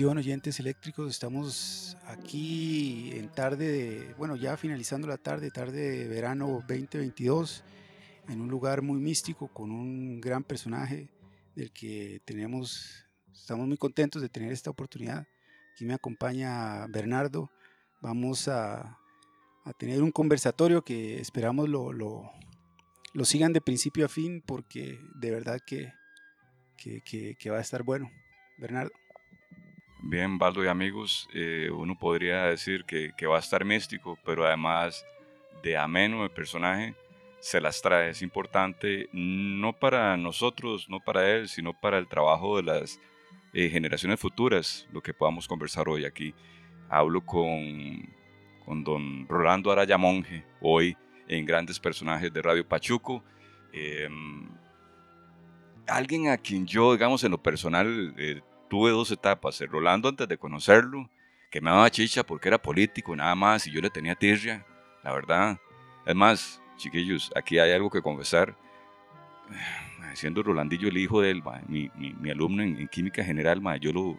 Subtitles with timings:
[0.00, 6.48] Oyentes eléctricos, estamos aquí en tarde de, bueno, ya finalizando la tarde, tarde de verano
[6.48, 7.62] 2022,
[8.28, 11.10] en un lugar muy místico con un gran personaje
[11.54, 15.26] del que tenemos, estamos muy contentos de tener esta oportunidad.
[15.74, 17.50] Aquí me acompaña Bernardo,
[18.00, 18.98] vamos a,
[19.76, 22.32] tener un conversatorio que esperamos lo, lo,
[23.12, 25.92] lo, sigan de principio a fin porque de verdad que,
[26.78, 28.10] que, que va a estar bueno.
[28.56, 28.92] Bernardo.
[30.04, 35.06] Bien, Baldo y amigos, eh, uno podría decir que, va a estar místico, pero además
[35.62, 36.96] de ameno el personaje,
[37.38, 38.10] se las trae.
[38.10, 43.00] Es importante no para nosotros, no para él, sino para el trabajo de las
[43.52, 46.34] eh, generaciones futuras, lo que podamos conversar hoy aquí.
[46.88, 48.12] Hablo con,
[48.66, 50.96] con don Rolando Araya Monge, hoy
[51.28, 53.22] en Grandes Personajes de Radio Pachuco.
[53.72, 54.08] Eh,
[55.86, 58.40] alguien a quien yo, digamos, en lo personal eh,
[58.72, 59.60] tuve dos etapas.
[59.60, 61.10] El Rolando antes de conocerlo,
[61.50, 64.64] que me daba chicha porque era político nada más y yo le tenía tirria,
[65.04, 65.58] la verdad.
[66.06, 68.56] Es más, chiquillos, aquí hay algo que confesar.
[70.14, 73.76] Siendo Rolandillo el hijo de él, mi, mi, mi, alumno en, en, química general, ma,
[73.76, 74.18] yo lo,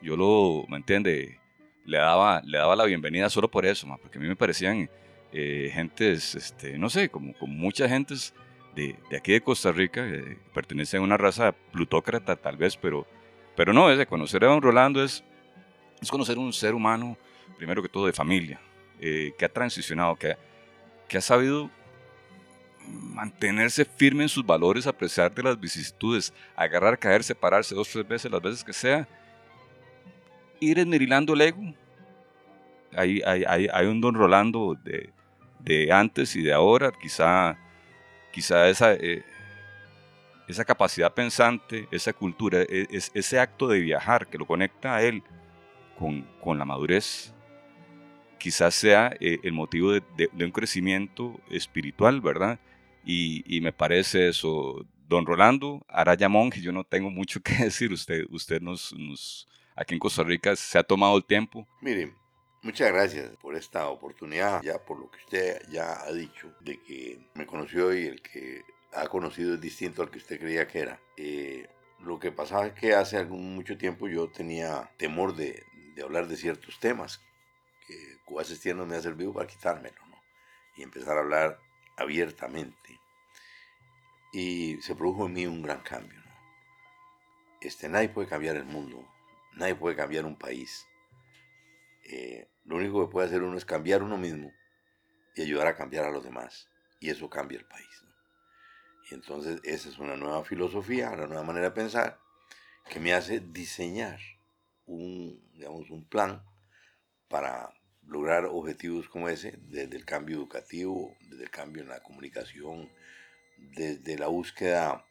[0.00, 1.40] yo lo, ¿me entiende?
[1.84, 4.88] Le daba, le daba la bienvenida solo por eso, ma, porque a mí me parecían
[5.32, 8.34] eh, gentes, este, no sé, como, como muchas gentes
[8.76, 13.04] de, de, aquí de Costa Rica, eh, pertenecen a una raza plutócrata tal vez, pero
[13.56, 15.24] pero no, es de conocer a don Rolando es,
[16.00, 17.16] es conocer un ser humano,
[17.56, 18.60] primero que todo, de familia,
[19.00, 20.36] eh, que ha transicionado, que,
[21.08, 21.70] que ha sabido
[22.86, 28.06] mantenerse firme en sus valores a pesar de las vicisitudes, agarrar, caer, separarse dos, tres
[28.06, 29.06] veces, las veces que sea,
[30.58, 31.74] ir esmerilando el ego.
[32.94, 35.10] Hay, hay, hay, hay un don Rolando de,
[35.60, 37.56] de, antes y de ahora, quizá,
[38.32, 39.24] quizá esa, eh,
[40.50, 45.02] esa capacidad pensante, esa cultura, e, es, ese acto de viajar que lo conecta a
[45.02, 45.22] él
[45.98, 47.34] con, con la madurez,
[48.38, 52.58] quizás sea eh, el motivo de, de, de, un crecimiento espiritual, ¿verdad?
[53.04, 54.86] Y, y, me parece eso.
[55.08, 59.94] Don Rolando Araya Monge, yo no tengo mucho que decir, usted, usted nos, nos, aquí
[59.94, 61.66] en Costa Rica se ha tomado el tiempo.
[61.80, 62.14] Miren,
[62.62, 67.18] Muchas gracias por esta oportunidad, ya por lo que usted ya ha dicho, de que
[67.32, 68.62] me conoció y el que
[68.92, 71.00] ha conocido es distinto al que usted creía que era.
[71.16, 71.68] Eh,
[72.00, 75.64] lo que pasaba es que hace algún, mucho tiempo yo tenía temor de,
[76.02, 77.20] hablar de ciertos temas
[77.86, 80.18] que Cubases no me ha servido para quitármelo, ¿no?
[80.76, 81.58] Y empezar a hablar
[81.96, 82.98] abiertamente.
[84.32, 86.18] Y se produjo en mí un gran cambio.
[87.60, 89.06] Este, nadie puede cambiar el mundo,
[89.52, 90.86] nadie puede cambiar un país.
[92.04, 94.52] Eh, lo único que puede hacer uno es cambiar uno mismo
[95.34, 96.68] y ayudar a cambiar a los demás.
[96.98, 97.89] Y eso cambia el país.
[99.14, 102.18] Entonces esa es una nueva filosofía, una nueva manera de pensar
[102.88, 104.18] que me hace diseñar
[104.86, 106.42] un, digamos, un plan
[107.28, 107.72] para
[108.06, 112.90] lograr objetivos como ese, desde el cambio educativo, desde el cambio en la comunicación,
[113.56, 115.04] desde la búsqueda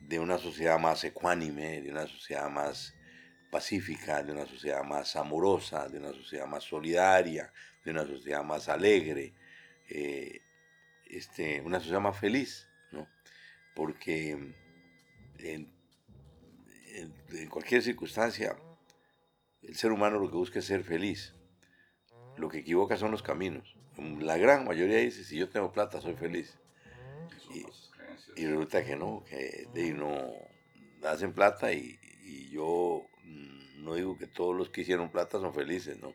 [0.00, 2.94] de una sociedad más ecuánime, de una sociedad más
[3.50, 7.52] pacífica, de una sociedad más amorosa, de una sociedad más solidaria,
[7.84, 9.32] de una sociedad más alegre,
[9.88, 10.40] eh,
[11.06, 12.68] este, una sociedad más feliz
[13.74, 14.56] porque en,
[15.38, 15.74] en,
[17.32, 18.56] en, cualquier circunstancia
[19.62, 21.34] el ser humano lo que busca es ser feliz.
[22.36, 23.76] Lo que equivoca son los caminos.
[24.18, 26.58] La gran mayoría dice, si yo tengo plata, soy feliz.
[27.52, 27.64] Y,
[28.36, 30.32] y resulta que no, que de no
[31.04, 33.06] hacen plata y, y, yo
[33.76, 36.14] no digo que todos los que hicieron plata son felices, ¿no?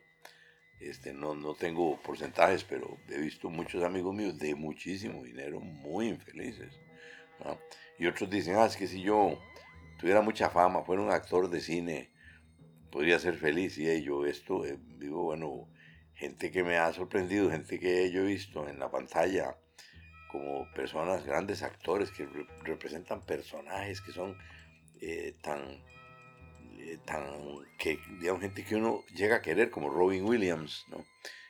[0.80, 6.08] Este, no, no tengo porcentajes, pero he visto muchos amigos míos de muchísimo dinero muy
[6.08, 6.78] infelices.
[7.98, 9.38] Y otros dicen, ah, es que si yo
[9.98, 12.10] tuviera mucha fama, fuera un actor de cine,
[12.90, 13.76] podría ser feliz.
[13.78, 15.68] Y yo esto, eh, digo, bueno,
[16.14, 19.56] gente que me ha sorprendido, gente que yo he visto en la pantalla
[20.30, 24.36] como personas, grandes actores que re representan personajes que son
[25.00, 25.82] eh, tan,
[26.78, 27.24] eh, tan,
[27.78, 31.04] que digamos, gente que uno llega a querer, como Robin Williams, ¿no?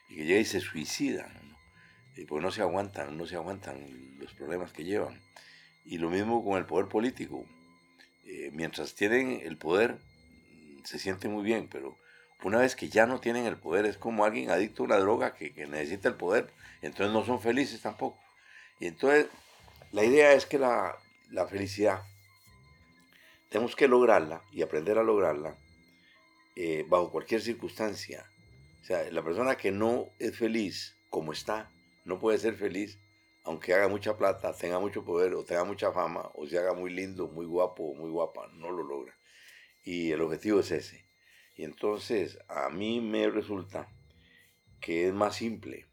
[0.08, 1.56] Y que llega y se suicida, ¿no?
[2.16, 5.20] Y porque no se aguantan, no se aguantan los problemas que llevan.
[5.84, 7.44] Y lo mismo con el poder político.
[8.24, 9.98] Eh, mientras tienen el poder,
[10.84, 11.96] se sienten muy bien, pero
[12.42, 15.34] una vez que ya no tienen el poder, es como alguien adicto a una droga
[15.34, 16.50] que, que necesita el poder,
[16.82, 18.18] entonces no son felices tampoco.
[18.78, 19.26] Y entonces
[19.92, 20.96] la idea es que la,
[21.30, 22.02] la felicidad
[23.48, 25.56] tenemos que lograrla y aprender a lograrla
[26.56, 28.24] eh, bajo cualquier circunstancia.
[28.80, 31.68] O sea, la persona que no es feliz como está,
[32.04, 32.98] no puede ser feliz
[33.44, 36.90] aunque haga mucha plata, tenga mucho poder o tenga mucha fama, o se haga muy
[36.90, 39.16] lindo, muy guapo o muy guapa, no lo logra.
[39.82, 41.06] Y el objetivo es ese.
[41.56, 43.88] Y entonces a mí me resulta
[44.80, 45.86] que es más simple.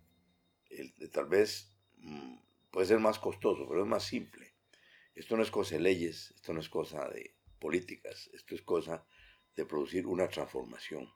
[1.11, 2.37] tal vez mm,
[2.71, 4.53] puede ser más costoso, pero es más simple.
[5.15, 9.05] Esto no es cosa de leyes, esto no es cosa de políticas, esto es cosa
[9.55, 11.09] de producir una transformación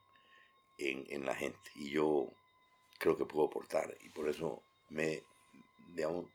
[0.80, 1.70] en, en la gente.
[1.76, 2.34] Y yo
[2.98, 5.24] creo que puedo aportar y por eso me,
[5.94, 6.26] digamos,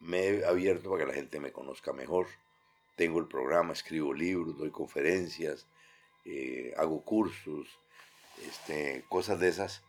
[0.00, 2.26] me he abierto para que la gente me conozca mejor.
[2.96, 5.66] Tengo el programa, escribo libros, doy conferencias,
[6.24, 7.68] eh, hago cursos,
[8.46, 9.82] este, cosas de esas.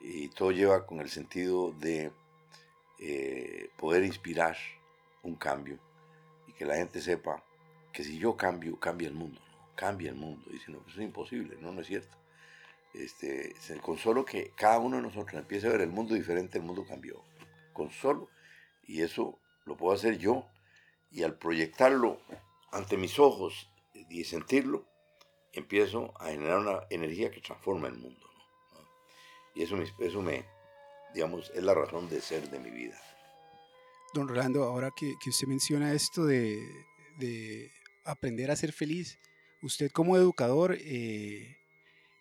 [0.00, 2.10] Y todo lleva con el sentido de
[2.98, 4.56] eh, poder inspirar
[5.22, 5.78] un cambio
[6.46, 7.42] y que la gente sepa
[7.92, 9.40] que si yo cambio, cambia el mundo.
[9.74, 10.50] Cambia el mundo.
[10.52, 12.16] Y si no, pues es imposible, no, no es cierto.
[12.92, 16.64] Este, con solo que cada uno de nosotros empiece a ver el mundo diferente, el
[16.64, 17.22] mundo cambió.
[17.80, 18.28] Con solo.
[18.82, 20.44] Y eso lo puedo hacer yo.
[21.10, 22.20] Y al proyectarlo
[22.72, 23.70] ante mis ojos
[24.10, 24.84] y sentirlo,
[25.54, 28.20] empiezo a generar una energía que transforma el mundo.
[29.54, 30.44] Y eso me, eso me,
[31.14, 33.00] digamos, es la razón de ser de mi vida.
[34.12, 36.60] Don Rolando, ahora que, que usted menciona esto de,
[37.16, 37.72] de,
[38.04, 39.18] aprender a ser feliz,
[39.62, 41.56] usted como educador eh,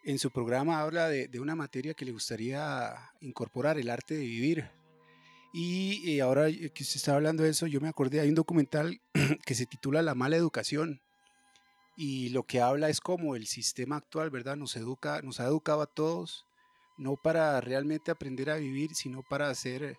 [0.06, 4.22] en su programa habla de, de, una materia que le gustaría incorporar, el arte de
[4.22, 4.79] vivir.
[5.52, 9.02] Y eh, ahora que usted está hablando de eso, yo me acordé, hay un documental
[9.46, 11.02] que se titula La mala educación.
[11.98, 14.56] Y lo que habla es como el sistema actual, ¿verdad?
[14.56, 16.46] Nos educa, nos ha educado a todos,
[16.98, 19.98] no para realmente aprender a vivir, sino para ser,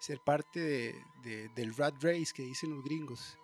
[0.00, 3.36] ser parte de, del rat race que dicen los gringos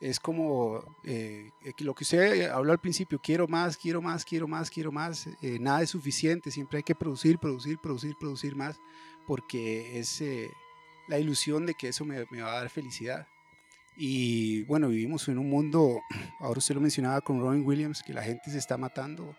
[0.00, 4.70] es como eh, lo que usted habló al principio, quiero más, quiero más, quiero más,
[4.70, 8.78] quiero más, eh, nada es suficiente, siempre hay que producir, producir, producir, producir más,
[9.26, 10.50] porque es eh,
[11.08, 13.26] la ilusión de que eso me, va a dar felicidad.
[13.96, 16.00] Y bueno, vivimos en un mundo,
[16.40, 19.36] ahora usted lo mencionaba con Robin Williams, que la gente se está matando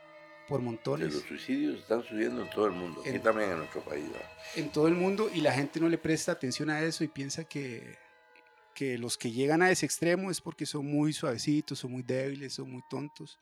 [0.48, 1.14] por montones.
[1.14, 4.06] los suicidios están subiendo en todo el mundo, aquí también en nuestro país.
[4.56, 7.44] En todo el mundo, y la gente no le presta atención a eso y piensa
[7.44, 7.98] que
[8.78, 12.54] que los que llegan a ese extremo es porque son muy suavecitos, son muy débiles,
[12.54, 13.40] son muy tontos.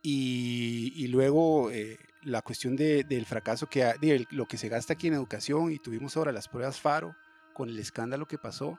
[0.00, 5.14] Y, luego eh, la cuestión del fracaso, que de lo que se gasta aquí en
[5.14, 7.14] educación, y tuvimos ahora las pruebas FARO
[7.54, 8.78] con el escándalo que pasó,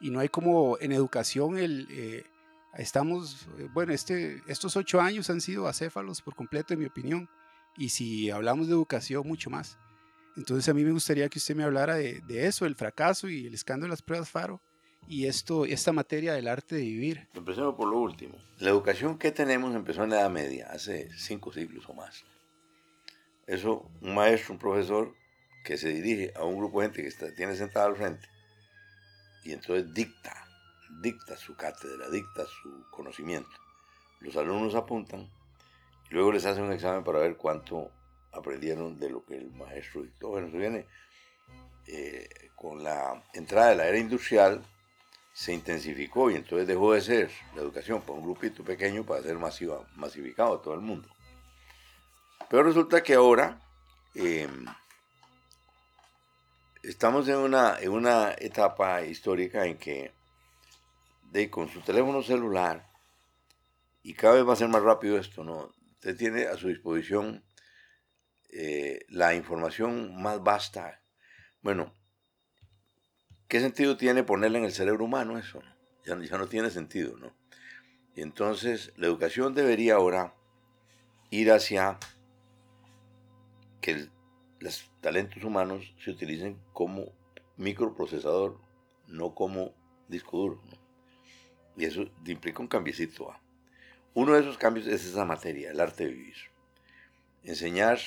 [0.00, 1.86] y no hay como en educación el...
[1.90, 2.24] Eh,
[2.76, 7.28] estamos, eh, bueno, este, estos ocho años han sido acéfalos por completo, en mi opinión,
[7.76, 9.78] y si hablamos de educación, mucho más.
[10.36, 13.46] Entonces a mí me gustaría que usted me hablara de, de eso, el fracaso y
[13.46, 14.60] el escándalo de las pruebas FARO,
[15.08, 17.28] y esto, esta materia del arte de vivir.
[17.34, 18.36] Empecemos por lo último.
[18.58, 22.24] La educación que tenemos empezó en la Edad Media, hace cinco siglos o más.
[23.48, 25.14] Eso, un maestro, un profesor
[25.64, 28.28] que se dirige a un grupo de gente que está, tiene sentada al frente
[29.42, 30.46] y entonces dicta,
[31.00, 33.50] dicta su cátedra, dicta su conocimiento.
[34.20, 35.30] Los alumnos apuntan
[36.10, 37.90] y luego les hacen un examen para ver cuánto
[38.32, 40.28] aprendieron de lo que el maestro dictó.
[40.28, 40.86] Bueno, viene
[41.86, 44.62] eh, con la entrada de la era industrial,
[45.32, 49.38] se intensificó y entonces dejó de ser la educación para un grupito pequeño para ser
[49.38, 51.08] masiva, masificado a todo el mundo.
[52.48, 53.60] Pero resulta que ahora
[54.14, 54.66] em,
[56.82, 60.12] estamos en una, en una etapa histórica en que
[61.30, 62.88] de, con su teléfono celular,
[64.02, 65.72] y cada vez va a ser más rápido esto, ¿no?
[65.94, 67.44] Usted tiene a su disposición
[68.50, 71.02] eh, la información más vasta.
[71.60, 71.92] Bueno,
[73.48, 75.62] ¿Qué sentido tiene ponerle en el cerebro humano eso?
[76.04, 77.32] Ya, no tiene sentido, ¿no?
[78.14, 80.34] Y entonces la educación debería ahora
[81.30, 81.98] ir hacia
[83.88, 84.08] que
[84.60, 87.12] los talentos humanos se utilicen como
[87.56, 88.60] microprocesador,
[89.06, 89.72] no como
[90.08, 90.62] disco duro.
[91.76, 93.34] Y eso implica un cambiecito.
[94.12, 96.36] Uno de esos cambios es esa materia, el arte de vivir.
[97.44, 97.98] Enseñar,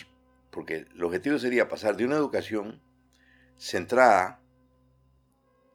[0.51, 2.79] porque el objetivo sería pasar de una educación
[3.57, 4.39] centrada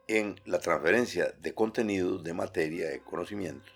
[0.07, 3.73] en la transferencia de contenidos, de materia, de conocimientos,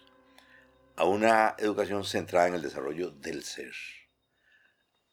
[0.95, 3.73] a una educación centrada en el desarrollo del ser,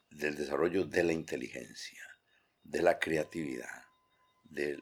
[0.10, 2.02] del desarrollo de la inteligencia,
[2.64, 3.86] de la creatividad,
[4.44, 4.80] de,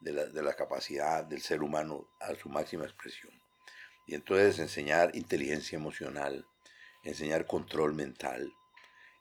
[0.00, 3.32] la, de la capacidad del ser humano a su máxima expresión.
[4.06, 6.46] Y entonces enseñar inteligencia emocional,
[7.02, 8.52] enseñar control mental,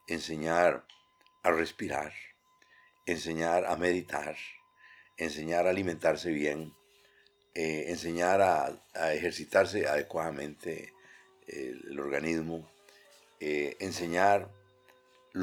[0.07, 0.85] enseñar
[1.43, 2.13] a respirar,
[3.05, 4.37] enseñar a meditar,
[5.17, 6.73] enseñar a alimentarse bien,
[7.53, 10.93] eh, enseñar a, ejercitarse adecuadamente
[11.47, 12.69] el, organismo,
[13.39, 14.49] eh, enseñar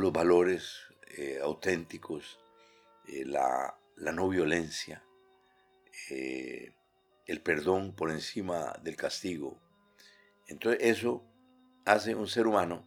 [0.01, 0.81] los valores
[1.17, 2.39] eh, auténticos,
[3.07, 5.05] la, la, no violencia,
[6.09, 9.61] el perdón por encima del castigo.
[10.47, 11.23] Entonces eso
[11.85, 12.87] hace un ser humano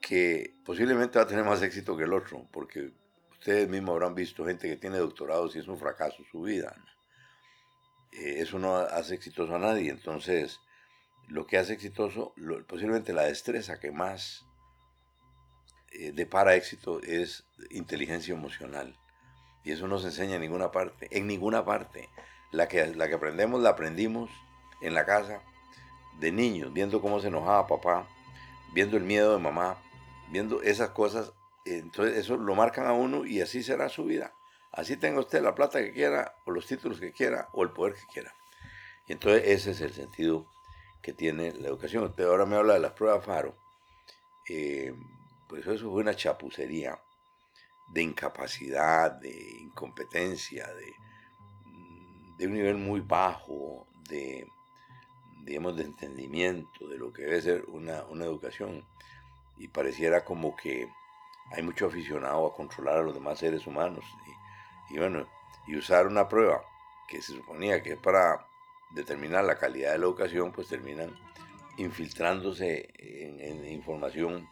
[0.00, 2.92] que posiblemente va a tener más éxito que el otro, porque
[3.30, 6.74] ustedes mismos habrán visto gente que tiene doctorados y es un fracaso su vida.
[8.12, 10.60] Eh, eso no hace exitoso a nadie, entonces
[11.28, 12.34] lo que hace exitoso,
[12.66, 14.44] posiblemente la destreza que más
[15.94, 18.98] eh, depara éxito es inteligencia emocional.
[19.62, 22.08] Y eso no se enseña en ninguna parte, en ninguna parte.
[22.50, 24.30] La que, la que aprendemos la aprendimos
[24.80, 25.40] en la casa
[26.20, 28.06] de niños, viendo cómo se enojaba papá,
[28.72, 29.78] viendo el miedo de mamá,
[30.30, 31.32] viendo esas cosas.
[31.64, 34.32] Entonces eso lo marcan a uno y así será su vida.
[34.72, 37.94] Así tenga usted la plata que quiera, o los títulos que quiera, o el poder
[37.94, 38.34] que quiera.
[39.06, 40.46] Y entonces ese es el sentido
[41.00, 42.04] que tiene la educación.
[42.04, 43.56] Usted ahora me habla de las pruebas FARO.
[44.48, 44.92] Eh,
[45.48, 46.98] pues eso fue una chapucería
[47.88, 50.94] de incapacidad, de incompetencia, de,
[51.66, 54.46] mm, de un nivel muy bajo, de,
[55.44, 58.84] digamos, de entendimiento de lo que debe ser una, educación.
[59.56, 60.88] Y pareciera como que
[61.52, 64.04] hay mucho aficionado a controlar a los demás seres humanos.
[64.90, 65.26] Y, bueno,
[65.66, 66.62] y usar una prueba
[67.08, 68.46] que se suponía que es para
[68.90, 71.14] determinar la calidad de la educación, pues terminan
[71.76, 74.48] infiltrándose en, en información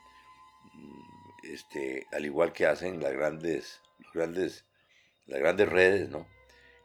[1.42, 3.80] este, al igual que hacen las grandes,
[4.14, 4.64] grandes,
[5.26, 6.26] las grandes redes, ¿no?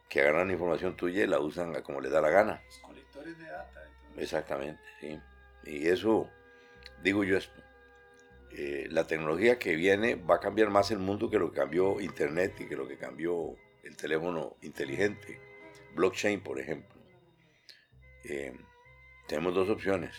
[0.08, 2.62] Que agarran información tuya y la usan como les da la gana.
[2.66, 3.84] Los colectores de data.
[4.16, 5.20] Exactamente, sí.
[5.64, 6.30] Y eso,
[7.02, 7.62] digo yo esto,
[8.52, 12.00] eh, la tecnología que viene va a cambiar más el mundo que lo que cambió
[12.00, 13.54] Internet y que lo que cambió
[13.84, 15.40] el teléfono inteligente.
[15.94, 17.00] Blockchain, por ejemplo.
[18.24, 18.56] Eh,
[19.26, 20.14] tenemos dos opciones.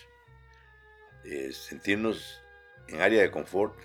[1.25, 2.41] Eh, sentirnos
[2.91, 3.77] en área de confort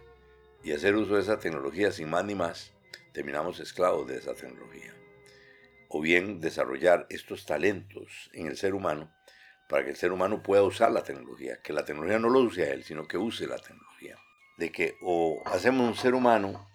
[0.63, 2.73] y hacer uso de esa tecnología sin más ni más,
[3.13, 4.95] terminamos esclavos de esa tecnología.
[5.89, 9.15] O bien desarrollar estos talentos en el ser humano
[9.69, 12.65] para que el ser humano pueda usar la tecnología, que la tecnología no lo use
[12.65, 14.17] a él, sino que use la tecnología.
[14.59, 16.69] De que o hacemos un ser humano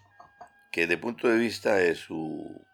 [0.72, 2.64] que de punto de vista de su,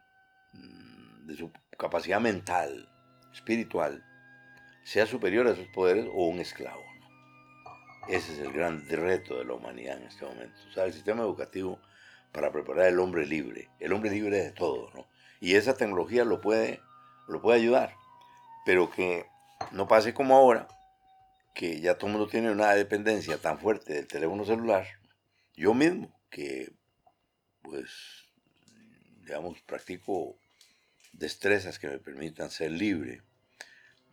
[1.25, 2.89] de su capacidad mental,
[3.33, 4.05] espiritual,
[4.85, 6.86] sea superior a sus poderes o un esclavo.
[8.09, 10.57] Ese es el gran reto de la humanidad en este momento.
[10.77, 11.81] O el sistema educativo
[12.33, 15.09] para preparar al hombre libre, el hombre libre de todo, ¿no?
[15.41, 16.81] Y esa tecnología lo puede,
[17.29, 17.95] lo puede ayudar,
[18.65, 19.27] pero que
[19.73, 20.69] no pase como ahora,
[21.55, 24.87] que ya todo el mundo tiene una dependencia tan fuerte del teléfono celular.
[25.55, 26.73] Yo mismo, que
[27.63, 27.91] pues,
[29.23, 30.39] digamos, practico
[31.13, 33.23] destrezas que me permitan ser libre,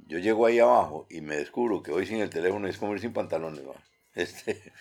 [0.07, 2.99] yo llego ahí abajo y me descubro que hoy sin el teléfono es como ir
[2.99, 3.63] sin pantalones.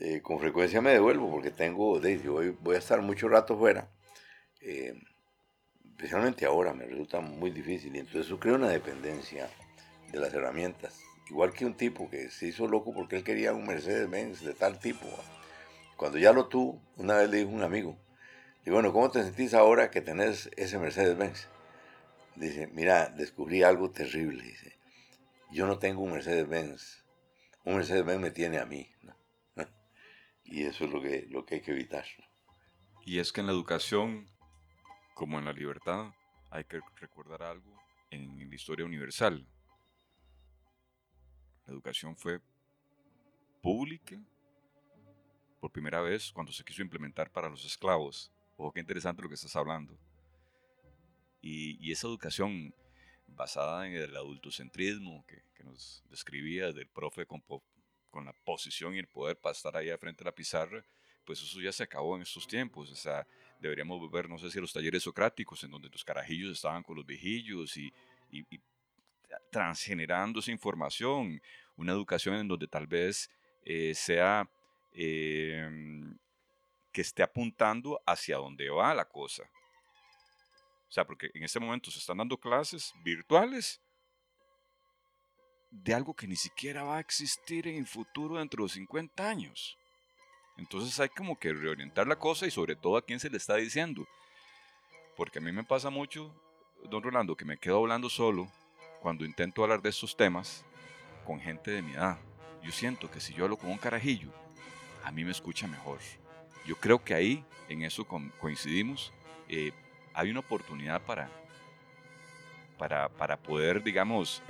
[0.00, 3.88] Este, con frecuencia me devuelvo porque tengo, de, voy, voy, a estar mucho rato fuera.
[4.60, 4.94] Eh,
[5.90, 9.48] especialmente ahora me resulta muy difícil y entonces eso crea una dependencia
[10.12, 11.00] de las herramientas.
[11.28, 14.78] Igual que un tipo que se hizo loco porque él quería un Mercedes-Benz de tal
[14.78, 15.06] tipo.
[15.96, 17.96] Cuando ya lo tuvo, una vez le dijo un amigo,
[18.64, 21.48] y bueno, ¿cómo te sentís ahora que tenés ese Mercedes-Benz?
[22.38, 24.42] Dice, mira, descubrí algo terrible.
[24.42, 24.78] Dice,
[25.50, 27.04] yo no tengo un Mercedes-Benz.
[27.64, 28.88] Un Mercedes-Benz me tiene a mí.
[30.44, 32.04] y eso es lo que, lo que hay que evitar.
[33.04, 34.28] Y es que en la educación,
[35.14, 36.12] como en la libertad,
[36.50, 37.76] hay que recordar algo
[38.10, 39.46] en la historia universal.
[41.66, 42.40] La educación fue
[43.60, 44.18] pública
[45.60, 48.32] por primera vez cuando se quiso implementar para los esclavos.
[48.56, 49.98] Ojo, qué interesante lo que estás hablando.
[51.40, 52.74] Y, esa educación
[53.26, 57.42] basada en el adultocentrismo que, que nos describía del profe con,
[58.10, 60.84] con, la posición y el poder para estar ahí frente a la pizarra,
[61.24, 62.90] pues eso ya se acabó en estos tiempos.
[62.90, 63.26] O sea,
[63.60, 66.96] deberíamos volver, no sé si a los talleres socráticos, en donde los carajillos estaban con
[66.96, 67.92] los viejillos y,
[68.30, 68.60] y, y
[69.50, 71.40] transgenerando esa información.
[71.76, 73.30] Una educación en donde tal vez
[73.64, 74.48] eh, sea
[74.92, 75.68] eh,
[76.90, 79.44] que esté apuntando hacia dónde va la cosa.
[80.88, 83.80] O sea, porque en este momento se están dando clases virtuales
[85.70, 89.76] de algo que ni siquiera va a existir en el futuro dentro de 50 años.
[90.56, 93.56] Entonces hay como que reorientar la cosa y sobre todo a quién se le está
[93.56, 94.06] diciendo.
[95.16, 96.34] Porque a mí me pasa mucho,
[96.88, 98.50] don Rolando, que me quedo hablando solo
[99.00, 100.64] cuando intento hablar de estos temas
[101.26, 102.18] con gente de mi edad.
[102.62, 104.32] Yo siento que si yo hablo con un carajillo,
[105.04, 105.98] a mí me escucha mejor.
[106.66, 108.06] Yo creo que ahí, en eso
[108.40, 109.12] coincidimos.
[109.48, 109.72] Eh,
[110.18, 111.30] hay una oportunidad para,
[112.76, 114.42] para, para poder, digamos,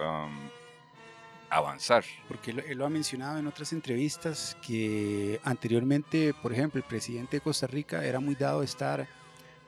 [1.51, 2.05] avanzar.
[2.27, 7.41] Porque él, lo ha mencionado en otras entrevistas que anteriormente, por ejemplo, el presidente de
[7.43, 9.07] Costa Rica era muy dado a estar,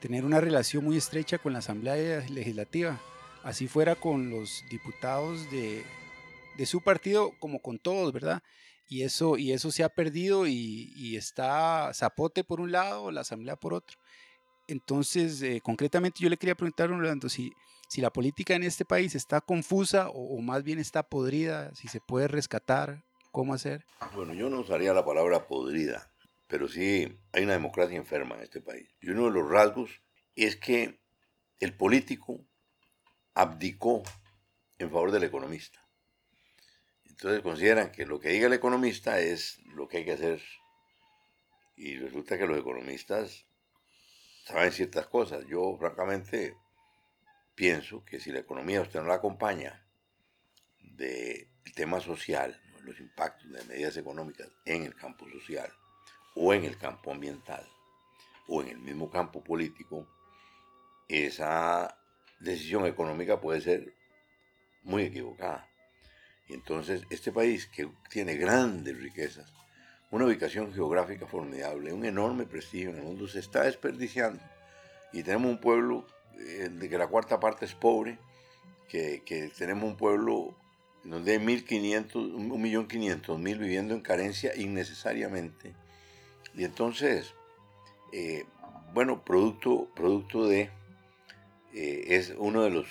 [0.01, 2.99] tener una relación muy estrecha con la Asamblea Legislativa,
[3.43, 5.85] así fuera con los diputados de,
[6.57, 8.43] de su partido como con todos, ¿verdad?
[8.89, 13.57] Y eso, y eso se ha perdido y, está Zapote por un lado, la Asamblea
[13.57, 13.99] por otro.
[14.71, 17.53] Entonces, eh, concretamente yo le quería preguntar, Orlando, si,
[17.89, 21.89] si la política en este país está confusa o, o, más bien está podrida, si
[21.89, 23.85] se puede rescatar, cómo hacer.
[24.15, 26.13] Bueno, yo no usaría la palabra podrida,
[26.47, 28.89] pero sí hay una democracia enferma en este país.
[29.01, 30.03] Y uno de los rasgos
[30.37, 31.01] es que
[31.59, 32.45] el político
[33.35, 34.03] abdicó
[34.79, 35.87] en favor del economista.
[37.05, 40.43] Entonces consideran que lo que diga el economista es lo que hay que hacer.
[41.77, 43.47] Y resulta que los economistas
[44.45, 45.45] saben ciertas cosas.
[45.47, 46.57] Yo francamente
[47.55, 49.87] pienso que si la economía usted no la acompaña
[50.81, 55.71] del tema social, los impactos de medidas económicas en el campo social
[56.35, 57.67] o en el campo ambiental
[58.49, 60.09] o en el mismo campo político,
[61.09, 61.97] esa
[62.41, 63.95] decisión económica puede ser
[64.83, 65.69] muy equivocada.
[66.49, 69.53] Entonces este país que tiene grandes riquezas,
[70.11, 74.43] una ubicación geográfica formidable, un enorme prestigio en el mundo, se está desperdiciando.
[75.13, 76.07] Y tenemos un pueblo
[76.39, 78.19] eh, de que la cuarta parte es pobre,
[78.89, 79.23] que,
[79.57, 80.55] tenemos un pueblo
[81.05, 85.75] donde hay 1.500, 1.500.000 viviendo en carencia innecesariamente.
[86.55, 87.35] Y entonces,
[88.13, 88.45] eh,
[88.93, 90.71] bueno, producto, producto de,
[91.73, 92.89] eh, es uno de los,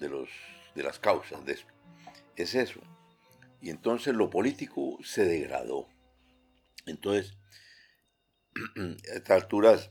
[0.00, 0.28] de los,
[0.74, 1.72] de las causas de esto
[2.36, 2.80] es eso.
[3.60, 5.86] Y entonces lo político se degradó.
[6.86, 7.36] Entonces,
[8.76, 9.90] a estas alturas,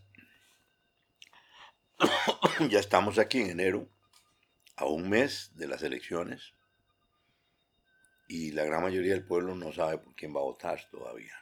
[2.69, 3.89] ya estamos aquí en enero,
[4.75, 6.53] a un mes de las elecciones,
[8.27, 11.35] y la gran mayoría del pueblo no sabe por quién va a votar todavía.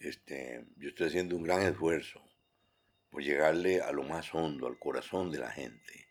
[0.00, 2.22] Este, yo estoy haciendo un gran esfuerzo
[3.10, 6.08] por llegarle a lo más hondo, al corazón de la gente.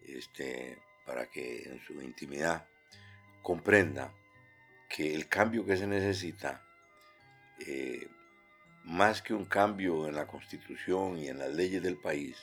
[0.00, 2.66] Este, para que en su intimidad
[3.42, 4.14] comprenda
[4.88, 6.64] que el cambio que se necesita,
[7.66, 8.08] eh,
[8.84, 12.36] más que un cambio en la constitución y en las leyes del país,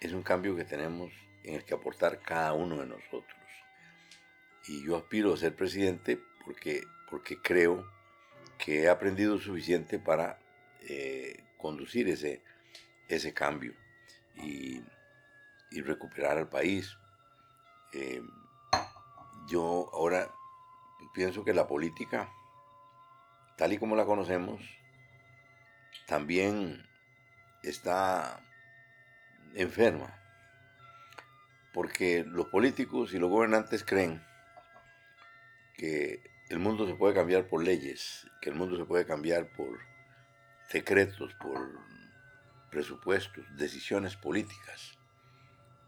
[0.00, 1.12] es un cambio que tenemos
[1.44, 3.38] en el que aportar cada uno de nosotros.
[4.66, 7.86] Y yo aspiro a ser presidente porque, porque creo
[8.58, 10.38] que he aprendido suficiente para
[10.82, 12.42] eh, conducir ese,
[13.08, 13.74] ese cambio
[14.36, 14.82] y,
[15.70, 16.96] y recuperar al país.
[17.92, 18.22] Eh,
[19.48, 20.32] yo ahora
[21.12, 22.32] pienso que la política,
[23.60, 24.62] tal y como la conocemos,
[26.06, 26.82] también
[27.62, 28.40] está
[29.54, 30.18] enferma.
[31.74, 34.24] Porque los políticos y los gobernantes creen
[35.76, 39.78] que el mundo se puede cambiar por leyes, que el mundo se puede cambiar por
[40.72, 41.68] decretos, por
[42.70, 44.98] presupuestos, decisiones políticas.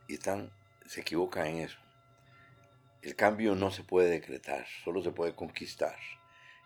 [0.09, 0.53] Y están,
[0.85, 1.79] se equivocan en eso.
[3.01, 5.97] El cambio no se puede decretar, solo se puede conquistar.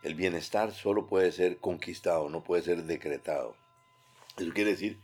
[0.03, 3.55] El bienestar solo puede ser conquistado, no puede ser decretado.
[4.37, 4.99] Eso quiere decir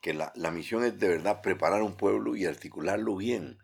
[0.00, 3.58] que la, misión es de verdad preparar un pueblo y articularlo bien,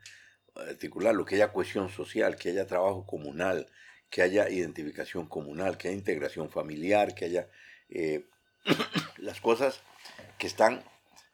[0.54, 3.68] articularlo, que haya cohesión social, que haya trabajo comunal,
[4.10, 7.48] que haya identificación comunal, que haya integración familiar, que haya
[7.90, 8.26] eh,
[9.18, 9.82] las cosas
[10.38, 10.82] que están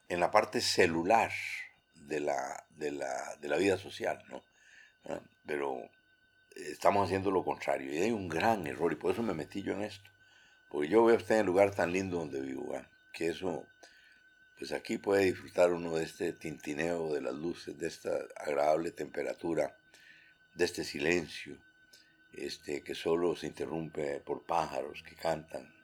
[0.08, 1.30] en la parte celular
[1.94, 4.42] de la, de la, de la vida social, ¿no?
[5.46, 5.80] pero
[6.68, 9.72] estamos haciendo lo contrario y hay un gran error y por eso me metí yo
[9.72, 10.10] en esto.
[10.68, 12.80] Porque yo veo usted en el lugar tan lindo donde vivo,
[13.12, 13.66] que eso,
[14.58, 19.76] pues aquí puede disfrutar uno de este tintineo de las luces, de esta agradable temperatura,
[20.54, 21.58] de este silencio,
[22.32, 25.74] este, que solo se interrumpe por pájaros que cantan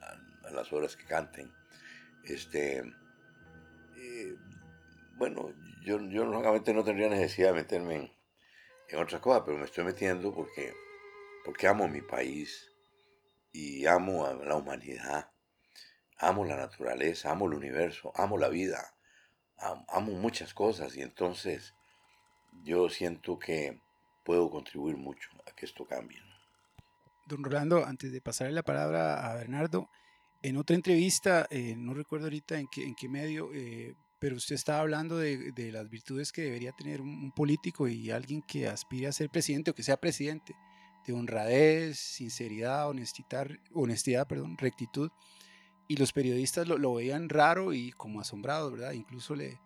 [0.00, 1.52] a, las horas que canten.
[2.24, 2.78] Este,
[3.96, 4.36] eh,
[5.16, 8.19] bueno, yo, yo no tendría necesidad de meterme en,
[8.90, 10.74] en otra cosa, pero me estoy metiendo porque,
[11.44, 12.70] porque amo mi país
[13.52, 15.30] y amo a la humanidad,
[16.18, 18.94] amo la naturaleza, amo el universo, amo la vida,
[19.88, 21.74] amo, muchas cosas y entonces
[22.62, 23.80] yo siento que
[24.24, 26.20] puedo contribuir mucho a que esto cambie.
[27.26, 29.88] Don Rolando, antes de pasarle la palabra a Bernardo,
[30.42, 34.54] en otra entrevista, eh, no recuerdo ahorita en qué, en qué medio, eh, pero usted
[34.54, 39.06] estaba hablando de, de las virtudes que debería tener un, político y alguien que aspire
[39.06, 40.54] a ser presidente o que sea presidente,
[41.06, 45.10] de honradez, sinceridad, honestidad, honestidad perdón, rectitud.
[45.88, 48.92] Y los periodistas lo, lo veían raro y como asombrados, ¿verdad?
[48.92, 49.58] Incluso le,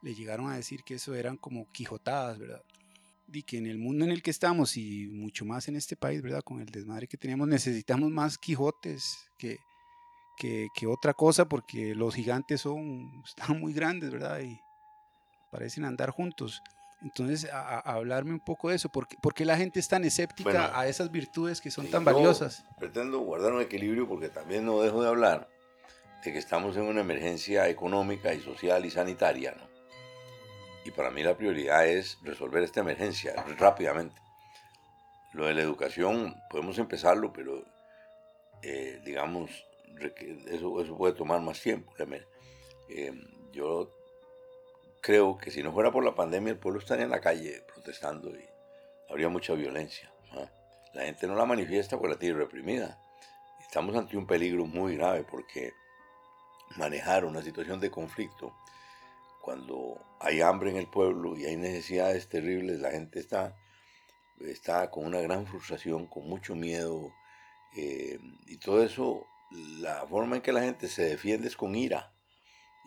[0.00, 2.62] le llegaron a decir que eso eran como quijotadas, ¿verdad?
[3.30, 6.22] Y que en el mundo en el que estamos y mucho más en este país,
[6.22, 6.42] ¿verdad?
[6.42, 9.58] Con el desmadre que tenemos, necesitamos más quijotes que,
[10.36, 14.40] que, otra cosa porque los gigantes son, están muy grandes, ¿verdad?
[14.40, 14.60] Y
[15.50, 16.62] parecen andar juntos.
[17.02, 20.86] Entonces, a, hablarme un poco de eso, ¿por qué, la gente es tan escéptica a
[20.86, 22.64] esas virtudes que son tan valiosas?
[22.78, 25.48] Pretendo guardar un equilibrio porque también no dejo de hablar
[26.24, 29.72] de que estamos en una emergencia económica y social y sanitaria, ¿no?
[30.84, 34.20] Y para mí la prioridad es resolver esta emergencia rápidamente.
[35.32, 37.64] Lo de la educación podemos empezarlo, pero
[38.62, 39.50] eh, digamos,
[40.46, 41.92] eso, eso puede tomar más tiempo.
[42.88, 43.12] Eh,
[43.52, 43.90] yo
[45.00, 48.30] creo que si no fuera por la pandemia, el pueblo estaría en la calle protestando
[48.30, 48.44] y
[49.08, 50.10] habría mucha violencia.
[50.94, 52.98] La gente no la manifiesta porque la tiene reprimida.
[53.60, 55.72] Estamos ante un peligro muy grave porque
[56.76, 58.54] manejar una situación de conflicto
[59.42, 63.56] cuando hay hambre en el pueblo y hay necesidades terribles, la gente está,
[64.40, 67.12] está con una gran frustración, con mucho miedo,
[67.74, 69.26] eh, y todo eso,
[69.80, 72.12] la forma en que la gente se defiende es con ira.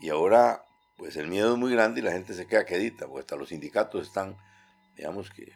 [0.02, 0.66] Y ahora
[0.98, 3.50] pues el miedo es muy grande y la gente se queda quedita, porque hasta los
[3.50, 4.38] sindicatos están,
[4.96, 5.52] digamos que,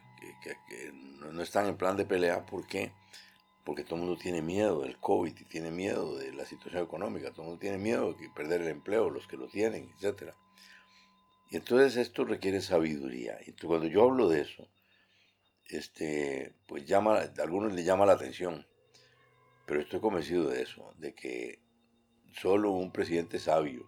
[1.32, 2.92] no están en plan de pelea, ¿por qué?
[3.64, 7.32] Porque todo el mundo tiene miedo del COVID y tiene miedo de la situación económica,
[7.32, 10.34] todo el mundo tiene miedo de perder el empleo, los que lo tienen, etc.
[11.50, 13.38] Y entonces esto requiere sabiduría.
[13.46, 14.68] Y cuando yo hablo de eso,
[15.66, 18.66] este, pues llama, a algunos le llama la atención,
[19.70, 21.62] pero estoy convencido de eso, de que
[22.34, 23.88] solo un presidente sabio,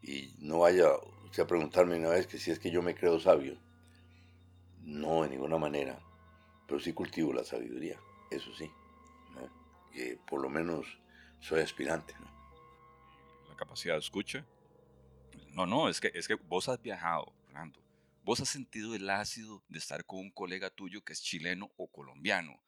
[0.00, 0.92] y no vaya
[1.24, 3.60] usted a preguntarme una vez que si es que yo me creo sabio.
[4.80, 5.98] No, de ninguna manera.
[6.68, 7.98] Pero sí cultivo la sabiduría,
[8.30, 8.70] eso sí.
[9.92, 10.86] Que por lo menos
[11.40, 12.14] soy aspirante.
[13.48, 14.46] La capacidad de escucha.
[15.50, 17.80] No, no, es que, es que vos has viajado, Fernando.
[18.22, 21.88] Vos has sentido el ácido de estar con un colega tuyo que es chileno o
[21.88, 22.60] colombiano.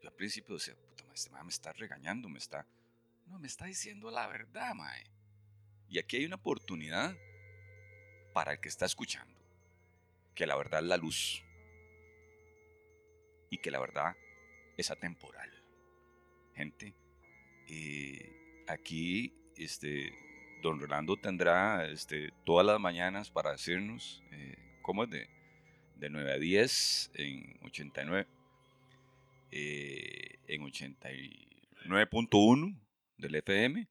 [0.00, 2.66] Yo al principio decía, puta, este me está regañando, me está...
[3.26, 5.04] No, me está diciendo la verdad, mae.
[5.88, 7.16] Y aquí hay una oportunidad
[8.32, 9.38] para el que está escuchando,
[10.34, 11.42] que la verdad es la luz
[13.50, 14.16] y que la verdad
[14.76, 15.50] es atemporal.
[16.54, 16.94] Gente,
[17.68, 20.12] eh, aquí este,
[20.62, 25.28] don Rolando tendrá este, todas las mañanas para decirnos eh, cómo es de,
[25.96, 28.28] de 9 a 10 en 89,
[29.50, 32.80] eh, en 89.1
[33.18, 33.88] del FM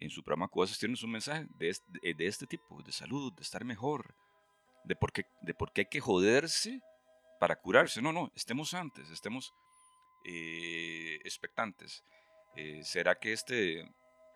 [0.00, 3.42] en su programa Cosas tiene un mensaje de este, de este, tipo, de salud, de
[3.42, 4.14] estar mejor,
[4.84, 6.80] de por, qué, de por hay que joderse
[7.38, 8.00] para curarse.
[8.00, 9.52] No, no, estemos antes, estemos
[10.24, 12.02] eh, expectantes.
[12.56, 13.86] Eh, ¿Será que este,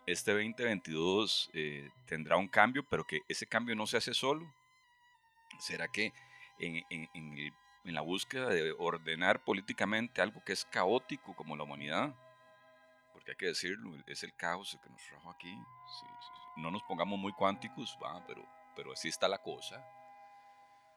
[0.07, 4.47] este 2022 eh, tendrá un cambio, pero que ese cambio no se hace solo?
[5.61, 6.13] ¿Será que
[6.59, 7.53] en, en, en
[7.93, 12.15] la búsqueda de ordenar políticamente algo que es caótico como la humanidad,
[13.13, 15.55] porque hay que decirlo, es el caos el que nos trajo aquí.
[16.57, 18.43] No nos pongamos muy cuánticos, pero,
[18.75, 19.85] pero así está la cosa.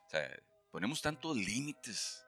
[0.06, 0.30] O sea,
[0.72, 2.26] ponemos tantos límites.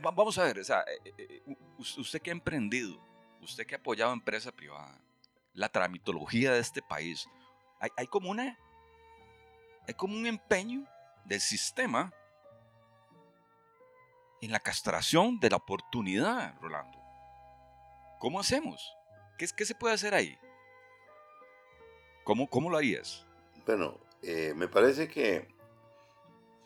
[0.00, 2.98] Vamos a ver, o sea, eh, eh, eh, usted que ha emprendido,
[3.42, 4.98] usted que ha apoyado a empresa privada,
[5.52, 7.28] la tramitología de este país,
[7.80, 8.58] hay, hay como una,
[9.86, 10.86] hay como un empeño
[11.24, 12.12] del sistema
[14.40, 16.98] en la castración de la oportunidad, Rolando.
[18.18, 18.94] ¿Cómo hacemos?
[19.38, 20.38] ¿Qué, qué se puede hacer ahí?
[22.24, 23.26] ¿Cómo, cómo lo harías?
[23.66, 25.48] Bueno, eh, me parece que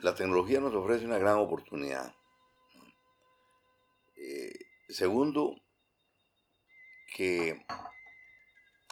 [0.00, 2.14] la tecnología nos ofrece una gran oportunidad.
[4.16, 4.52] Eh,
[4.88, 5.56] segundo,
[7.14, 7.64] que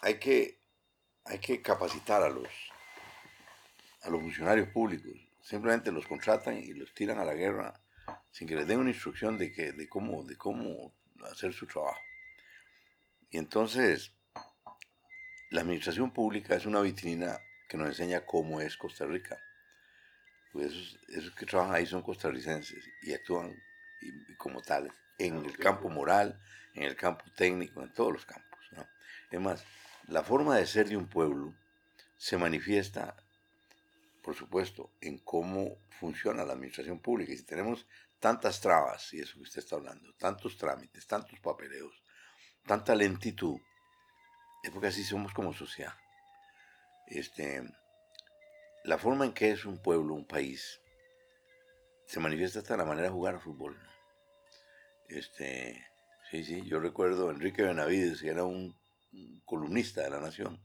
[0.03, 0.61] hay que,
[1.25, 2.49] hay que capacitar a los,
[4.03, 5.26] a los funcionarios públicos.
[5.47, 7.81] Simplemente los contratan y los tiran a la guerra
[8.33, 10.93] sin que les den una instrucción de, que, de, cómo, de cómo
[11.31, 12.01] hacer su trabajo.
[13.31, 14.13] Y entonces,
[15.51, 19.39] la administración pública es una vitrina que nos enseña cómo es Costa Rica.
[20.53, 23.55] Pues esos, que trabajan ahí son costarricenses y actúan
[24.39, 26.41] como tales en el campo moral,
[26.75, 28.59] en el campo técnico, en todos los campos.
[28.73, 28.85] ¿no?
[29.31, 29.65] Es más,
[30.09, 31.55] la forma de ser de un pueblo
[32.17, 33.15] se manifiesta,
[34.27, 37.33] por supuesto, en cómo funciona la administración pública.
[37.33, 37.87] Y si tenemos
[38.19, 41.95] tantas trabas, y eso que usted está hablando, tantos trámites, tantos papeleos,
[42.67, 43.57] tanta lentitud,
[44.65, 45.95] es porque así somos como sociedad.
[47.07, 47.63] Este,
[48.83, 50.81] la forma en que es un pueblo, un país,
[52.09, 53.81] se manifiesta hasta la manera de jugar a fútbol.
[55.09, 55.87] Este,
[56.33, 58.77] sí, sí, yo recuerdo a Enrique Benavides, que era un,
[59.45, 60.61] columnista de la Nación,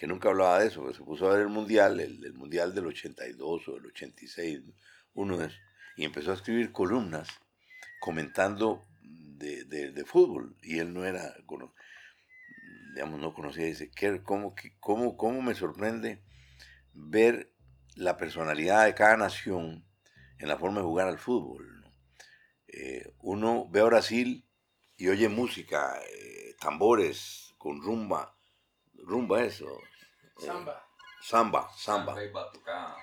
[0.00, 2.86] que nunca hablaba de eso, que se puso a ver el Mundial, el, Mundial del
[2.86, 4.62] 82 o del 86,
[5.12, 5.60] uno de esos,
[5.94, 7.28] y empezó a escribir columnas
[8.00, 11.34] comentando de, fútbol y él no era,
[12.94, 13.90] digamos, no conocía, dice,
[14.24, 16.22] ¿cómo, cómo, ¿cómo me sorprende
[16.94, 17.52] ver
[17.94, 19.84] la personalidad de cada nación
[20.38, 21.84] en la forma de jugar al fútbol.
[22.68, 24.48] Eh, uno ve a Brasil
[24.96, 28.34] y oye música, eh, tambores con rumba,
[28.94, 29.66] rumba eso.
[30.40, 30.86] Samba.
[31.22, 32.16] Samba, samba.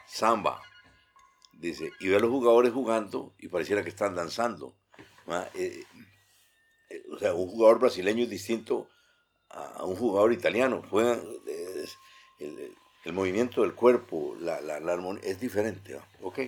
[0.08, 0.62] Samba.
[1.54, 4.76] Dice, y ve a los jugadores jugando y pareciera que están danzando.
[5.26, 8.90] o sea, un jugador brasileño es distinto
[9.50, 10.84] a un jugador italiano.
[10.90, 11.22] Juegan,
[12.40, 16.00] el, el, movimiento del cuerpo, la, la, armonía, es diferente.
[16.22, 16.40] ¿ok?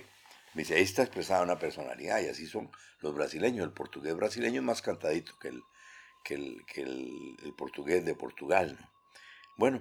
[0.54, 3.64] Me dice, ahí está expresada una personalidad y así son los brasileños.
[3.64, 5.62] El portugués brasileño es más cantadito que el,
[6.24, 8.78] que el, que el, portugués de Portugal.
[9.56, 9.80] Bueno,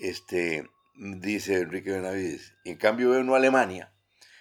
[0.00, 3.92] este, dice Enrique Benavides, en cambio ve uno Alemania,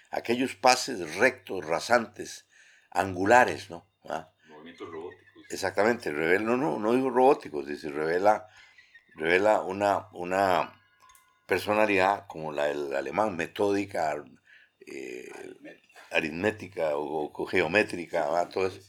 [0.10, 2.48] aquellos pases rectos, rasantes,
[2.92, 3.88] angulares, ¿no?
[4.06, 4.30] ¿Ah?
[4.48, 5.44] Movimientos robóticos.
[5.50, 8.48] Exactamente, revela, no, no, no digo robóticos, dice, revela,
[9.16, 10.74] revela una, una
[11.46, 14.24] personalidad como la del alemán, metódica,
[14.86, 15.30] eh,
[16.12, 18.80] aritmética o, geométrica, todo eso.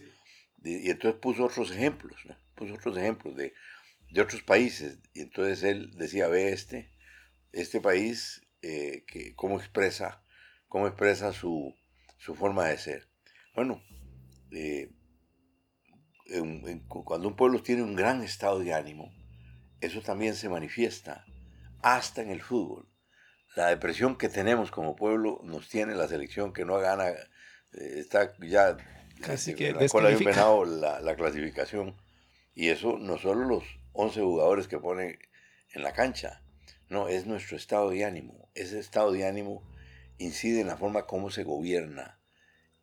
[0.62, 2.16] Y entonces puso otros ejemplos,
[2.54, 3.54] puso otros ejemplos de,
[4.10, 4.98] de, otros países.
[5.14, 6.90] Y entonces él decía, ve este,
[7.52, 10.22] este país, eh, que, cómo expresa,
[10.68, 11.74] cómo expresa su,
[12.18, 13.08] su forma de ser.
[13.54, 13.82] Bueno,
[14.52, 14.90] eh,
[16.86, 19.12] cuando un pueblo tiene un gran estado de ánimo,
[19.80, 21.24] eso también se manifiesta
[21.82, 22.88] hasta en el fútbol.
[23.56, 27.16] La depresión que tenemos como pueblo nos tiene la selección que no gana, eh,
[27.72, 28.76] está ya
[29.20, 31.96] casi que la, la, clasificación.
[32.54, 35.18] Y eso no solo los 11 jugadores que ponen
[35.72, 36.42] en la cancha,
[36.90, 38.50] no, es nuestro estado de ánimo.
[38.54, 39.62] Ese estado de ánimo
[40.18, 42.20] incide en la forma como se gobierna,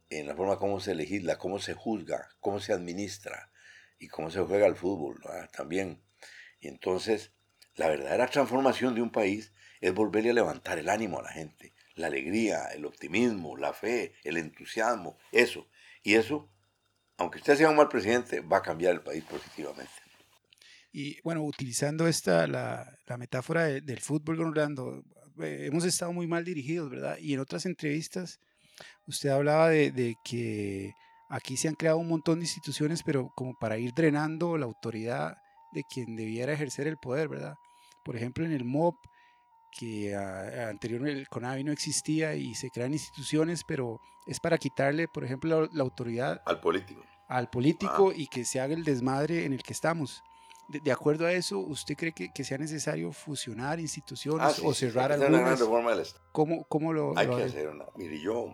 [0.10, 3.52] en la forma como se legisla, cómo se juzga, cómo se administra
[4.00, 6.02] y cómo se juega el fútbol también.
[6.62, 7.34] Y entonces,
[7.76, 11.74] la verdadera transformación de un país es volverle a levantar el ánimo a la gente,
[11.96, 15.67] la alegría, el optimismo, la fe, el entusiasmo, eso.
[16.02, 16.50] Y eso,
[17.17, 20.07] aunque usted sea un mal presidente, va a cambiar el país positivamente.
[20.98, 25.04] Y bueno, utilizando esta, la, metáfora del fútbol, Orlando,
[25.40, 27.20] eh, hemos estado muy mal dirigidos, ¿verdad?
[27.20, 28.40] Y en otras entrevistas
[29.08, 30.94] Usted hablaba de, que
[31.30, 35.38] aquí se han creado un montón de instituciones, pero como para ir drenando la autoridad
[35.72, 37.56] de quien debiera ejercer el poder, ¿verdad?
[38.04, 38.96] Por ejemplo, en el MOP,
[39.72, 45.24] que anteriormente el CONAVI no existía y se crean instituciones, pero es para quitarle, por
[45.24, 47.04] ejemplo, la, autoridad al político.
[47.28, 50.24] Al político y que se haga el desmadre en el que estamos.
[50.69, 55.63] De, acuerdo a eso, ¿usted cree que, sea necesario fusionar instituciones ah, o cerrar algunas?
[56.34, 57.86] ¿Cómo, ¿Cómo, lo Hay que hacer una.
[57.95, 58.53] Mire, yo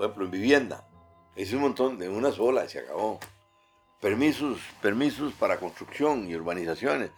[0.00, 0.88] por ejemplo, en vivienda,
[1.36, 3.20] es un montón de una sola y se acabó.
[4.00, 7.10] Permisos, permisos para construcción y urbanizaciones,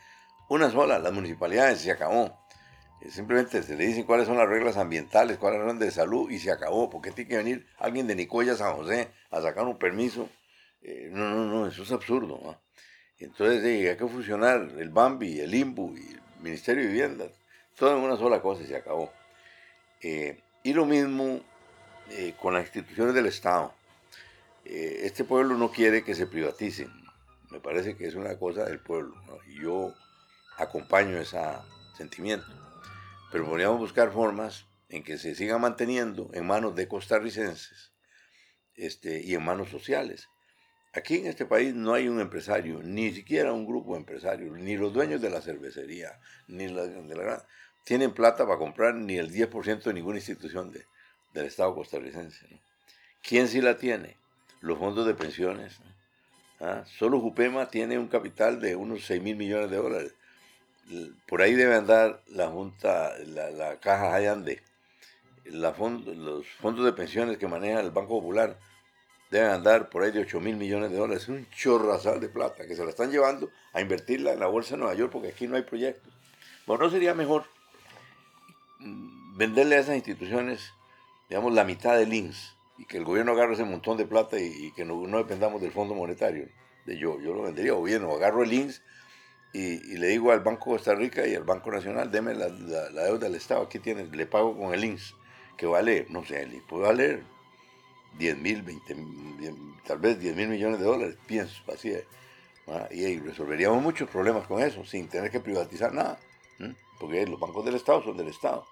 [0.48, 2.44] una sola, las municipalidades se acabó.
[3.00, 6.40] Eh, simplemente se le dicen cuáles son las reglas ambientales, cuáles son de salud y
[6.40, 6.90] se acabó.
[6.90, 10.28] porque tiene que venir alguien de Nicoya, San José, a sacar un permiso?
[10.80, 12.60] Eh, no, no, no, eso es absurdo.
[13.24, 17.26] Entonces hay que fusionar el BAMBI, el IMBU y el Ministerio de Vivienda,
[17.76, 19.12] todo en una sola cosa y se acabó.
[20.00, 21.40] Eh, y lo mismo
[22.10, 23.72] eh, con las instituciones del Estado.
[24.64, 26.90] Eh, este pueblo no quiere que se privaticen.
[27.50, 29.14] Me parece que es una cosa del pueblo.
[29.48, 29.94] Y yo
[30.56, 31.38] acompaño ese
[31.96, 32.46] sentimiento.
[33.30, 37.92] Pero podríamos buscar formas en que se siga manteniendo en manos de costarricenses
[38.74, 40.28] este, y en manos sociales.
[40.94, 44.76] Aquí en este país no hay un empresario, ni siquiera un grupo de empresarios, ni
[44.76, 47.46] los dueños de la cervecería, ni la, la
[47.84, 50.84] tienen plata para comprar ni el 10% de ninguna institución de,
[51.32, 52.60] del Estado costarricense.
[53.22, 54.16] ¿Quién sí la tiene?
[54.60, 55.80] Los fondos de pensiones.
[56.60, 56.84] ¿Ah?
[56.86, 60.14] Solo Jupema tiene un capital de unos 6 mil millones de dólares.
[61.26, 64.62] Por ahí debe andar la Junta, la, Caja Hayande.
[65.44, 68.58] La los fondos de pensiones que maneja el Banco Popular
[69.32, 71.24] deben andar por ahí de 8 mil millones de dólares.
[71.24, 74.74] Es un chorrazal de plata que se la están llevando a invertirla en la Bolsa
[74.74, 76.12] de Nueva York porque aquí no hay proyectos.
[76.66, 77.44] Bueno, ¿no sería mejor
[78.78, 80.72] mm, venderle a esas instituciones
[81.32, 84.70] digamos, la mitad del INS y que el gobierno agarre ese montón de plata y,
[84.72, 86.46] que no, dependamos del Fondo Monetario.
[86.84, 88.82] De yo, yo lo vendería, gobierno, agarro el INS
[89.54, 93.16] y, le digo al Banco de Costa Rica y al Banco Nacional, deme la, deuda
[93.16, 95.14] del Estado, aquí tienes, le pago con el INS,
[95.56, 97.22] que vale, no sé, puede valer
[98.18, 98.96] 10 mil, 20,
[99.86, 102.04] tal vez 10 mil millones de dólares, pienso, así es.
[102.90, 106.18] Y, resolveríamos muchos problemas con eso, sin tener que privatizar nada,
[107.00, 108.64] porque los bancos del Estado son del Estado.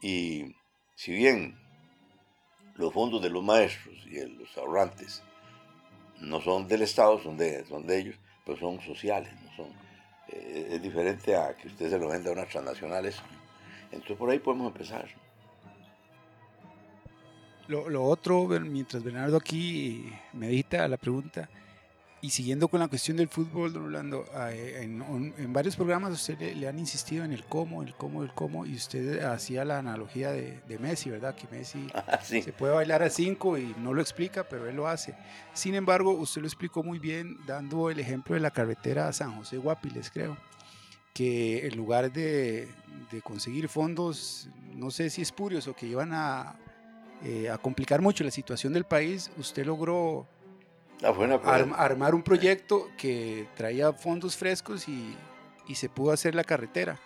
[0.00, 0.54] Y
[0.94, 1.58] si bien
[2.76, 5.22] los fondos de los maestros y los ahorrantes
[6.20, 9.72] no son del Estado, son de, son de ellos, pero son sociales, no son,
[10.28, 13.20] eh, es diferente a que usted se lo venda a unas transnacionales.
[13.90, 15.08] Entonces por ahí podemos empezar.
[17.68, 21.48] Lo, lo otro, mientras Bernardo aquí medita la pregunta,
[22.20, 26.38] y siguiendo con la cuestión del fútbol, don Orlando, eh, en, en, varios programas usted
[26.56, 30.32] le, han insistido en el cómo, el cómo, el cómo, y usted hacía la analogía
[30.32, 31.36] de, de Messi, ¿verdad?
[31.36, 34.88] Que Messi ah, se puede bailar a cinco y no lo explica, pero él lo
[34.88, 35.14] hace.
[35.52, 39.58] Sin embargo, usted lo explicó muy bien dando el ejemplo de la carretera San José
[39.58, 40.36] Guapiles, creo,
[41.14, 42.68] que en lugar de,
[43.12, 46.56] de conseguir fondos, no sé si espurios o que iban a,
[47.24, 50.26] eh, a complicar mucho la situación del país, usted logró
[51.02, 55.16] armar un proyecto que traía fondos frescos y,
[55.66, 56.98] y se pudo hacer la carretera.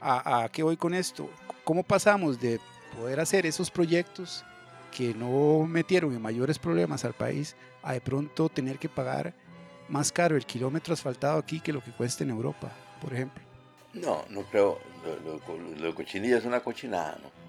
[0.00, 1.30] ¿A, ¿A, qué voy con esto?
[1.64, 2.60] ¿Cómo pasamos de
[2.96, 4.44] poder hacer esos proyectos
[4.94, 9.34] que no metieron en mayores problemas al país a de pronto tener que pagar
[9.88, 13.42] más caro el kilómetro asfaltado aquí que lo que cuesta en Europa, por ejemplo?
[13.92, 14.78] No, no creo.
[15.04, 15.38] Lo,
[15.76, 17.43] lo, de cochinilla es una cochinada, ¿no?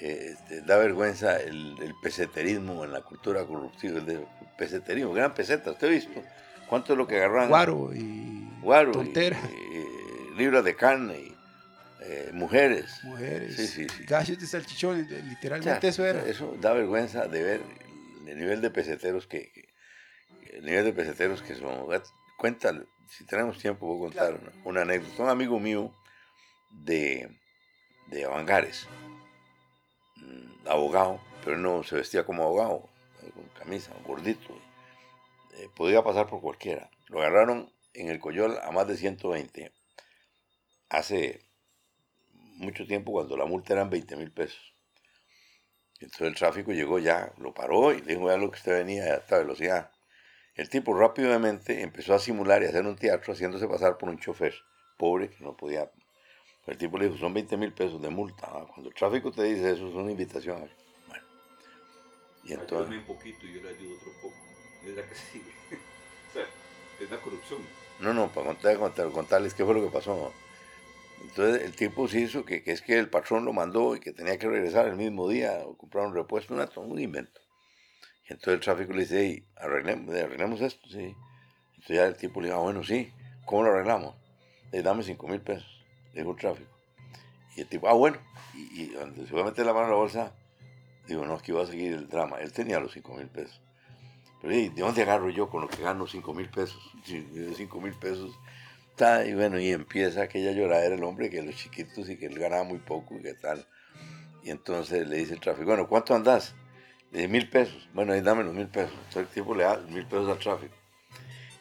[0.00, 5.88] Este, da vergüenza el, el, peseterismo en la cultura corruptiva, el peseterismo, gran peseta, ¿usted
[5.88, 6.22] ha visto?
[6.68, 7.48] ¿Cuánto es lo que agarran?
[7.48, 9.40] Guaro y Guaro tontera.
[9.50, 11.36] Y, libras de carne y
[12.02, 13.00] eh, mujeres.
[13.02, 13.56] Mujeres.
[13.56, 14.04] Sí, sí, sí.
[14.04, 16.24] Gallos de salchichones, literalmente eso era.
[16.24, 17.60] Eso da vergüenza de ver
[18.24, 19.50] el nivel de peseteros que,
[20.52, 21.88] el nivel de peseteros que somos.
[22.36, 25.24] Cuéntale, si tenemos tiempo, voy a contar una, una, anécdota.
[25.24, 25.92] Un amigo mío
[26.70, 27.36] de,
[28.06, 28.86] de Avangares
[30.68, 32.88] abogado, pero no se vestía como abogado,
[33.34, 34.54] con camisa, gordito.
[35.54, 36.90] Eh, podía pasar por cualquiera.
[37.08, 39.72] Lo agarraron en el Coyol a más de 120
[40.90, 41.40] hace
[42.56, 44.74] mucho tiempo cuando la multa eran 20 mil pesos.
[46.00, 49.16] Entonces el tráfico llegó ya, lo paró y dijo, vean lo que usted venía a
[49.16, 49.90] esta velocidad.
[50.54, 54.18] El tipo rápidamente empezó a simular y a hacer un teatro haciéndose pasar por un
[54.18, 54.54] chofer
[54.96, 55.90] pobre que no podía
[56.68, 58.46] el tipo le dijo, son 20 mil pesos de multa.
[58.46, 60.68] Ah, cuando el tráfico te dice eso, es una invitación.
[61.06, 61.24] Bueno.
[62.44, 62.98] Y entonces...
[62.98, 64.34] un poquito y yo le ayudo otro poco.
[64.84, 65.52] Es la que sigue.
[66.30, 66.44] o sea,
[67.00, 67.60] es la corrupción.
[68.00, 70.32] No, no, para contar, contar, contarles qué fue lo que pasó.
[71.22, 74.12] Entonces el tipo se hizo que, que, es que el patrón lo mandó y que
[74.12, 77.40] tenía que regresar el mismo día o comprar un repuesto, una, un invento.
[78.28, 81.16] Y entonces el tráfico le dice, hey, arreglemos, arreglemos esto, sí.
[81.70, 83.10] Entonces ya el tipo le dijo, ah, bueno, sí,
[83.46, 84.14] ¿cómo lo arreglamos?
[84.70, 85.77] Le dame 5 mil pesos
[86.20, 86.70] dijo el tráfico.
[87.56, 88.18] Y el tipo, ah, bueno,
[88.54, 90.32] y, cuando se va a meter la mano en la bolsa,
[91.06, 92.38] digo, no, que iba a seguir el drama.
[92.40, 93.60] Él tenía los 5 mil pesos.
[94.40, 96.80] Pero, ¿de dónde agarro yo con lo que gano 5 mil pesos?
[97.04, 98.38] 5 mil pesos.
[99.26, 102.64] y bueno, y empieza aquella lloradera el hombre, que los chiquitos y que él ganaba
[102.64, 103.66] muy poco y que tal.
[104.42, 106.54] Y entonces le dice el tráfico, bueno, ¿cuánto andás?
[107.10, 107.88] Le dice, mil pesos.
[107.92, 108.94] Bueno, ahí dame los mil pesos.
[108.94, 110.74] Entonces el tipo le da mil pesos al tráfico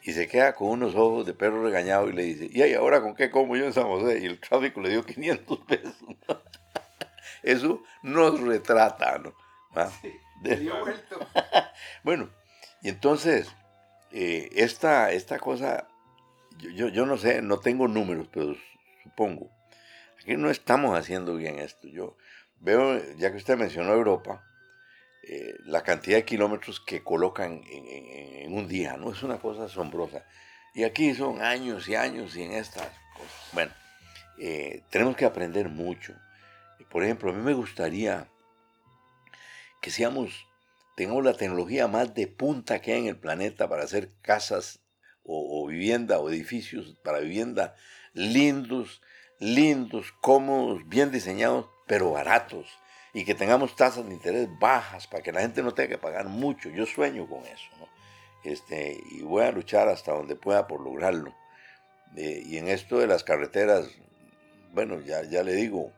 [0.07, 3.13] y se queda con unos ojos de perro regañado y le dice, ¿y ahora con
[3.13, 4.19] qué como yo en San José?
[4.21, 5.95] Y el tráfico le dio 500 pesos.
[7.43, 9.33] Eso nos retrata, ¿no?
[9.75, 9.91] ¿Ah?
[12.03, 12.29] bueno,
[12.81, 13.49] y entonces,
[14.13, 15.89] eh, esta, esta cosa,
[16.57, 18.55] yo, yo, no sé, no tengo números, pero
[19.03, 19.51] supongo,
[20.21, 21.85] aquí no estamos haciendo bien esto.
[21.89, 22.15] Yo
[22.61, 24.41] veo, ya que usted mencionó Europa,
[25.29, 29.11] eh, la cantidad de kilómetros que colocan en, un día, ¿no?
[29.11, 30.23] Es una cosa asombrosa.
[30.73, 33.49] Y aquí son años y años y en estas cosas.
[33.51, 33.73] Bueno,
[34.39, 36.13] eh, tenemos que aprender mucho.
[36.89, 38.29] Por ejemplo, a mí me gustaría
[39.81, 40.47] que seamos,
[40.95, 44.79] tengamos la tecnología más de punta que hay en el planeta para hacer casas
[45.23, 47.75] o, o vivienda o edificios para vivienda
[48.13, 49.01] lindos,
[49.39, 52.79] lindos, cómodos, bien diseñados, pero baratos
[53.13, 56.27] y que tengamos tasas de interés bajas para que la gente no tenga que pagar
[56.27, 56.69] mucho.
[56.69, 57.69] Yo sueño con eso.
[58.43, 61.33] Este, y voy a luchar hasta donde pueda por lograrlo.
[62.15, 63.89] Eh, y en esto de las carreteras,
[64.73, 65.91] bueno, ya, ya le digo,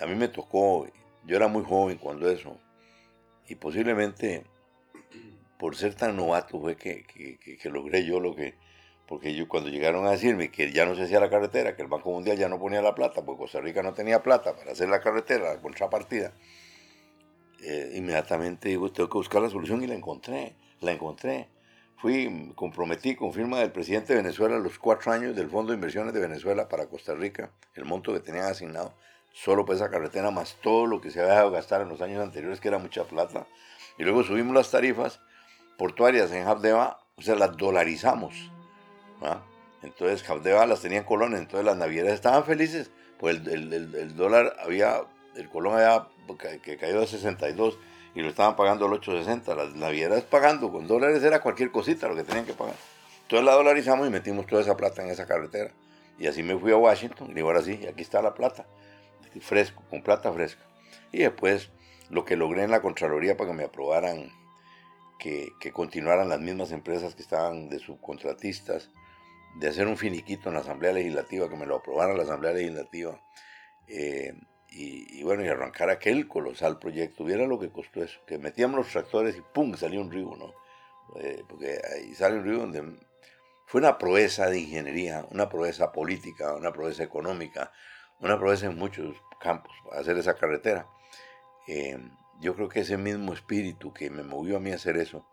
[0.00, 0.86] a mí me tocó,
[1.24, 2.58] yo era muy joven cuando eso,
[3.46, 4.44] y posiblemente
[5.58, 8.54] por ser tan novato fue que, que logré yo lo que,
[9.06, 11.88] porque ellos cuando llegaron a decirme que ya no se hacía la carretera, que el
[11.88, 14.88] Banco Mundial ya no ponía la plata, porque Costa Rica no tenía plata para hacer
[14.88, 16.32] la carretera, la contrapartida,
[17.60, 21.48] eh, inmediatamente digo, tengo que buscar la solución y la encontré, la encontré.
[21.96, 26.12] Fui, comprometí con firma del presidente de Venezuela los cuatro años del Fondo de Inversiones
[26.12, 28.94] de Venezuela para Costa Rica, el monto que tenían asignado,
[29.32, 32.22] solo para esa carretera, más todo lo que se había dejado gastar en los años
[32.22, 33.46] anteriores, que era mucha plata.
[33.98, 35.20] Y luego subimos las tarifas
[35.78, 38.50] portuarias en Habdeba, o sea, las dolarizamos
[39.82, 45.02] entonces Cabdeva las tenía en colones, entonces las navieras estaban felices, pues el, dólar había,
[45.36, 46.08] el colón había
[46.62, 47.78] que cayó a 62
[48.14, 52.14] y lo estaban pagando al 8.60, las navieras pagando con dólares era cualquier cosita lo
[52.14, 52.76] que tenían que pagar.
[53.22, 55.72] Entonces la dolarizamos y metimos toda esa plata en esa carretera.
[56.18, 58.66] Y así me fui a Washington y ahora sí, aquí está la plata.
[59.40, 60.62] fresco, con plata fresca.
[61.10, 61.70] Y después
[62.08, 64.30] lo que logré en la Contraloría para que me aprobaran
[65.18, 68.90] que, que continuaran las mismas empresas que estaban de subcontratistas,
[69.54, 73.20] de hacer un finiquito en la Asamblea Legislativa, que me lo aprobara la Asamblea Legislativa,
[73.86, 74.34] eh,
[74.76, 77.24] y, bueno, y arrancar aquel colosal proyecto.
[77.24, 79.76] Viera lo que costó eso, que metíamos los tractores y ¡pum!
[79.76, 80.52] salió un río, ¿no?
[81.20, 82.82] Eh, porque ahí sale un río donde
[83.66, 87.70] fue una proeza de ingeniería, una proeza política, una proeza económica,
[88.18, 90.88] una proeza en muchos campos hacer esa carretera.
[91.68, 91.98] Eh,
[92.40, 95.24] yo creo que ese mismo espíritu que me movió a mí a hacer eso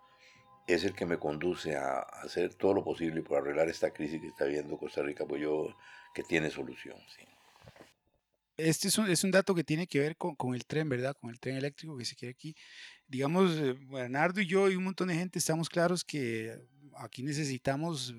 [0.74, 4.28] es el que me conduce a hacer todo lo posible por arreglar esta crisis que
[4.28, 5.76] está viviendo Costa Rica, pues yo
[6.14, 6.98] que tiene solución.
[8.58, 11.16] Este es un, es un, dato que tiene que ver con, con, el tren, ¿verdad?
[11.20, 12.56] Con el tren eléctrico que se quiere aquí.
[13.08, 16.60] Digamos, eh, Bernardo y yo y un montón de gente estamos claros que
[16.98, 18.14] aquí necesitamos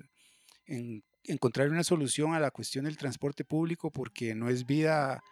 [0.66, 5.22] en, encontrar una solución a la cuestión del transporte público porque no es vida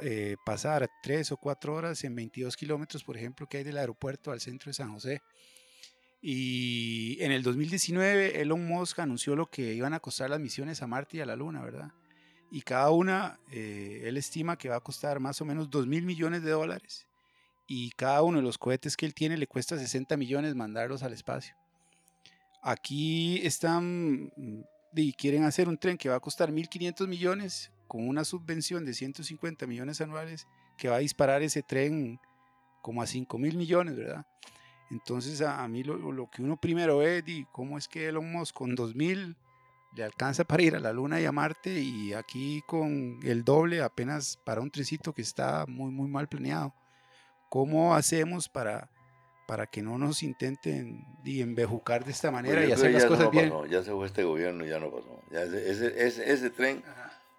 [0.00, 4.30] eh, pasar tres o cuatro horas en 22 kilómetros, por ejemplo, que hay del aeropuerto
[4.30, 5.20] al centro de San José.
[6.24, 10.86] Y en el 2019 Elon Musk anunció lo que iban a costar las misiones a
[10.86, 11.92] Marte y a la Luna, ¿verdad?
[12.52, 16.04] Y cada una, eh, él estima que va a costar más o menos 2 mil
[16.04, 17.08] millones de dólares.
[17.66, 21.12] Y cada uno de los cohetes que él tiene le cuesta 60 millones mandarlos al
[21.12, 21.56] espacio.
[22.62, 24.30] Aquí están
[24.94, 28.94] y quieren hacer un tren que va a costar 1.500 millones con una subvención de
[28.94, 30.46] 150 millones anuales
[30.76, 32.20] que va a disparar ese tren
[32.82, 34.26] como a 5 mil millones, ¿verdad?
[34.92, 38.74] Entonces a, mí lo, que uno primero ve y cómo es que Elon Musk con
[38.74, 39.34] 2000
[39.96, 43.80] le alcanza para ir a la Luna y a Marte y aquí con el doble
[43.80, 46.74] apenas para un trecito que está muy muy mal planeado.
[47.48, 48.90] ¿Cómo hacemos para,
[49.46, 53.50] para que no nos intenten y embejucar de esta manera y hacer las cosas bien?
[53.70, 55.22] ya se fue este gobierno y ya no pasó.
[55.30, 56.82] Ya ese, ese, ese, tren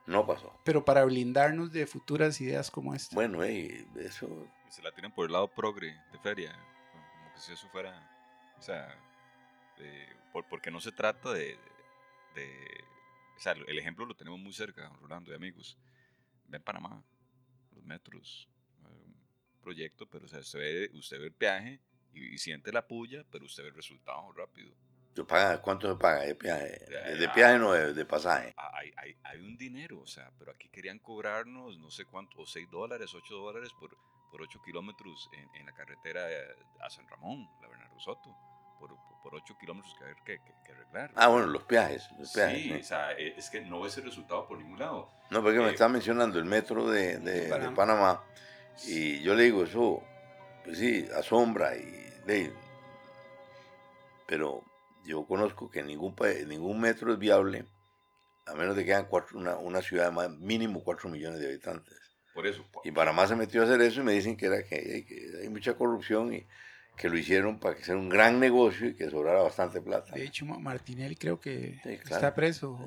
[0.08, 0.52] no pasó.
[0.64, 3.14] Pero para blindarnos de futuras ideas como esta.
[3.14, 4.48] Bueno, eso...
[4.70, 6.52] Se la tienen por el lado progre de feria
[7.44, 7.92] si eso fuera,
[8.58, 8.98] o sea,
[10.50, 11.58] porque no se trata de,
[13.36, 15.78] o sea, el ejemplo lo tenemos muy cerca, Rolando y amigos.
[16.46, 17.04] Ven Panamá,
[17.72, 18.48] los metros,
[18.80, 19.16] un
[19.62, 21.82] proyecto, pero o sea, usted, ve, usted ve el peaje
[22.14, 24.74] y, siente la puya, pero usted ve el resultado rápido.
[25.62, 26.86] ¿Cuánto se paga de peaje?
[27.20, 28.54] ¿De peaje no de, pasaje?
[28.58, 32.46] Hay, hay, hay, un dinero, o sea, pero aquí querían cobrarnos no sé cuánto, o
[32.46, 33.96] 6 dólares, 8 dólares por,
[34.34, 36.26] por 8 kilómetros en, la carretera
[36.82, 38.36] a San Ramón, la Bernardo Soto.
[38.80, 41.12] Por, por 8 kilómetros que, que, que, arreglar.
[41.16, 42.10] Ah, bueno, los peajes.
[42.18, 45.12] Los peajes sí, o sea, e, es que no ves el resultado por ningún lado.
[45.30, 48.24] No, porque me eh, está mencionando el metro de, de, Panamá.
[48.88, 50.04] y yo le digo, eso,
[50.66, 52.52] pues sí, asombra, y,
[54.26, 54.64] pero
[55.06, 56.16] yo conozco que ningún,
[56.48, 57.66] ningún metro es viable
[58.48, 62.03] a menos de que haya una, una ciudad de más, mínimo 4 millones de habitantes.
[62.34, 62.66] Por eso.
[62.84, 65.06] Y Panamá se metió a hacer eso y me dicen que, era, que,
[65.42, 66.46] hay mucha corrupción y
[66.98, 70.14] que lo hicieron para que sea un gran negocio y que sobrara bastante plata.
[70.14, 72.80] De hecho, Martinelli creo que está preso.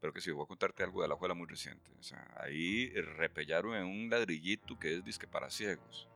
[0.00, 1.90] Pero que sí, voy a contarte algo de la juela muy reciente.
[1.98, 6.08] O sea, ahí repellaron en un ladrillito que es disque para ciegos.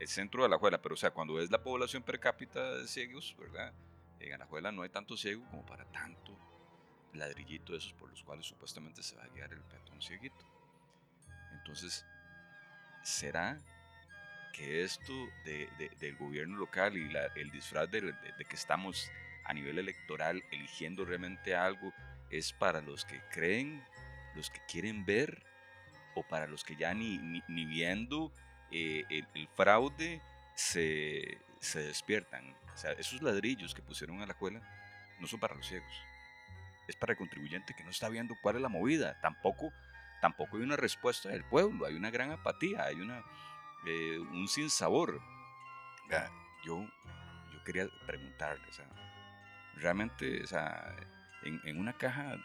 [0.00, 2.88] El centro de la juela, pero o sea, cuando ves la población per cápita de
[2.88, 3.72] ciegos, ¿verdad?
[4.18, 6.36] En Alajuela no hay tanto ciego como para tanto
[7.12, 10.44] ladrillito de esos por los cuales supuestamente se va a guiar el peatón cieguito.
[11.66, 12.06] Entonces,
[13.02, 13.58] ¿será
[14.52, 15.12] que esto
[15.44, 18.14] del gobierno local y el disfraz de,
[18.48, 19.10] que estamos
[19.44, 21.92] a nivel electoral eligiendo realmente algo
[22.30, 23.82] es para los que creen,
[24.36, 25.42] los que quieren ver
[26.14, 28.30] o para los que ya ni, ni, viendo
[28.70, 30.22] eh, el, fraude
[30.54, 32.54] se, se, despiertan?
[32.72, 34.60] O sea, esos ladrillos que pusieron a la escuela
[35.18, 35.92] no son para los ciegos,
[36.86, 39.72] es para el contribuyente que no está viendo cuál es la movida, tampoco
[40.20, 43.22] tampoco hay una respuesta del pueblo, hay una gran apatía, hay una,
[43.86, 45.20] eh, un sinsabor.
[46.64, 46.86] yo,
[47.52, 48.64] yo quería preguntarle,
[49.76, 50.46] realmente, o
[51.42, 52.36] en, una caja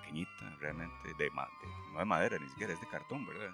[0.00, 1.30] pequeñita, realmente, de,
[1.92, 3.50] no de madera, ni siquiera es de cartón, ¿verdad?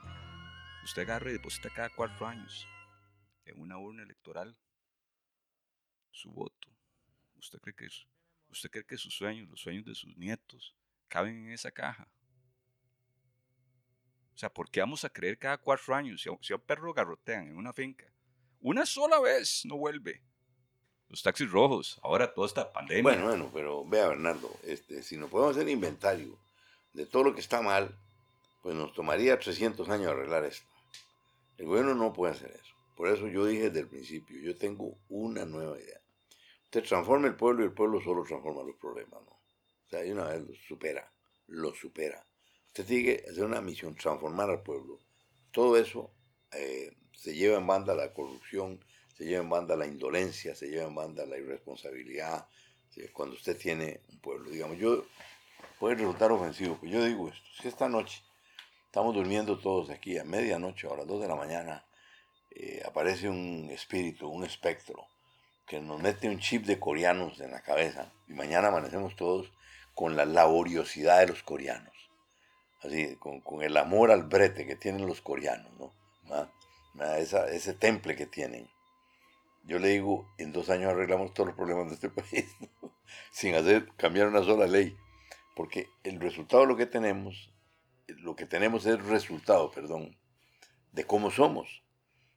[0.84, 2.66] Usted agarra y deposita cada cuatro años
[3.44, 4.56] en una urna electoral
[6.10, 6.68] su voto.
[7.36, 7.88] ¿Usted cree que,
[8.48, 10.74] usted cree que sus sueños, los sueños de sus nietos,
[11.08, 12.08] caben en esa caja.
[14.34, 17.48] O sea, ¿por qué vamos a creer cada cuatro años si a, un perro garrotean
[17.48, 18.06] en una finca?
[18.60, 20.22] Una sola vez no vuelve.
[21.08, 23.02] Los taxis rojos, ahora toda esta pandemia.
[23.02, 26.38] Bueno, bueno, pero vea Bernardo, este, si no podemos hacer inventario
[26.92, 27.92] de todo lo que está mal,
[28.62, 30.68] pues nos tomaría 300 años arreglar esto.
[31.56, 32.74] El gobierno no puede hacer eso.
[32.96, 36.00] Por eso yo dije desde el principio, yo tengo una nueva idea.
[36.64, 39.37] Usted transforma el pueblo y el pueblo solo transforma los problemas, ¿no?
[39.88, 41.10] O sea, de una vez lo supera,
[41.46, 42.22] lo supera.
[42.66, 44.98] Usted tiene que hacer una misión, transformar al pueblo.
[45.50, 46.12] Todo eso
[46.52, 48.84] eh, se lleva en banda la corrupción,
[49.16, 52.46] se lleva en banda la indolencia, se lleva en banda la irresponsabilidad.
[53.14, 55.06] Cuando usted tiene un pueblo, digamos, yo
[55.78, 58.22] puede resultar ofensivo, pero yo digo esto, si esta noche
[58.84, 61.86] estamos durmiendo todos aquí a medianoche, a las 2 de la mañana,
[62.50, 65.06] eh, aparece un espíritu, un espectro,
[65.66, 69.52] que nos mete un chip de coreanos en la cabeza y mañana amanecemos todos
[69.98, 71.92] con la laboriosidad de los coreanos,
[72.84, 75.92] así, con, el amor al brete que tienen los coreanos, ¿no?
[76.30, 76.48] ¿Ah?
[77.00, 77.18] ¿Ah?
[77.18, 78.70] ese temple que tienen.
[79.64, 82.46] Yo le digo, en dos años arreglamos todos los problemas de este país,
[83.32, 84.96] sin hacer cambiar una sola ley,
[85.56, 87.52] porque el resultado de lo que tenemos,
[88.06, 90.16] lo que tenemos es el resultado, perdón,
[90.92, 91.82] de cómo somos.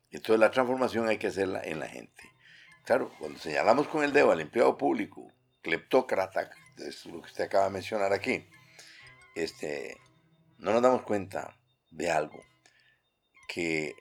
[0.09, 2.23] Entonces la transformación hay que hacerla en la gente.
[2.85, 5.31] Claro, cuando señalamos con el dedo al empleado público,
[5.61, 6.49] cleptócrata,
[6.81, 8.45] es lo que usted acaba de mencionar aquí,
[9.35, 9.97] este,
[10.57, 11.57] no nos damos cuenta
[11.91, 12.43] de algo,
[13.47, 13.95] que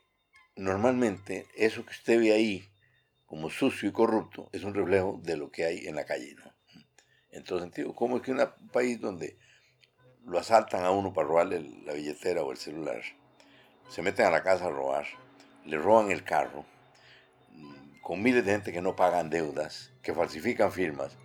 [0.57, 2.69] normalmente eso que usted ve ahí
[3.27, 6.53] como sucio y corrupto es un reflejo de lo que hay en la calle, ¿no?
[7.31, 9.39] En todo sentido, ¿cómo es que un país donde
[10.25, 13.03] lo asaltan a uno para robarle la billetera o el celular,
[13.89, 15.07] se meten a la casa a robar,
[15.65, 16.65] le roban el carro,
[17.51, 21.17] mm, con miles de gente que no pagan deudas, que falsifican firmas.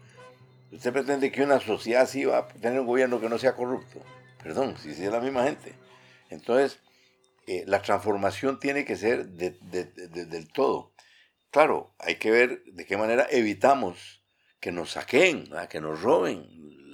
[0.72, 4.02] Usted pretende que una sociedad así va a tener un gobierno que no sea corrupto.
[4.42, 5.74] Perdón, si es la misma gente.
[6.30, 6.80] Entonces,
[7.48, 10.94] eh, la transformación tiene que ser del todo.
[11.52, 14.24] Claro, hay que ver de qué manera evitamos
[14.60, 16.48] que nos saquen, que nos roben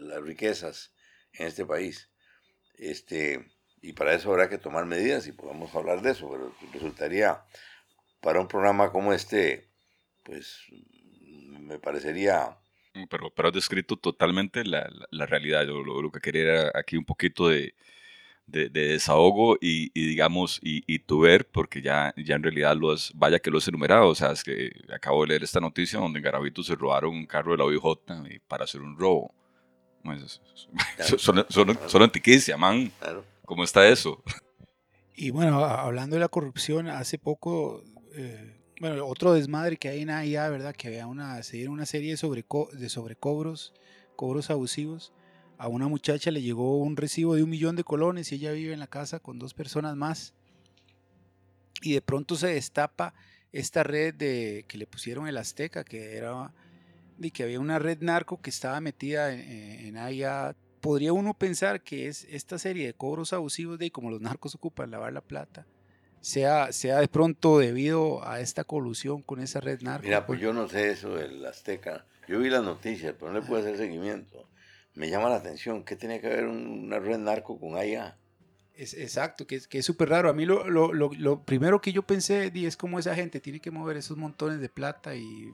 [0.08, 0.94] las riquezas
[1.34, 2.10] en este país.
[2.78, 3.52] Este,
[3.82, 7.44] y para eso habrá que tomar medidas y podemos hablar de eso, pero resultaría
[8.20, 9.70] para un programa como este,
[10.24, 10.66] pues
[11.60, 12.58] me parecería...
[13.10, 15.66] Pero, pero has descrito totalmente la, la, realidad.
[15.66, 17.74] Yo lo, que quería era aquí un poquito de,
[18.48, 23.40] de, desahogo y, digamos, y, y, tu ver, porque ya, ya en realidad los, vaya
[23.40, 24.10] que los enumerado.
[24.10, 27.26] O sea, es que acabo de leer esta noticia donde en Garavito se robaron un
[27.26, 27.84] carro de la OIJ
[28.48, 29.34] para hacer un robo.
[30.04, 30.42] Pues,
[31.18, 32.92] son, son, son, antiquicia, man.
[33.00, 33.24] Claro.
[33.46, 34.24] ¿Cómo está eso?
[35.16, 37.84] Y bueno, hablando de la corrupción, hace poco,
[38.16, 40.76] eh, bueno, otro desmadre que hay en AIA, ¿verdad?
[40.76, 43.76] Que había una, se dieron una serie de, sobre, de sobrecobros,
[44.16, 45.14] cobros abusivos.
[45.60, 48.74] A una muchacha le llegó un recibo de un millón de colones y ella vive
[48.74, 50.34] en la casa con dos personas más.
[51.84, 53.14] Y de pronto se destapa
[53.52, 56.52] esta red de que le pusieron el Azteca, que era
[57.20, 61.84] de que había una red narco que estaba metida en, en AIA podría uno pensar
[61.84, 65.68] que es esta serie de cobros abusivos de como los narcos ocupan lavar la plata,
[66.22, 70.06] sea, sea de pronto debido a esta colusión con esa red narco.
[70.06, 72.06] Mira, pues yo no sé eso del Azteca.
[72.28, 74.48] Yo vi las noticias, pero no le pude hacer seguimiento.
[74.94, 78.18] Me llama la atención, ¿qué tiene que ver una red narco con allá?
[78.74, 80.30] Es, exacto, que, que es súper raro.
[80.30, 83.60] A mí lo, lo, lo, lo, primero que yo pensé es cómo esa gente tiene
[83.60, 85.52] que mover esos montones de plata y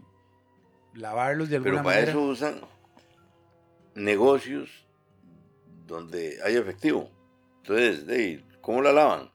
[0.94, 2.06] lavarlos de alguna manera.
[2.06, 2.62] Pero para eso usan
[3.96, 4.88] negocios
[5.86, 7.10] donde hay efectivo.
[7.64, 9.32] Entonces, ¿cómo la lavan?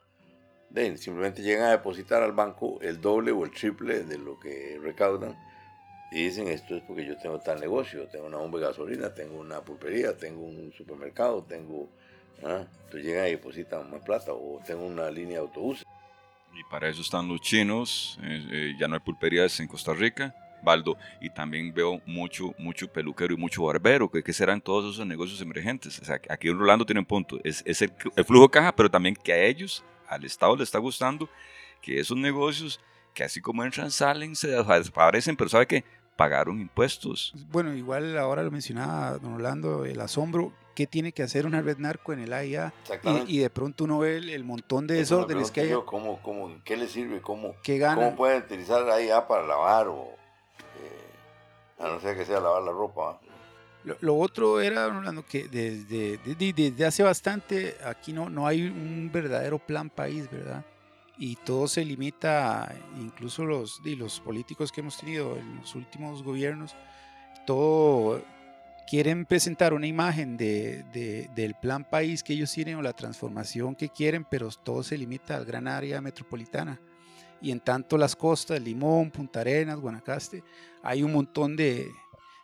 [0.72, 4.78] De, simplemente llegan a depositar al banco el doble o el triple de lo que
[4.82, 5.36] recaudan
[6.12, 9.40] y dicen esto es porque yo tengo tal negocio, tengo una bomba de gasolina, tengo
[9.40, 11.88] una pulpería, tengo un supermercado, tengo...
[12.44, 12.66] ¿ah?
[12.84, 15.84] Entonces llegan y depositan más plata o tengo una línea de autobuses.
[16.54, 20.34] Y para eso están los chinos, eh, eh, ya no hay pulperías en Costa Rica,
[20.62, 25.06] Baldo, y también veo mucho, mucho peluquero y mucho barbero, que, que serán todos esos
[25.06, 25.98] negocios emergentes.
[25.98, 28.76] O sea, aquí en Rolando tiene un punto, es, es el, el, flujo de caja,
[28.76, 29.82] pero también que a ellos,
[30.14, 31.28] al Estado le está gustando
[31.80, 32.80] que esos negocios,
[33.14, 35.84] que así como entran, salen, se desaparecen, pero ¿sabe qué?
[36.16, 37.32] Pagaron impuestos.
[37.50, 41.76] Bueno, igual ahora lo mencionaba don Orlando, el asombro qué tiene que hacer una red
[41.76, 42.72] narco en el AIA
[43.26, 45.72] y, y, de pronto uno ve el, montón de desórdenes que hay.
[45.84, 47.20] ¿cómo, cómo, ¿Qué le sirve?
[47.20, 47.54] ¿Cómo,
[47.94, 50.16] ¿Cómo pueden utilizar la AIA para lavar o
[51.82, 53.18] a no ser que sea lavar la ropa.
[54.00, 59.58] Lo, otro era, Orlando, que desde, desde, hace bastante aquí no, no hay un verdadero
[59.58, 60.64] plan país, ¿verdad?
[61.18, 66.76] Y todo se limita, incluso los, los políticos que hemos tenido en los últimos gobiernos,
[67.46, 68.24] todo
[68.88, 73.74] quieren presentar una imagen de, de, del plan país que ellos tienen o la transformación
[73.74, 76.80] que quieren, pero todo se limita al gran área metropolitana
[77.42, 80.44] y en tanto las costas, Limón, Punta Arenas, Guanacaste,
[80.82, 81.90] hay un montón de,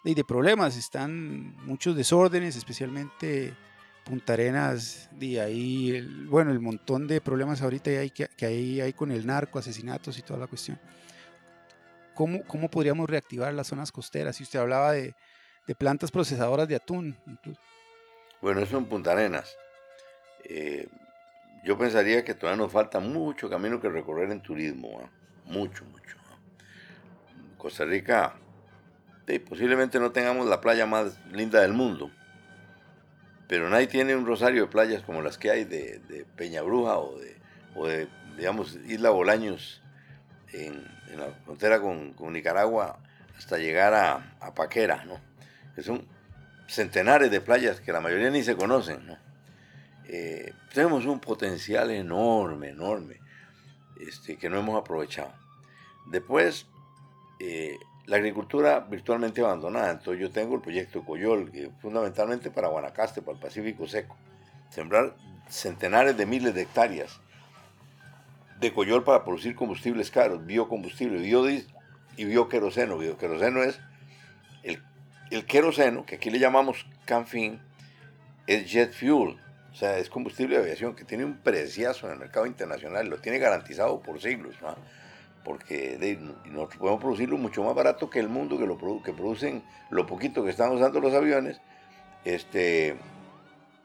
[0.04, 3.54] de, problemas, están muchos desórdenes, especialmente
[4.04, 8.80] Punta Arenas, y ahí, el, bueno, el montón de problemas ahorita hay, que, que ahí
[8.80, 10.78] hay con el narco, asesinatos y toda la cuestión.
[12.14, 14.36] ¿Cómo, cómo podríamos reactivar las zonas costeras?
[14.36, 15.14] Si usted hablaba de,
[15.66, 17.16] de plantas procesadoras de atún.
[18.40, 19.56] Bueno, eso en Punta Arenas.
[20.44, 20.88] eh,
[21.64, 25.10] yo pensaría que todavía nos falta mucho camino que recorrer en turismo,
[25.44, 26.16] mucho, mucho.
[27.58, 28.36] Costa Rica,
[29.38, 32.10] posiblemente no tengamos la playa más linda del mundo,
[33.46, 36.98] pero nadie tiene un rosario de playas como las que hay de, de Peña Bruja
[36.98, 37.36] o de,
[37.74, 39.82] o de, digamos, Isla Bolaños
[40.52, 40.82] en,
[41.16, 42.98] la frontera con, Nicaragua
[43.36, 45.20] hasta llegar a, a, Paquera, ¿no?
[45.74, 46.06] Que son
[46.66, 49.16] centenares de playas que la mayoría ni se conocen, ¿no?
[50.08, 53.20] Eh, tenemos un potencial enorme, enorme,
[54.00, 55.32] este, que no hemos aprovechado.
[56.06, 56.66] Después,
[57.40, 57.76] eh,
[58.08, 59.90] la agricultura virtualmente abandonada.
[59.90, 64.16] Entonces yo tengo el proyecto Coyol, que fundamentalmente para Guanacaste, para el Pacífico Seco.
[64.70, 65.14] Sembrar
[65.48, 67.20] centenares de miles de hectáreas
[68.58, 71.70] de Coyol para producir combustibles caros, biocombustible, biodiesel
[72.16, 72.96] y bioqueroseno.
[72.96, 73.78] Bioqueroseno es
[74.62, 74.82] el,
[75.30, 77.60] el queroseno, que aquí le llamamos canfin,
[78.46, 79.38] es jet fuel,
[79.70, 83.18] o sea, es combustible de aviación que tiene un preciazo en el mercado internacional, lo
[83.18, 84.56] tiene garantizado por siglos.
[85.44, 90.06] Porque nosotros podemos producirlo mucho más barato que el mundo que lo que producen lo
[90.06, 91.60] poquito que están usando los aviones,
[92.24, 92.96] este,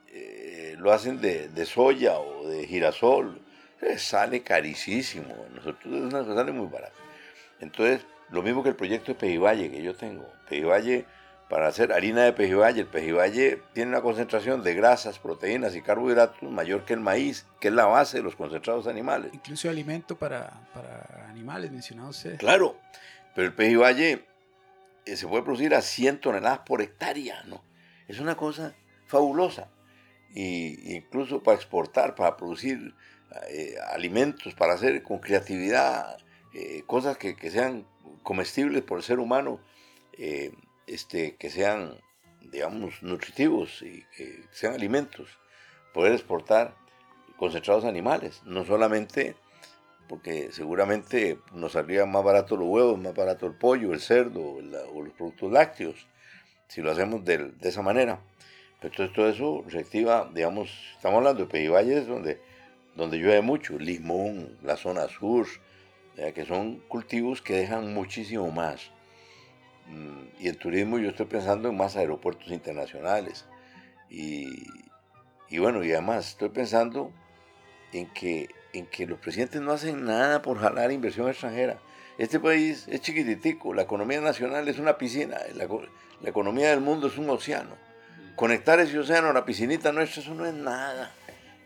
[0.08, 3.40] eh, lo hacen de, soya o de girasol,
[3.80, 6.94] eh, sale carísimo, nosotros es una sale muy barata.
[7.60, 11.06] Entonces, lo mismo que el proyecto de Pejivalle que yo tengo, Pejivalle
[11.54, 12.80] para hacer harina de pejibaye.
[12.80, 17.68] El pejibaye tiene una concentración de grasas, proteínas y carbohidratos mayor que el maíz, que
[17.68, 19.30] es la base de los concentrados animales.
[19.32, 22.38] Incluso alimento para, para animales, mencionado usted.
[22.38, 22.76] Claro,
[23.36, 24.24] pero el pejibaye
[25.06, 27.62] eh, se puede producir a 100 toneladas por hectárea, ¿no?
[28.08, 28.74] Es una cosa
[29.06, 29.68] fabulosa.
[30.34, 32.96] Y incluso para exportar, para producir
[33.50, 36.18] eh, alimentos, para hacer con creatividad
[36.52, 37.86] eh, cosas que, que, sean
[38.24, 39.60] comestibles por el ser humano
[40.86, 42.00] este, que sean,
[42.40, 45.28] digamos, nutritivos y que sean alimentos,
[45.92, 46.74] poder exportar
[47.36, 49.36] concentrados animales, no solamente
[50.08, 54.58] porque seguramente nos saldría más barato los huevos, más barato el pollo, el cerdo
[54.92, 56.06] o los productos lácteos,
[56.68, 58.20] si lo hacemos de, esa manera.
[58.82, 62.40] Entonces todo eso reactiva, digamos, estamos hablando de Pejivalles, donde,
[62.94, 65.46] donde llueve mucho, Limón, la zona sur,
[66.16, 68.90] que son cultivos que dejan muchísimo más.
[69.86, 73.44] Mm, y en turismo yo estoy pensando en más aeropuertos internacionales.
[74.10, 74.66] Y,
[75.48, 77.12] y, bueno, y además estoy pensando
[77.92, 81.78] en que, en que los presidentes no hacen nada por jalar inversión extranjera.
[82.18, 85.66] Este país es chiquititico, la economía nacional es una piscina, la,
[86.20, 87.76] la economía del mundo es un océano.
[88.36, 91.12] Conectar ese océano a la piscinita nuestra, eso no es nada.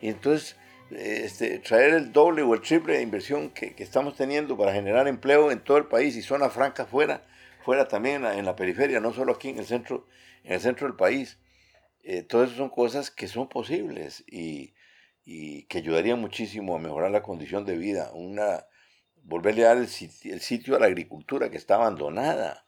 [0.00, 0.56] Y entonces,
[0.90, 5.06] este, traer el doble o el triple de inversión que, que estamos teniendo para generar
[5.06, 7.22] empleo en todo el país y zonas francas fuera,
[7.68, 10.06] fuera también en la, periferia, no solo aquí en el centro,
[10.42, 11.38] en el centro del país.
[12.02, 14.72] Eh, todas esas son cosas que son posibles y,
[15.68, 18.10] que ayudarían muchísimo a mejorar la condición de vida.
[18.14, 18.64] Una,
[19.16, 22.64] volverle a dar el sitio, a la agricultura que está abandonada.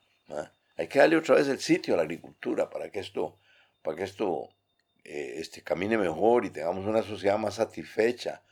[0.76, 3.38] Hay que darle otra vez el sitio a la agricultura para que esto,
[3.80, 4.50] para que esto
[5.04, 8.42] eh, este, camine mejor y tengamos una sociedad más satisfecha.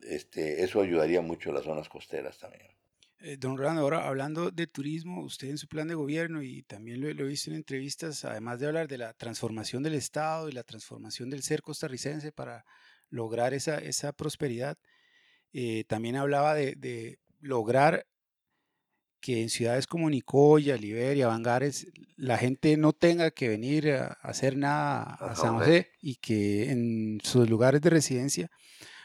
[0.00, 2.75] Este, eso ayudaría mucho a las zonas costeras también.
[3.18, 7.00] Eh, don Rolando, ahora hablando de turismo, usted en su plan de gobierno y también
[7.00, 10.64] lo, he visto en entrevistas, además de hablar de la transformación del Estado y la
[10.64, 12.66] transformación del ser costarricense para
[13.08, 14.76] lograr esa, esa prosperidad,
[15.52, 18.06] eh, también hablaba de, lograr
[19.20, 21.86] que en ciudades como Nicoya, Liberia, Bangares,
[22.16, 27.20] la gente no tenga que venir a, hacer nada a San José y que en
[27.22, 28.50] sus lugares de residencia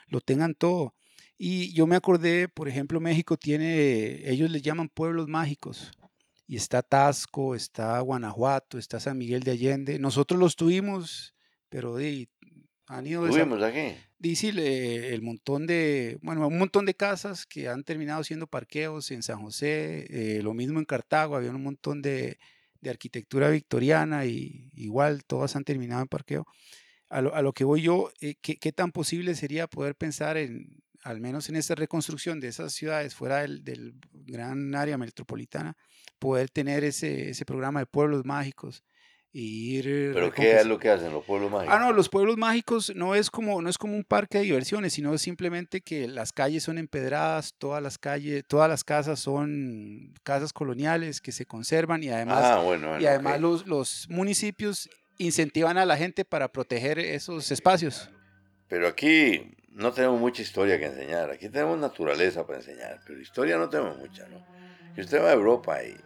[0.07, 0.95] lo tengan todo.
[1.43, 5.91] Y yo me acordé, por ejemplo, México tiene, ellos les llaman pueblos mágicos.
[6.45, 9.97] Y está Tasco, está Guanajuato, está San Miguel de Allende.
[9.97, 11.33] Nosotros los tuvimos,
[11.67, 12.29] pero de,
[12.85, 13.25] han ido...
[13.25, 13.95] ¿Tuvimos aquí?
[14.19, 14.49] Dice
[15.11, 19.41] el montón de, bueno, un montón de casas que han terminado siendo parqueos en San
[19.41, 22.37] José, eh, lo mismo en Cartago, había un montón de,
[22.81, 26.45] de, arquitectura victoriana y igual todas han terminado en parqueo.
[27.09, 30.37] A lo, a lo que voy yo, eh, ¿qué, ¿qué, tan posible sería poder pensar
[30.37, 35.75] en, al menos en esta reconstrucción de esas ciudades fuera del, gran área metropolitana,
[36.19, 38.83] poder tener ese, ese programa de pueblos mágicos
[39.33, 42.35] y ir pero qué es lo que hacen los pueblos mágicos ah no los pueblos
[42.35, 46.33] mágicos no es como no es como un parque de diversiones sino simplemente que las
[46.33, 52.03] calles son empedradas todas las calles todas las casas son casas coloniales que se conservan
[52.03, 54.89] y además ah, y además los, los municipios
[55.21, 58.09] incentivan a la gente para proteger esos espacios.
[58.67, 61.29] Pero aquí no tenemos mucha historia que enseñar.
[61.31, 64.45] Aquí tenemos naturaleza para enseñar, pero historia no tenemos mucha, ¿no?
[64.95, 65.97] Si usted va a Europa y,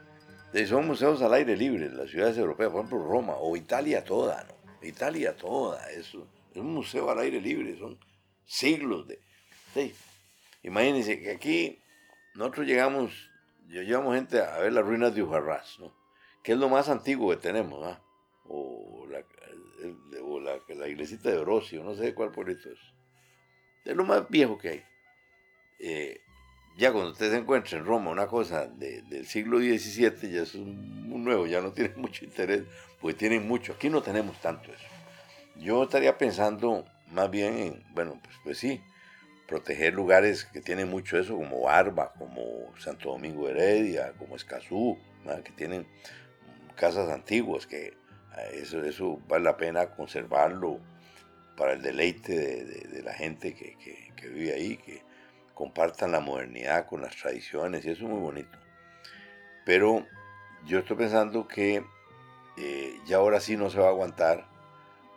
[0.67, 4.55] son museos al aire libre, las ciudades europeas, por ejemplo Roma o Italia toda, ¿no?
[4.87, 7.97] Italia toda, eso es un museo al aire libre, son
[8.45, 9.19] siglos de...
[9.73, 9.93] Sí.
[10.63, 11.79] Imagínense que aquí
[12.35, 13.29] nosotros llegamos,
[13.67, 15.93] llevamos gente a ver las ruinas de Ujarrás, ¿no?
[16.45, 17.99] que es lo más antiguo que tenemos, ¿ah?
[18.43, 19.25] o, la,
[20.21, 22.79] o la, la, iglesita de Orosio, no sé cuál pueblito es.
[23.85, 24.83] Es lo más viejo que hay.
[25.79, 26.21] Eh,
[26.77, 31.23] ya cuando usted se encuentra en Roma una cosa del siglo XVII, ya es un,
[31.23, 32.63] nuevo, ya no tiene mucho interés,
[32.99, 33.73] porque tienen mucho.
[33.73, 34.87] Aquí no tenemos tanto eso.
[35.55, 38.81] Yo estaría pensando más bien en, bueno, pues, pues sí,
[39.47, 44.97] proteger lugares que tienen mucho eso, como Barba, como Santo Domingo Heredia, como Escazú,
[45.43, 45.87] que tienen
[46.75, 47.95] casas antiguas, que eh,
[48.53, 50.79] eso, eso vale la pena conservarlo
[51.55, 53.75] para el deleite de, la gente que,
[54.15, 55.03] que vive ahí, que,
[55.55, 58.55] compartan la modernidad con las tradiciones y eso es muy bonito.
[59.65, 60.05] Pero
[60.65, 61.83] yo estoy pensando que
[62.57, 64.45] eh, ya ahora sí no se va a aguantar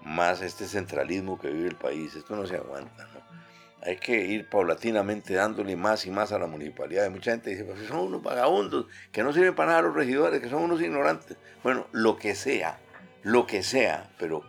[0.02, 2.14] más este centralismo que vive el país.
[2.14, 3.06] Esto no se aguanta.
[3.82, 7.10] Hay que ir paulatinamente dándole más y más a la municipalidad.
[7.10, 10.48] Mucha gente dice, pues son unos vagabundos, que no sirven para nada los regidores, que
[10.48, 11.36] son unos ignorantes.
[11.62, 12.78] Bueno, lo que sea,
[13.22, 14.42] lo que sea, pero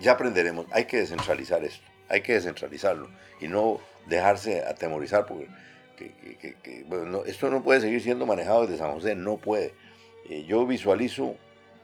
[0.00, 0.66] ya aprenderemos.
[0.70, 3.08] Hay que descentralizar esto, hay que descentralizarlo
[3.40, 5.48] y no dejarse atemorizar, porque
[7.26, 9.74] esto no puede seguir siendo manejado desde San José, no puede.
[10.28, 11.36] Eh, yo visualizo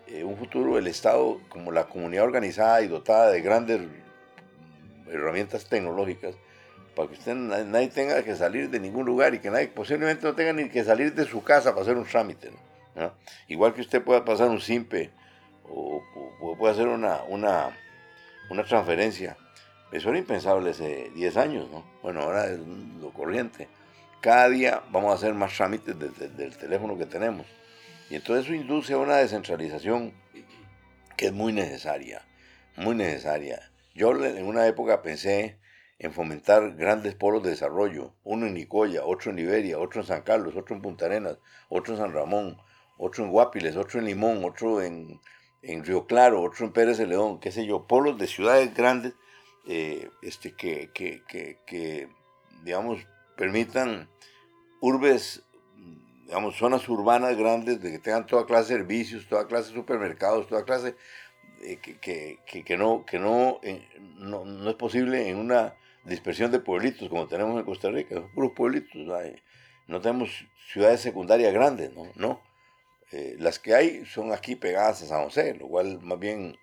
[0.07, 3.81] eh, un futuro del Estado como la comunidad organizada y dotada de grandes
[5.11, 6.35] herramientas tecnológicas
[6.95, 10.35] para que usted nadie tenga que salir de ningún lugar y que nadie posiblemente no
[10.35, 12.51] tenga ni que salir de su casa para hacer un trámite.
[13.47, 15.13] Igual que usted pueda pasar un SIMPE
[15.65, 16.03] o,
[16.41, 17.77] o puede hacer una, una,
[18.51, 19.37] una transferencia
[19.91, 21.85] eso era impensable hace 10 años, ¿no?
[22.03, 22.59] Bueno, ahora es
[23.01, 23.69] lo corriente.
[24.21, 27.47] Cada día vamos a hacer más trámites del teléfono que tenemos.
[28.11, 30.13] Y entonces eso induce a una descentralización
[31.17, 32.23] que es muy necesaria,
[32.77, 33.71] muy necesaria.
[33.95, 35.59] Yo en una época pensé
[35.99, 40.23] en fomentar grandes polos de desarrollo, uno en Nicoya, otro en Liberia, otro en San
[40.23, 41.39] Carlos, otro en Punta Arenas,
[41.71, 42.59] otro en San Ramón,
[42.99, 45.19] otro en Guapiles, otro en Limón, otro en,
[45.63, 49.15] en Río Claro, otro en Pérez de León, qué sé yo, polos de ciudades grandes
[49.67, 51.23] eh, este, que, que,
[51.67, 52.09] que,
[52.65, 53.07] digamos,
[53.37, 54.09] permitan
[54.81, 55.43] urbes,
[56.25, 60.49] digamos, zonas urbanas grandes, de que tengan toda clase de servicios, toda clase de supermercados,
[60.49, 60.95] toda clase,
[61.63, 63.87] eh, que, que, no, que no, eh,
[64.17, 68.33] no, no, es posible en una dispersión de pueblitos como tenemos en Costa Rica, son
[68.33, 69.03] puros pueblitos,
[69.87, 70.01] ¿no?
[70.01, 70.31] tenemos
[70.73, 72.07] ciudades secundarias grandes, ¿no?
[72.15, 72.48] no.
[73.39, 76.57] Las que hay son aquí pegadas a San José, lo cual más bien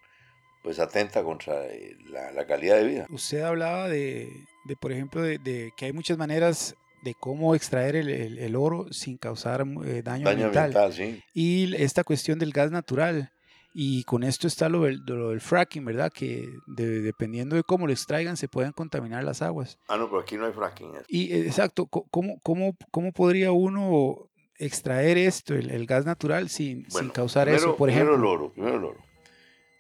[0.65, 3.05] pues atenta contra eh, la, calidad de vida.
[3.11, 4.31] Usted hablaba de,
[4.63, 9.17] de por ejemplo, de, que hay muchas maneras de cómo extraer el, el, oro sin
[9.17, 10.91] causar eh, daño, daño ambiental.
[10.91, 11.21] sí.
[11.35, 13.31] Y esta cuestión del gas natural.
[13.75, 16.11] Y con esto está lo del, lo del fracking, ¿verdad?
[16.11, 19.77] Que dependiendo de cómo lo extraigan, se pueden contaminar las aguas.
[19.87, 20.93] Ah, no, pero aquí no hay fracking.
[21.09, 27.09] Y eh, exacto, ¿cómo, cómo, cómo podría uno extraer esto, el, gas natural, sin, sin
[27.09, 28.13] causar eso, por ejemplo?
[28.13, 29.05] Primero el oro, primero el oro.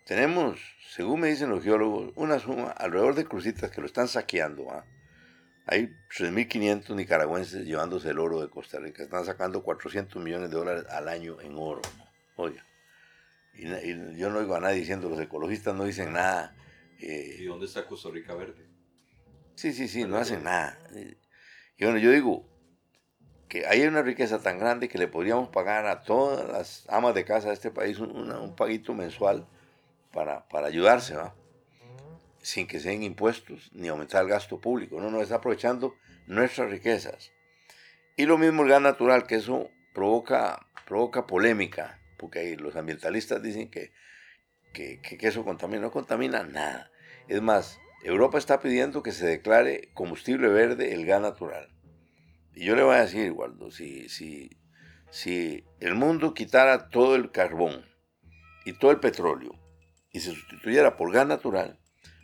[0.05, 0.59] Tenemos
[0.95, 4.71] según me dicen los geólogos, una suma alrededor de crucitas que lo están saqueando.
[4.71, 4.85] ¿ah?
[5.65, 9.03] Hay 3.500 nicaragüenses llevándose el oro de Costa Rica.
[9.03, 11.81] Están sacando 400 millones de dólares al año en oro.
[12.37, 12.65] Oiga.
[13.53, 13.67] Y,
[14.17, 16.55] yo no oigo a nadie diciendo, los ecologistas no dicen nada.
[17.01, 18.65] Eh, ¿Y dónde está Costa Rica Verde?
[19.55, 20.79] Sí, sí, sí, no hacen nada.
[21.77, 22.47] Y bueno, yo digo
[23.47, 27.25] que hay una riqueza tan grande que le podríamos pagar a todas las amas de
[27.25, 29.45] casa de este país un paguito mensual
[30.11, 31.35] para, para ayudarse, ¿va?
[32.45, 35.01] sin que sean impuestos ni aumentar el gasto público.
[35.01, 35.95] No, no, está aprovechando
[36.27, 37.31] nuestras riquezas.
[38.15, 43.71] Y lo mismo el gas natural, que eso provoca, provoca polémica, porque los ambientalistas dicen
[43.71, 43.91] que,
[44.73, 45.81] que, que, eso contamina.
[45.81, 46.91] No contamina nada.
[47.27, 51.74] Es más, Europa está pidiendo que se declare combustible verde el gas natural.
[52.55, 54.49] Y yo le voy a decir, Waldo, si, si,
[55.11, 57.85] si el mundo quitara todo el carbón
[58.65, 59.51] y todo el petróleo
[60.11, 61.77] y se sustituyera por gas natural,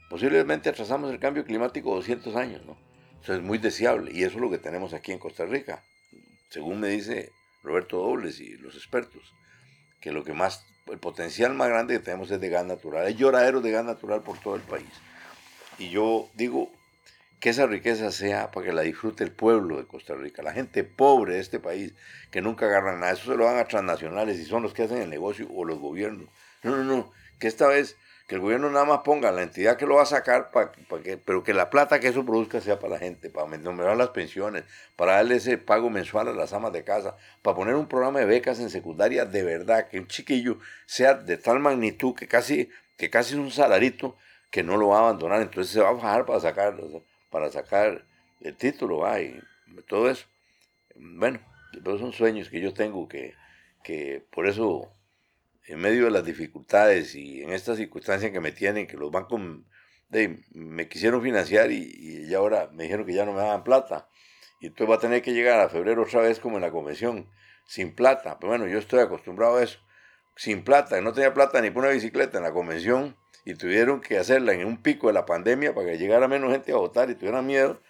[0.10, 2.78] posiblemente atrasamos el cambio climático 200 años, ¿no?
[3.22, 5.84] Eso es muy deseable y eso es lo que tenemos aquí en Costa Rica,
[6.50, 9.34] según me dice Roberto Dobles y los expertos,
[10.00, 13.06] que lo que más, el potencial más grande que tenemos es de gas natural.
[13.06, 14.90] Hay lloraderos de gas natural por todo el país.
[15.78, 16.72] Y yo digo
[17.42, 20.86] que esa riqueza sea para que la disfrute el pueblo de Costa Rica, la gente
[20.86, 21.94] pobre de este país,
[22.32, 23.12] que nunca agarran nada.
[23.12, 25.80] Eso se lo dan a transnacionales y son los que hacen el negocio o los
[25.80, 26.30] gobiernos.
[26.64, 27.12] No, no, no
[27.42, 30.06] que esta vez que el gobierno nada más ponga la entidad que lo va a
[30.06, 30.72] sacar, para,
[31.04, 34.10] que, pero que la plata que eso produzca sea para la gente, para mejorar las
[34.10, 34.64] pensiones,
[34.96, 38.26] para darle ese pago mensual a las amas de casa, para poner un programa de
[38.26, 43.10] becas en secundaria de verdad, que un chiquillo sea de tal magnitud que casi, que
[43.10, 44.16] casi es un salarito,
[44.50, 46.78] que no lo va a abandonar, entonces se va a bajar para sacar,
[47.32, 48.06] para sacar
[48.42, 49.42] el título, va, y
[49.88, 50.28] todo eso.
[50.96, 51.40] Bueno,
[51.72, 53.34] pero son sueños que yo tengo que,
[53.84, 54.94] que por eso
[55.66, 59.40] en medio de las dificultades y en estas circunstancias que me tienen, que los bancos
[60.54, 64.10] me quisieron financiar y, y, ahora me dijeron que ya no me daban plata.
[64.60, 67.30] Y entonces va a tener que llegar a febrero otra vez como en la convención,
[67.66, 68.38] sin plata.
[68.40, 69.80] Pero bueno, yo estoy acostumbrado a eso.
[70.36, 73.16] Sin plata, no tenía plata ni por una bicicleta en la convención
[73.46, 76.72] y tuvieron que hacerla en un pico de la pandemia para que llegara menos gente
[76.72, 77.82] a votar y tuvieran miedo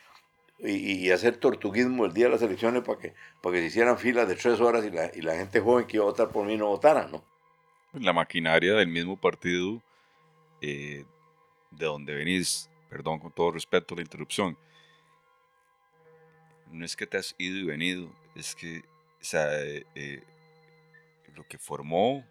[0.59, 4.27] y, hacer tortuguismo el día de las elecciones para que, para que se hicieran filas
[4.27, 6.55] de tres horas y la, y la gente joven que iba a votar por mí
[6.55, 7.23] no votara, ¿no?
[7.93, 9.81] La maquinaria del mismo partido
[10.61, 11.03] eh,
[11.71, 14.55] de donde venís, perdón con todo respeto la interrupción,
[16.69, 18.83] no es que te has ido y venido, es que
[19.21, 20.23] o sea, eh, eh,
[21.35, 22.25] lo que formó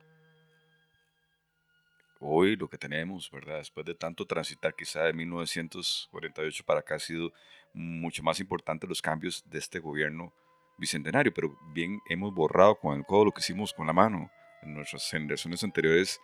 [2.20, 3.58] hoy, lo que tenemos, ¿verdad?
[3.58, 7.32] Después de tanto transitar, quizá de 1948 para acá ha sido
[7.72, 10.32] mucho más importante los cambios de este gobierno
[10.78, 14.30] bicentenario, pero bien hemos borrado con el codo lo que hicimos con la mano
[14.62, 16.20] en nuestras generaciones anteriores.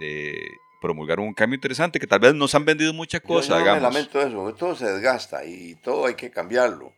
[0.00, 0.34] Eh,
[0.80, 3.58] promulgaron un cambio interesante que tal vez nos han vendido muchas cosas.
[3.58, 6.92] Yo, yo me lamento eso, todo se desgasta y todo hay que cambiarlo.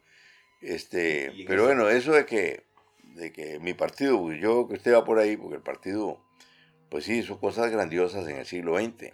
[0.60, 2.64] Este, pero bueno, eso de que,
[3.14, 6.20] de que mi partido, yo que usted va por ahí, porque el partido,
[6.90, 9.12] pues sí, hizo cosas grandiosas en el siglo XX.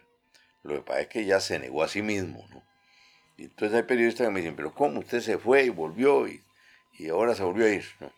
[0.62, 2.62] Lo que pasa es que ya se negó a sí mismo, ¿no?
[3.36, 6.42] Y entonces hay periodistas que me dicen, pero ¿cómo usted se fue y volvió y,
[6.98, 7.84] y ahora se volvió a ir?
[8.00, 8.10] ¿no?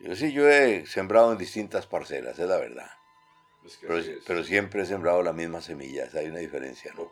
[0.00, 2.90] Yo sí, yo he sembrado en distintas parcelas, es la verdad.
[4.26, 6.92] pero, siempre he sembrado la misma semilla, hay una diferencia.
[6.96, 7.08] ¿no?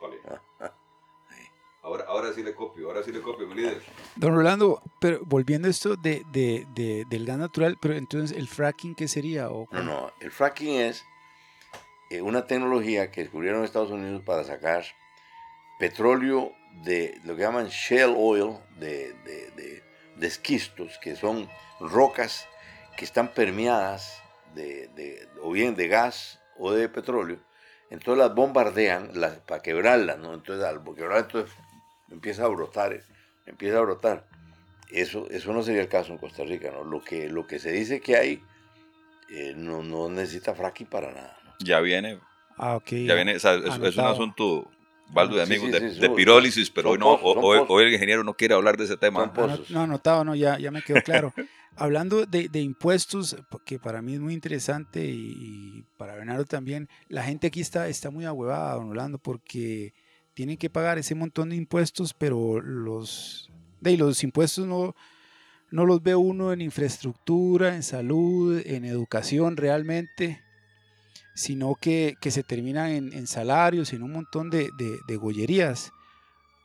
[1.83, 3.81] Ahora, ahora sí le copio, ahora sí le copio, mi líder.
[4.17, 8.49] Don Rolando, pero volviendo a esto de, de, de, del gas natural, pero entonces el
[8.49, 9.49] fracking, ¿qué sería?
[9.49, 11.05] ¿O no, no, el fracking es
[12.19, 14.83] una tecnología que descubrieron Estados Unidos para sacar
[15.79, 16.51] petróleo
[16.83, 19.83] de lo que llaman shale oil, de, de,
[20.17, 21.49] de esquistos, que son
[21.79, 22.47] rocas
[22.97, 24.21] que están permeadas
[24.53, 27.39] de, o bien de gas o de petróleo,
[27.89, 30.33] entonces las bombardean las, para quebrarlas, ¿no?
[30.33, 31.51] Entonces al quebrar, entonces
[32.09, 33.01] empieza a brotar,
[33.45, 34.27] empieza a brotar.
[34.89, 36.83] Eso, eso no sería el caso en Costa Rica, ¿no?
[36.83, 38.43] Lo que, lo que se dice que hay
[39.29, 41.37] eh, no, no, necesita fracking para nada.
[41.63, 42.19] Ya viene.
[42.57, 42.89] Ah, ok.
[42.91, 44.69] Ya viene, es, un asunto
[45.11, 48.85] baldo de amigos, de, pirólisis, pero hoy, no, hoy, el ingeniero no quiere hablar de
[48.85, 49.31] ese tema.
[49.35, 51.33] No, no, anotado, no, ya, ya me quedó claro.
[51.77, 53.35] Hablando de, de, impuestos,
[53.65, 58.09] que para mí es muy interesante y, para Bernardo también, la gente aquí está, está
[58.11, 59.93] muy ahuevada, don Orlando, porque
[60.33, 63.49] tienen que pagar ese montón de impuestos, pero los,
[63.79, 64.95] de, los impuestos no,
[65.71, 70.41] no los ve uno en infraestructura, en salud, en educación realmente,
[71.41, 75.91] sino que, que se terminan en, en, salarios, en un montón de, de, de gollerías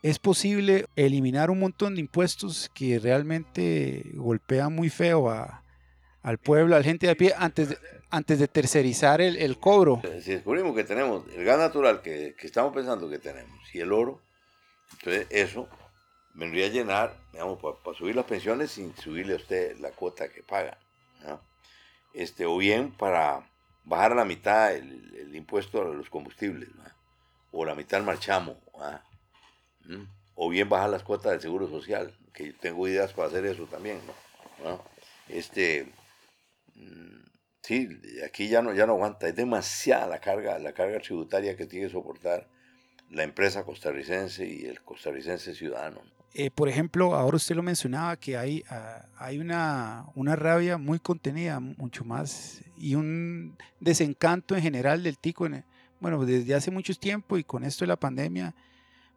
[0.02, 5.64] es posible eliminar un montón de impuestos que realmente golpean muy feo a,
[6.22, 7.78] al pueblo, a la gente de pie, antes de,
[8.10, 10.00] antes de tercerizar el, el cobro.
[10.22, 13.92] Si descubrimos que tenemos el gas natural que, que, estamos pensando que tenemos y el
[13.92, 14.20] oro,
[14.92, 15.68] entonces eso
[16.34, 17.16] vendría a llenar,
[17.82, 20.78] para, subir las pensiones sin subirle a usted la cuota que paga.
[22.14, 23.44] Este, o bien para
[23.86, 26.84] bajar la mitad el, el impuesto a los combustibles, ¿no?
[27.52, 28.56] o la mitad al marchamo.
[29.84, 30.06] ¿no?
[30.34, 33.98] O bien bajar las cuotas del seguro social, que tengo ideas para hacer eso también,
[34.62, 34.84] ¿no?
[35.28, 35.90] Este,
[36.74, 37.24] mm,
[37.62, 37.88] sí,
[38.26, 41.86] aquí ya no, ya no aguanta, es demasiada la carga, la carga tributaria que tiene
[41.86, 42.46] que soportar
[43.10, 46.02] la empresa costarricense y el costarricense ciudadano.
[46.38, 50.98] Eh, por ejemplo, ahora usted lo mencionaba que hay, ah, hay una, una rabia muy
[50.98, 55.48] contenida, mucho más, y un desencanto en general del tico,
[55.98, 58.54] bueno, desde hace mucho tiempo y con esto de la pandemia,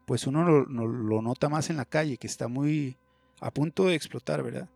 [0.05, 2.95] pues uno lo, nota más en la calle, que está muy
[3.41, 4.69] a punto de explotar, ¿verdad?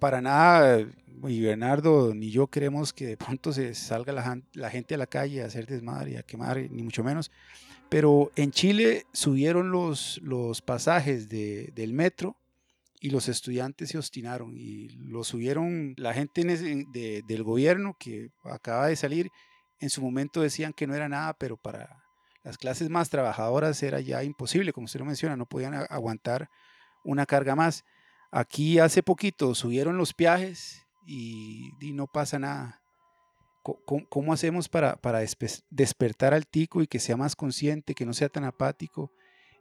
[0.00, 0.84] Para nada,
[1.22, 4.12] ni Bernardo ni yo queremos que de pronto se salga
[4.52, 7.30] la, gente a la calle a hacer desmadre y a quemar, ni mucho menos.
[7.92, 12.38] Pero en Chile subieron los, los pasajes del metro
[13.00, 18.96] y los estudiantes se obstinaron y lo subieron la gente del gobierno que acaba de
[18.96, 19.30] salir.
[19.78, 22.02] En su momento decían que no era nada, pero para
[22.42, 26.48] las clases más trabajadoras era ya imposible, como usted lo menciona, no podían aguantar
[27.04, 27.84] una carga más.
[28.30, 32.81] Aquí hace poquito subieron los viajes y, no pasa nada.
[33.62, 35.20] ¿Cómo, hacemos para, para,
[35.70, 39.12] despertar al tico y que sea más consciente, que no sea tan apático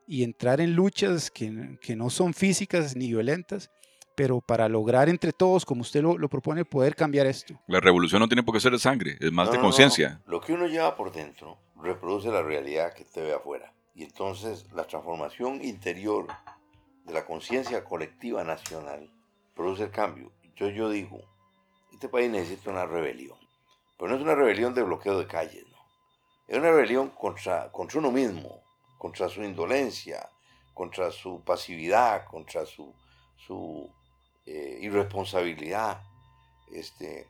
[0.08, 3.70] y entrar en luchas que, que no son físicas ni violentas,
[4.16, 7.60] pero para lograr entre todos, como usted lo, lo propone, poder cambiar esto.
[7.68, 9.70] La revolución no tiene por qué ser de sangre, es más No, de no, no.
[9.70, 10.22] conciencia.
[10.26, 13.74] Lo que uno lleva por dentro reproduce la realidad que usted ve afuera.
[13.94, 16.28] Y entonces la transformación interior
[17.06, 19.12] de la conciencia colectiva nacional
[19.56, 20.32] produce el cambio.
[20.56, 21.22] Yo, yo digo,
[21.92, 23.38] este país necesita una rebelión.
[24.02, 25.78] Pero no es una rebelión de bloqueo de calles, no.
[26.48, 28.64] Es una rebelión contra, contra uno mismo,
[28.98, 30.28] contra su indolencia,
[30.74, 32.96] contra su pasividad, contra su,
[33.38, 33.88] su
[34.48, 36.02] eh, irresponsabilidad.
[36.72, 37.30] Este,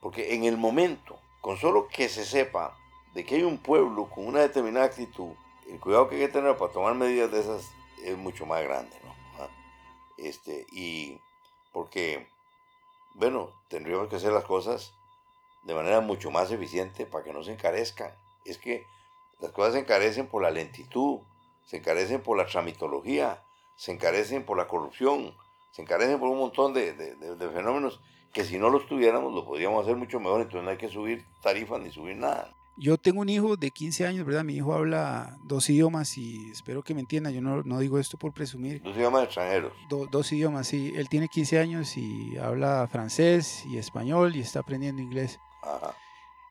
[0.00, 2.78] porque en el momento, con solo que se sepa
[3.14, 5.34] de que hay un pueblo con una determinada actitud,
[5.68, 7.68] el cuidado que hay que tener para tomar medidas de esas
[8.04, 9.12] es mucho más grande, ¿no?
[9.42, 9.48] Ah,
[10.18, 11.18] Este, y
[11.72, 12.28] porque,
[13.14, 14.94] bueno, tendríamos que hacer las cosas
[15.62, 18.12] de manera mucho más eficiente para que no se encarezcan.
[18.44, 18.86] Es que
[19.40, 21.20] las cosas se encarecen por la lentitud,
[21.64, 23.42] se encarecen por la tramitología,
[23.76, 25.34] se encarecen por la corrupción,
[25.72, 28.00] se encarecen por un montón de, de- de- de fenómenos
[28.32, 31.24] que si no los tuviéramos lo podríamos hacer mucho mejor, entonces no hay que subir
[31.42, 32.52] tarifas ni subir nada.
[32.78, 34.44] Yo tengo un hijo de 15 años, ¿verdad?
[34.44, 37.30] Mi hijo habla dos idiomas y espero que me entienda.
[37.30, 38.80] Yo no, no digo esto por presumir.
[38.82, 39.74] Los idiomas extranjeros.
[39.90, 40.90] Do- dos idiomas, sí.
[40.96, 45.38] Él tiene 15 años y habla francés y español y está aprendiendo inglés.
[45.62, 45.94] Ajá.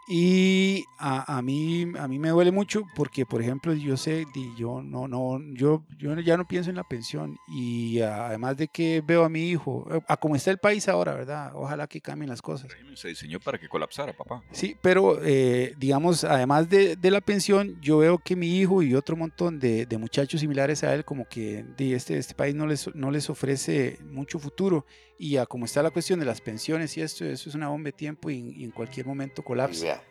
[0.07, 4.51] Y a, a mí a mí me duele mucho porque, por ejemplo, yo sé, di,
[4.57, 9.01] yo no no yo yo ya no pienso en la pensión y además de que
[9.05, 11.51] veo a mi hijo, eh, a cómo está el país ahora, ¿verdad?
[11.55, 12.71] Ojalá que cambien las cosas.
[12.95, 14.43] Se diseñó para que colapsara, papá.
[14.51, 18.95] Sí, pero eh, digamos, además de, de la pensión, yo veo que mi hijo y
[18.95, 22.65] otro montón de, de muchachos similares a él, como que di, este, este país no
[22.65, 24.85] les, no les ofrece mucho futuro.
[25.23, 27.89] Y a como está la cuestión de las pensiones y esto, eso es una bomba
[27.89, 29.83] de tiempo y, y en cualquier momento colapsa.
[29.83, 30.03] vea,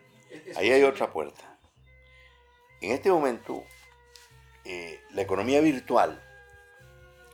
[0.54, 1.58] ahí hay otra puerta.
[2.80, 3.64] En este momento,
[4.64, 6.22] eh, la economía virtual,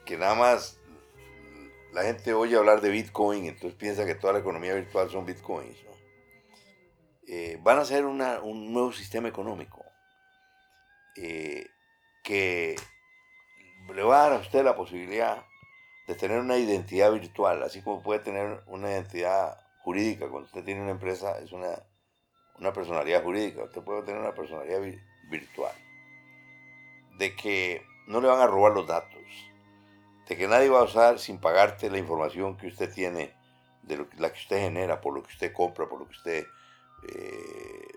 [0.07, 0.81] que nada más
[1.93, 5.77] la gente oye hablar de Bitcoin, entonces piensa que toda la economía virtual son Bitcoins.
[7.29, 9.85] Eh, van a ser un nuevo sistema económico
[11.14, 11.66] eh,
[12.22, 12.77] que
[13.95, 15.45] le va a dar a usted la posibilidad
[16.07, 20.28] de tener una identidad virtual, así como puede tener una identidad jurídica.
[20.28, 21.82] Cuando usted tiene una empresa, es una,
[22.59, 23.64] una personalidad jurídica.
[23.64, 25.72] Usted puede tener una personalidad vi- virtual.
[27.18, 29.22] De que no le van a robar los datos.
[30.28, 33.34] De que nadie va a usar sin pagarte la información que usted tiene,
[33.82, 36.12] de lo que- la que usted genera, por lo que usted compra, por lo que
[36.16, 36.46] usted.
[37.14, 37.88] eh,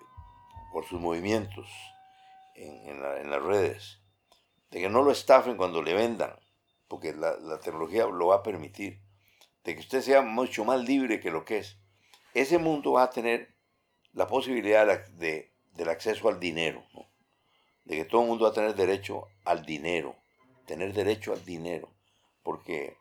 [0.71, 1.67] por sus movimientos
[2.53, 3.99] en, en las redes.
[4.69, 6.33] De que no lo estafen cuando le vendan,
[6.89, 8.99] porque la, la tecnología lo va a permitir.
[9.63, 11.77] De que usted sea mucho más libre que lo que es.
[12.33, 13.53] Ese mundo va a tener
[14.13, 17.07] la posibilidad de, de- del acceso al dinero, ¿no?
[17.85, 20.15] de que todo el mundo va a tener derecho al dinero,
[20.67, 21.89] tener derecho al dinero,
[22.43, 22.97] porque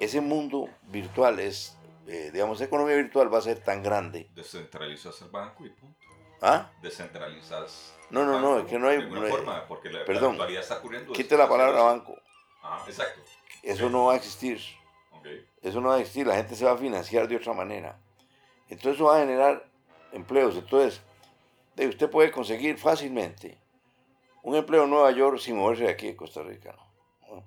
[0.00, 1.76] ese mundo virtual es,
[2.08, 4.28] eh, digamos, esa economía virtual va a ser tan grande.
[4.34, 5.98] Descentralizas el banco y punto.
[6.42, 6.72] ¿Ah?
[6.82, 7.94] Descentralizas.
[8.10, 9.32] No, no, no, es que no hay- no hay-
[9.68, 11.12] porque la, perdón, virtualidad está ocurriendo.
[11.12, 12.16] Quite la palabra banco,
[12.66, 13.20] Ah, exacto.
[13.62, 14.58] eso no va a existir,
[15.12, 15.26] Ok.
[15.62, 17.98] eso no va a existir, la gente se va a financiar de otra manera.
[18.68, 19.68] Entonces eso va a generar
[20.12, 21.02] empleos, entonces
[21.76, 23.58] usted puede conseguir fácilmente
[24.42, 26.74] un empleo en Nueva York sin moverse de aquí de Costa Rica.
[27.28, 27.44] ¿no?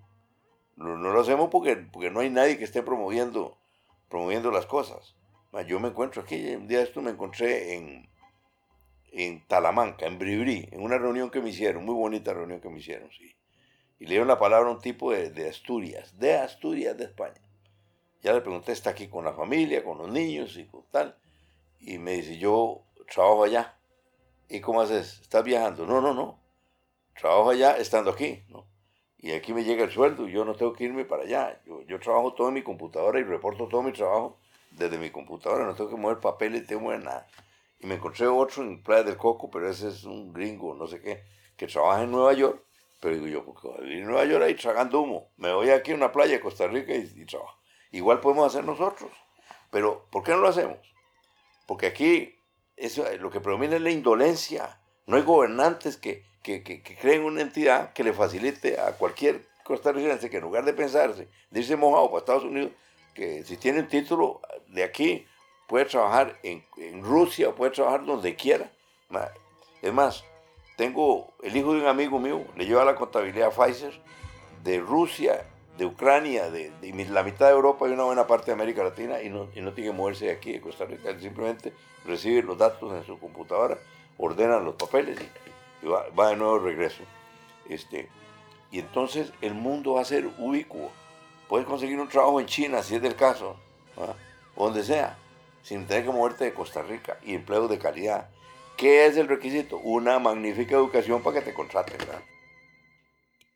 [0.76, 3.58] No, no lo hacemos porque, porque no hay nadie que esté promoviendo,
[4.10, 5.16] promoviendo las cosas.
[5.66, 8.08] Yo me encuentro aquí, un día esto me encontré en,
[9.12, 12.78] en Talamanca, en Bribri, en una reunión que me hicieron, muy bonita reunión que me
[12.78, 13.36] hicieron, sí.
[14.00, 17.42] Y le dieron la palabra a un tipo de, de Asturias, de Asturias de España.
[18.22, 21.18] Ya le pregunté, está aquí con la familia, con los niños y con tal.
[21.80, 23.78] Y me dice, yo trabajo allá.
[24.50, 25.20] ¿Y cómo haces?
[25.22, 25.86] ¿Estás viajando?
[25.86, 26.40] No, no, no.
[27.20, 28.66] Trabajo allá estando aquí, ¿no?
[29.20, 31.60] Y aquí me llega el sueldo yo no tengo que irme para allá.
[31.66, 34.38] Yo, yo trabajo todo en mi computadora y reporto todo mi trabajo
[34.72, 35.66] desde mi computadora.
[35.66, 37.28] No tengo que mover papeles, no tengo que mover nada.
[37.80, 41.02] Y me encontré otro en Playa del Coco, pero ese es un gringo, no sé
[41.02, 41.24] qué,
[41.56, 42.64] que trabaja en Nueva York.
[43.08, 45.32] Pero digo yo, porque voy a vivir en Nueva York ahí tragando humo.
[45.38, 47.58] Me voy aquí a una playa de Costa Rica y, y trabajo.
[47.92, 49.10] Igual podemos hacer nosotros.
[49.72, 50.78] Pero, ¿por qué no lo hacemos?
[51.68, 52.38] Porque aquí
[52.76, 54.82] eso, lo que predomina es la indolencia.
[55.06, 60.30] No hay gobernantes que, que, que- creen una entidad que le facilite a cualquier costarricense
[60.30, 62.74] que en lugar de pensarse, de mojado para Estados Unidos,
[63.14, 65.26] que si tiene un título de aquí,
[65.66, 68.70] puede trabajar en, en Rusia, puede trabajar donde quiera.
[69.82, 70.26] Es más,
[70.78, 74.00] tengo el hijo de un amigo mío, le lleva la contabilidad a Pfizer
[74.64, 75.44] de Rusia,
[75.76, 76.72] de Ucrania, de,
[77.10, 79.92] la mitad de Europa y una buena parte de América Latina y no, tiene que
[79.92, 81.20] moverse de aquí, de Costa Rica.
[81.20, 81.74] Simplemente
[82.06, 83.78] recibe los datos en su computadora,
[84.20, 85.18] ordena los papeles
[85.82, 87.02] y, va, de nuevo regreso.
[87.68, 88.08] Este,
[88.72, 90.92] y entonces el mundo va a ser ubicuo.
[91.50, 93.58] puedes conseguir un trabajo en China, si es del caso,
[94.56, 95.18] o donde sea,
[95.64, 98.30] sin tener que moverte de Costa Rica y empleo de calidad.
[98.78, 99.80] ¿Qué es el requisito?
[99.80, 101.98] Una magnífica educación para que te contraten.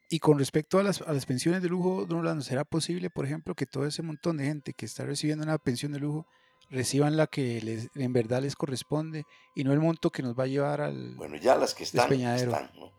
[0.09, 3.26] Y con respecto a las, a las pensiones de lujo, don Orlando, ¿será posible, por
[3.26, 6.26] ejemplo, que todo ese montón de gente que está recibiendo una pensión de lujo
[6.69, 10.45] reciban la que les, en verdad les corresponde y no el monto que nos va
[10.45, 12.91] a llevar al Bueno, ya las que están, están ¿no?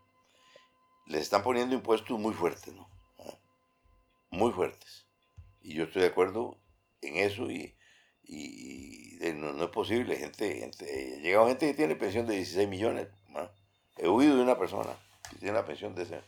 [1.06, 2.88] les están poniendo impuestos muy fuertes, ¿no?
[3.18, 3.38] Ah,
[4.30, 5.06] muy fuertes.
[5.60, 6.58] Y yo estoy de acuerdo
[7.00, 7.74] en eso y,
[8.24, 10.16] y, no, es posible.
[10.16, 13.08] Gente, gente, llegado gente que tiene pensión de 16 millones.
[13.96, 14.96] He oído de una persona
[15.30, 16.22] que tiene la pensión de ese.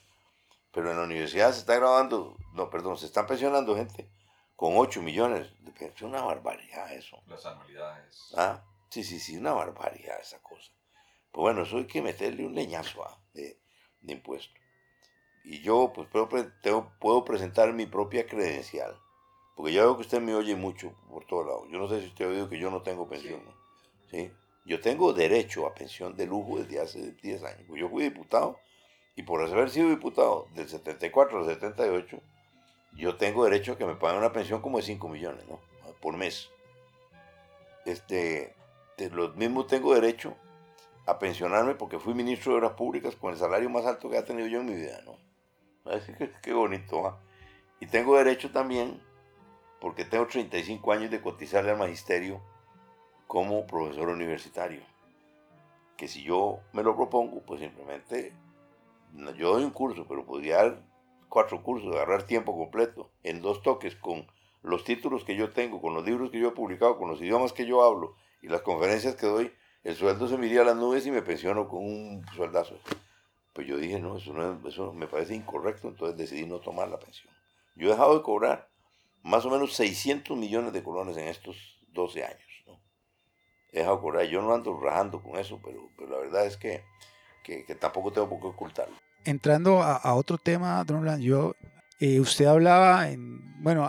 [0.70, 4.10] Pero en la universidad se está grabando, no, perdón, se están pensionando gente
[4.56, 5.92] con 8 millones de.
[6.02, 7.22] Una barbaridad eso.
[7.26, 8.32] Las anualidades.
[8.36, 10.72] Ah, sí, sí, sí, una barbaridad esa cosa.
[11.30, 13.60] Pues bueno, eso hay que meterle un leñazo ah, de,
[14.00, 14.54] de impuestos.
[15.44, 16.28] Y yo pues puedo,
[16.98, 18.98] puedo presentar mi propia credencial.
[19.54, 21.68] Porque ya veo que usted me oye mucho por todos lados.
[21.70, 23.40] Yo no sé si usted ha oído que yo no tengo pensión.
[24.10, 24.32] ¿sí?
[24.64, 27.64] Yo tengo derecho a pensión de lujo desde hace 10 años.
[27.68, 28.58] Pues yo fui diputado
[29.16, 32.20] y por haber sido diputado del 74 al 78,
[32.96, 35.60] yo tengo derecho a que me paguen una pensión como de 5 millones, ¿no?
[36.00, 36.50] Por mes.
[37.84, 38.54] Este,
[38.96, 40.34] de los mismos tengo derecho
[41.06, 44.22] a pensionarme porque fui ministro de Obras Públicas con el salario más alto que he
[44.22, 45.18] tenido yo en mi vida, ¿no?
[46.18, 47.20] Qué, qué bonito, ¿ah?
[47.80, 49.00] Y tengo derecho también,
[49.84, 52.40] porque tengo 35 años de cotizarle al magisterio
[53.26, 54.80] como profesor universitario.
[55.98, 58.32] Que si yo me lo propongo, pues simplemente
[59.36, 60.82] yo doy un curso, pero podría dar
[61.28, 64.26] cuatro cursos, agarrar tiempo completo, en dos toques, con
[64.62, 67.52] los títulos que yo tengo, con los libros que yo he publicado, con los idiomas
[67.52, 70.76] que yo hablo y las conferencias que doy, el sueldo se me iría a las
[70.76, 72.78] nubes y me pensiono con un sueldazo.
[73.52, 76.98] Pues yo dije, no, eso, no, eso me parece incorrecto, entonces decidí no tomar la
[76.98, 77.30] pensión.
[77.76, 78.72] Yo he dejado de cobrar
[79.24, 81.56] más o menos 600 millones de colones en estos
[81.88, 82.64] 12 años.
[82.66, 82.80] ¿no?
[83.72, 86.84] De cobrar, yo no ando rajando con eso, pero, pero la verdad es que,
[87.42, 91.54] que, que tampoco tengo por qué ocultarlo entrando a, otro tema, Don yo,
[91.98, 93.88] eh, usted hablaba, en, bueno,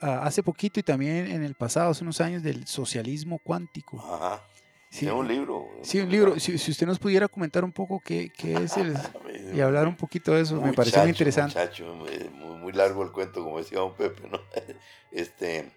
[0.00, 3.98] hace poquito y también en el pasado, hace unos años, del socialismo cuántico.
[3.98, 4.42] Ajá.
[4.88, 5.68] Sí, un libro.
[5.82, 6.38] Sí, un libro.
[6.38, 8.94] Si, usted nos pudiera comentar un poco qué, qué es el...
[9.52, 11.58] y hablar un poquito de eso, me pareció muy interesante.
[11.58, 12.28] Muchacho, muy,
[12.58, 14.40] muy, largo el cuento, como decía don Pepe, ¿no?
[15.12, 15.72] Este,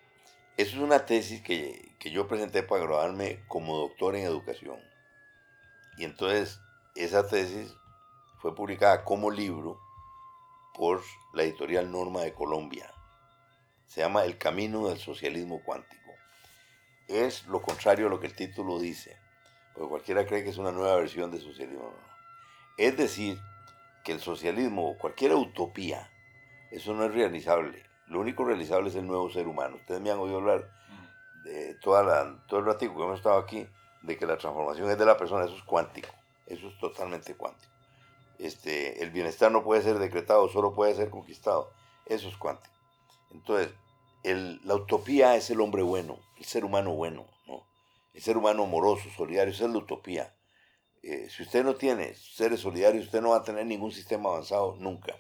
[0.58, 4.80] eso es una tesis que, que yo presenté para graduarme como doctor en educación.
[5.98, 6.60] Y entonces,
[6.96, 7.74] esa tesis
[8.40, 9.80] fue publicada como libro
[10.74, 11.02] por
[11.34, 12.92] la editorial Norma de Colombia.
[13.88, 16.12] Se llama El Camino del Socialismo Cuántico.
[17.08, 19.18] Es lo contrario a lo que el título dice,
[19.74, 21.94] porque cualquiera cree que es una nueva versión de socialismo.
[22.78, 23.40] Es decir,
[24.10, 26.12] que el socialismo o cualquier utopía,
[26.72, 27.84] eso no es realizable.
[28.08, 29.76] Lo único realizable es el nuevo ser humano.
[29.78, 30.70] Ustedes me han oído hablar
[31.44, 33.68] de toda la, todo el ratico que hemos estado aquí,
[34.02, 36.10] de que la transformación es de la persona, eso es cuántico.
[36.48, 37.80] Eso es totalmente cuántico
[38.40, 41.72] este, el bienestar no puede ser decretado, solo puede ser conquistado.
[42.06, 42.74] Eso es cuántico.
[43.32, 43.74] Entonces,
[44.64, 47.64] la utopía es el hombre bueno, el ser humano bueno, ¿no?
[48.14, 50.34] el ser humano amoroso, solidario, esa es la utopía.
[51.04, 54.76] Eh, si usted no tiene seres solidarios, usted no va a tener ningún sistema avanzado
[54.80, 55.16] nunca.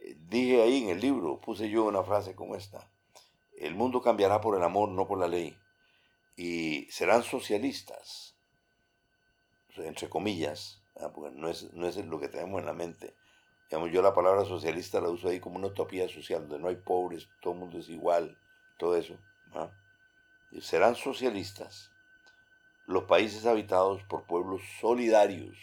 [0.00, 2.90] Eh, dije ahí en el libro, puse yo una frase como esta,
[3.58, 5.56] el mundo cambiará por el amor, no por la ley,
[6.36, 8.36] y serán socialistas,
[9.76, 13.14] entre comillas, Ah, porque no es, no es lo que tenemos en la mente.
[13.70, 16.76] Digamos, yo la palabra socialista la uso ahí como una utopía social, donde no hay
[16.76, 18.38] pobres, todo el mundo es igual,
[18.78, 19.18] todo eso.
[20.60, 21.90] Serán socialistas
[22.86, 25.56] los países habitados por pueblos solidarios,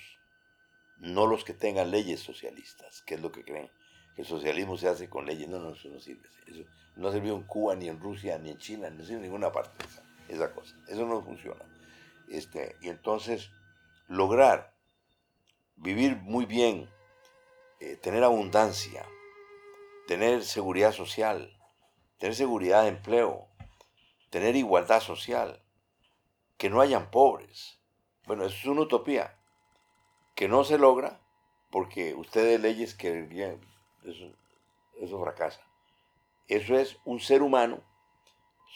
[0.97, 3.69] no los que tengan leyes socialistas, que es lo que creen.
[4.15, 5.47] Que el socialismo se hace con leyes.
[5.47, 6.27] No, no, eso no sirve.
[6.47, 6.63] Eso
[6.95, 9.85] no ha servido en Cuba, ni en Rusia, ni en China, ni en ninguna parte
[9.85, 10.75] esa, esa cosa.
[10.87, 11.63] Eso no funciona.
[12.27, 13.51] Este, y entonces,
[14.07, 14.73] lograr
[15.77, 16.89] vivir muy bien,
[17.79, 19.05] eh, tener abundancia,
[20.07, 21.57] tener seguridad social,
[22.17, 23.47] tener seguridad de empleo,
[24.29, 25.63] tener igualdad social,
[26.59, 27.79] que no hayan pobres.
[28.27, 29.35] Bueno, eso es una utopía
[30.35, 31.19] que no se logra
[31.71, 33.57] porque ustedes leyes que
[34.03, 35.61] eso, fracasa.
[36.47, 37.79] Eso es un ser humano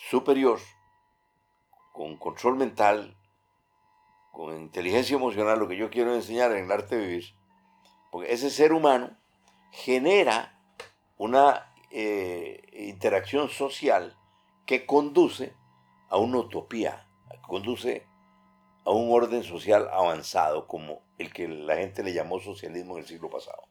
[0.10, 0.60] superior,
[1.92, 3.18] con control mental,
[4.32, 7.36] con inteligencia emocional, lo que yo quiero enseñar en el arte de vivir,
[8.12, 9.18] porque ese ser humano
[9.72, 10.58] genera
[11.18, 14.18] una eh, interacción social
[14.66, 15.54] que conduce
[16.10, 17.08] a una utopía,
[17.42, 18.06] conduce
[18.86, 23.08] a un orden social avanzado como el que la gente le llamó socialismo en el
[23.08, 23.64] siglo pasado,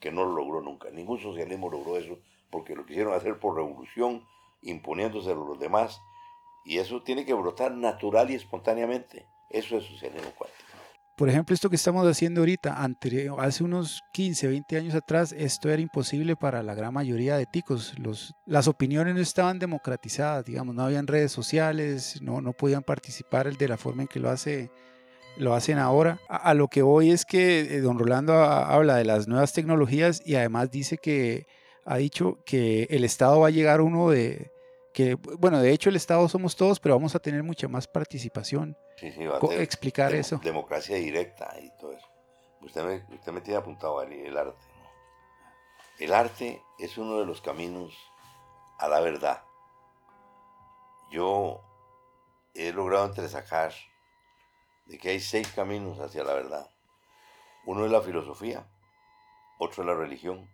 [0.00, 0.90] que no lo logró nunca.
[0.90, 2.18] Ningún socialismo logró eso
[2.50, 4.24] porque lo quisieron hacer por revolución,
[4.62, 6.00] imponiéndose a los demás,
[6.64, 9.26] y eso tiene que brotar natural y espontáneamente.
[9.48, 10.69] Eso es socialismo cuántico.
[11.20, 12.82] Por ejemplo, esto que estamos haciendo ahorita,
[13.40, 17.92] hace unos 15, 20 años atrás, esto era imposible para la gran mayoría de ticos.
[17.98, 23.54] Los, las opiniones no estaban democratizadas, digamos, no habían redes sociales, no, no podían participar
[23.54, 24.70] de la forma en que lo, hace,
[25.36, 26.18] lo hacen ahora.
[26.30, 30.36] A, lo que voy es que eh, don Rolando habla de las nuevas tecnologías y
[30.36, 31.44] además dice que
[31.84, 34.52] ha dicho que el Estado va a llegar uno de,
[34.92, 38.76] que, bueno, de hecho el Estado somos todos, pero vamos a tener mucha más participación.
[39.00, 40.36] Sí, sí, va a explicar eso.
[40.44, 42.06] Democracia directa y todo eso.
[42.60, 44.66] Usted me, usted me tiene apuntado el arte.
[45.98, 47.96] El arte es uno de los caminos
[48.78, 49.42] a la verdad.
[51.10, 51.62] Yo
[52.54, 53.72] he logrado entresacar
[54.84, 56.68] de que hay seis caminos hacia la verdad.
[57.64, 58.66] Uno es la filosofía,
[59.58, 60.46] otro es la religión,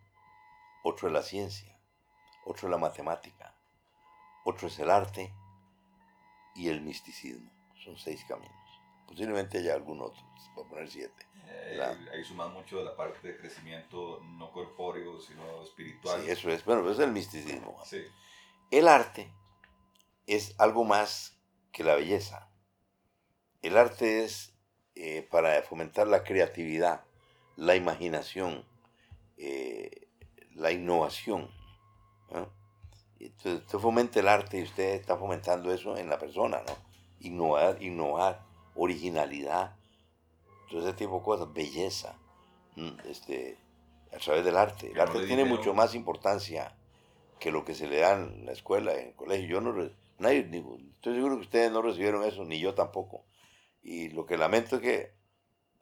[0.85, 1.77] otro es la ciencia,
[2.45, 3.57] otro es la matemática,
[4.45, 5.35] otro es el arte
[6.55, 7.56] y el misticismo.
[7.87, 8.53] Son seis caminos.
[9.07, 10.21] Posiblemente haya algún otro,
[10.57, 11.25] para poner siete.
[11.49, 11.81] Eh,
[12.13, 16.21] ahí suman mucho de la parte de crecimiento no corpóreo, sino espiritual.
[16.21, 16.65] Sí, eso es.
[16.65, 17.81] Bueno, es el misticismo.
[17.85, 18.03] Sí.
[18.73, 19.33] El arte
[20.27, 21.39] es algo más
[21.71, 22.51] que la belleza.
[23.63, 24.53] El arte es
[24.97, 27.05] eh, para fomentar la creatividad,
[27.55, 28.67] la imaginación,
[29.37, 30.09] eh,
[30.55, 31.55] la innovación.
[33.21, 36.86] Entonces, usted fomenta el arte y usted está fomentando eso en la persona, ¿no?
[37.21, 38.45] Innovar, innovar,
[38.75, 39.77] originalidad,
[40.71, 42.17] todo ese tipo de cosas, belleza,
[43.09, 43.59] este,
[44.13, 44.91] a través del arte.
[44.91, 46.77] El arte tiene mucho más importancia
[47.39, 49.49] que lo que se le da en la escuela, en el colegio.
[49.49, 53.25] Yo no, nadie, estoy seguro que ustedes no recibieron eso, ni yo tampoco.
[53.83, 55.13] Y lo que lamento es que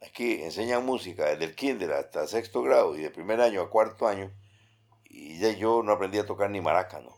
[0.07, 4.07] aquí enseñan música desde el kinder hasta sexto grado y de primer año a cuarto
[4.07, 4.33] año,
[5.05, 7.15] y ya yo no aprendí a tocar ni maraca, ¿no?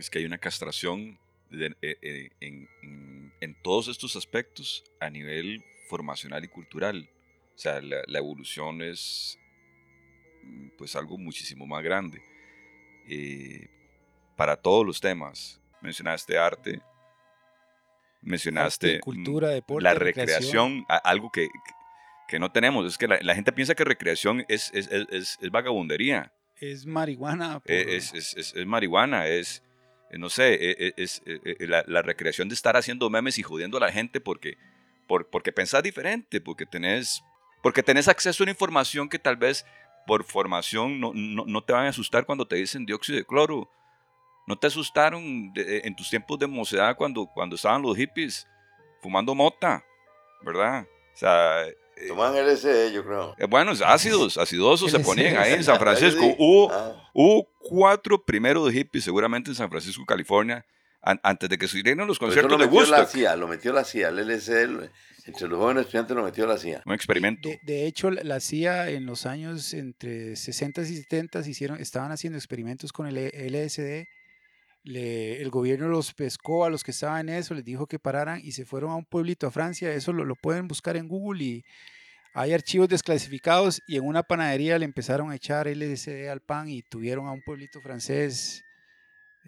[0.00, 1.19] es que hay una castración
[1.52, 7.10] eh, eh, en, todos estos aspectos a nivel formacional y cultural.
[7.54, 9.38] O sea, la, evolución es
[10.42, 12.22] mm, pues algo muchísimo más grande.
[13.08, 13.68] Eh,
[14.36, 16.80] para todos los temas, mencionaste arte,
[18.22, 21.48] mencionaste cultura, mm, deporte, la recreación, algo que,
[22.28, 22.86] que, no tenemos.
[22.86, 26.32] Es que la, gente piensa que recreación es, es, es, es vagabundería.
[26.60, 27.60] Es marihuana.
[27.64, 29.62] Es, es, marihuana, es
[30.18, 31.22] no sé, eh, eh, es,
[31.60, 34.58] la, recreación de estar haciendo memes y jodiendo a la gente porque,
[35.06, 37.22] porque pensás diferente, porque tenés,
[37.62, 39.64] porque tenés acceso a una información que tal vez
[40.06, 43.70] por formación no, no, te van a asustar cuando te dicen dióxido de cloro.
[44.46, 48.48] No te asustaron en tus tiempos de mocedad cuando, cuando estaban los hippies
[49.00, 49.84] fumando mota,
[50.42, 50.88] ¿verdad?
[51.14, 51.66] O sea,
[52.08, 53.36] Toman LSD, yo creo.
[53.48, 56.24] bueno, ácidos, acidosos se ponían ahí en San Francisco.
[56.38, 57.10] Hubo, ah.
[57.12, 60.64] hubo cuatro primeros hippies seguramente en San Francisco, California,
[61.00, 62.98] antes de que salieran los conciertos de Woodstock.
[62.98, 64.90] La CIA, lo metió la CIA, el LSD,
[65.26, 66.82] entre los jóvenes estudiantes lo metió la CIA.
[66.84, 67.48] Un experimento.
[67.62, 72.92] De, hecho, la CIA en los años entre 60 y 70 hicieron, estaban haciendo experimentos
[72.92, 74.08] con el LSD.
[74.84, 78.52] El gobierno los pescó a los que estaban en eso, les dijo que pararan y
[78.52, 79.92] se fueron a un pueblito a Francia.
[79.92, 81.64] Eso lo, pueden buscar en Google y
[82.32, 86.82] hay archivos desclasificados y en una panadería le empezaron a echar LSD al pan y
[86.82, 88.64] tuvieron a un pueblito francés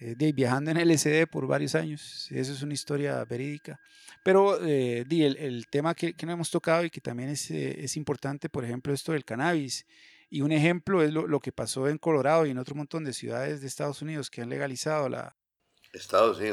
[0.01, 2.27] eh, viajando en LSD por varios años.
[2.31, 3.79] Eso es una historia verídica.
[4.25, 8.49] Pero eh, el, tema que, no hemos tocado y que también es, eh, es, importante,
[8.49, 9.87] por ejemplo, esto del cannabis.
[10.33, 13.13] Y un ejemplo es lo, lo, que pasó en Colorado y en otro montón de
[13.13, 15.37] ciudades de Estados Unidos que han legalizado la,
[15.93, 16.47] Estados, sí,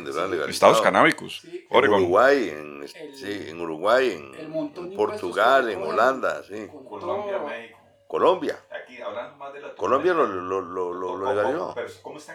[0.49, 1.45] Estados canábicos.
[1.69, 6.67] En Uruguay, en, sí, en Uruguay, en, Portugal, en Holanda, sí.
[6.89, 7.79] Colombia, México.
[8.05, 8.59] Colombia.
[8.69, 11.73] Aquí, hablando más de la Colombia lo, lo, lo, lo legalizó.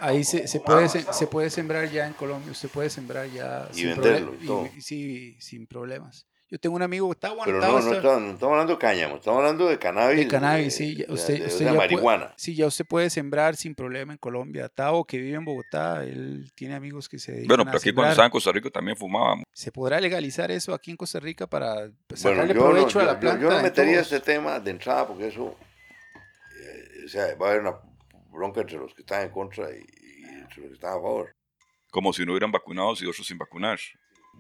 [0.01, 3.69] Ahí se, se, puede, se, puede sembrar ya en Colombia, usted puede sembrar ya.
[3.75, 4.71] Y venderlo.
[4.75, 6.27] Y, sí, sin problemas.
[6.51, 7.61] Yo tengo un amigo que está aguantado.
[7.61, 10.19] Pero no, no, estamos, hablando de cáñamo, estamos hablando de cannabis.
[10.21, 10.95] De cannabis, sí.
[10.95, 12.35] De, usted, usted marihuana.
[12.37, 14.69] sí, ya usted puede sembrar sin problema en Colombia.
[14.69, 18.11] Tavo, que vive en Bogotá, él tiene amigos que se dedican Bueno, pero aquí cuando
[18.11, 19.45] estaba en Costa Rica también fumábamos.
[19.53, 23.41] ¿Se podrá legalizar eso aquí en Costa Rica para sacarle provecho a la planta?
[23.41, 25.57] Yo, no metería este tema de entrada porque eso,
[26.61, 27.77] eh, o sea, va a haber una
[28.31, 29.83] bronca entre los que están en contra y,
[30.41, 31.35] entre los que están a favor.
[31.91, 33.79] Como si no hubieran vacunados y otros sin vacunar.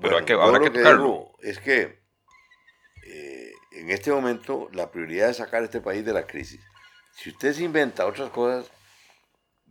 [0.00, 1.32] Pero hay que, habrá que, tocarlo.
[1.40, 2.02] es que
[3.06, 6.60] eh, en este momento la prioridad es sacar a este país de la crisis.
[7.12, 8.70] Si usted se inventa otras cosas,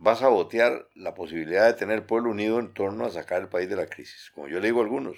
[0.06, 3.50] va a sabotear la posibilidad de tener el pueblo unido en torno a sacar el
[3.50, 4.32] país de la crisis.
[4.34, 5.18] Como yo le digo a algunos,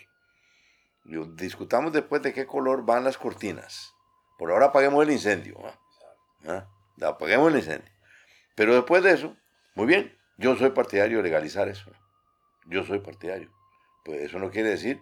[1.36, 3.94] discutamos después de qué color van las cortinas.
[4.38, 5.58] Por ahora apaguemos el incendio.
[5.66, 6.68] ¿ah?
[7.02, 7.08] ¿Ah?
[7.08, 7.92] Apaguemos el incendio.
[8.56, 9.36] Pero después de eso,
[9.76, 11.92] Muy bien, yo soy partidario de legalizar eso.
[12.66, 13.52] Yo soy partidario.
[14.06, 15.02] Pues eso no quiere decir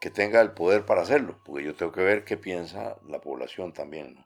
[0.00, 3.72] que tenga el poder para hacerlo, porque yo tengo que ver qué piensa la población
[3.72, 4.16] también.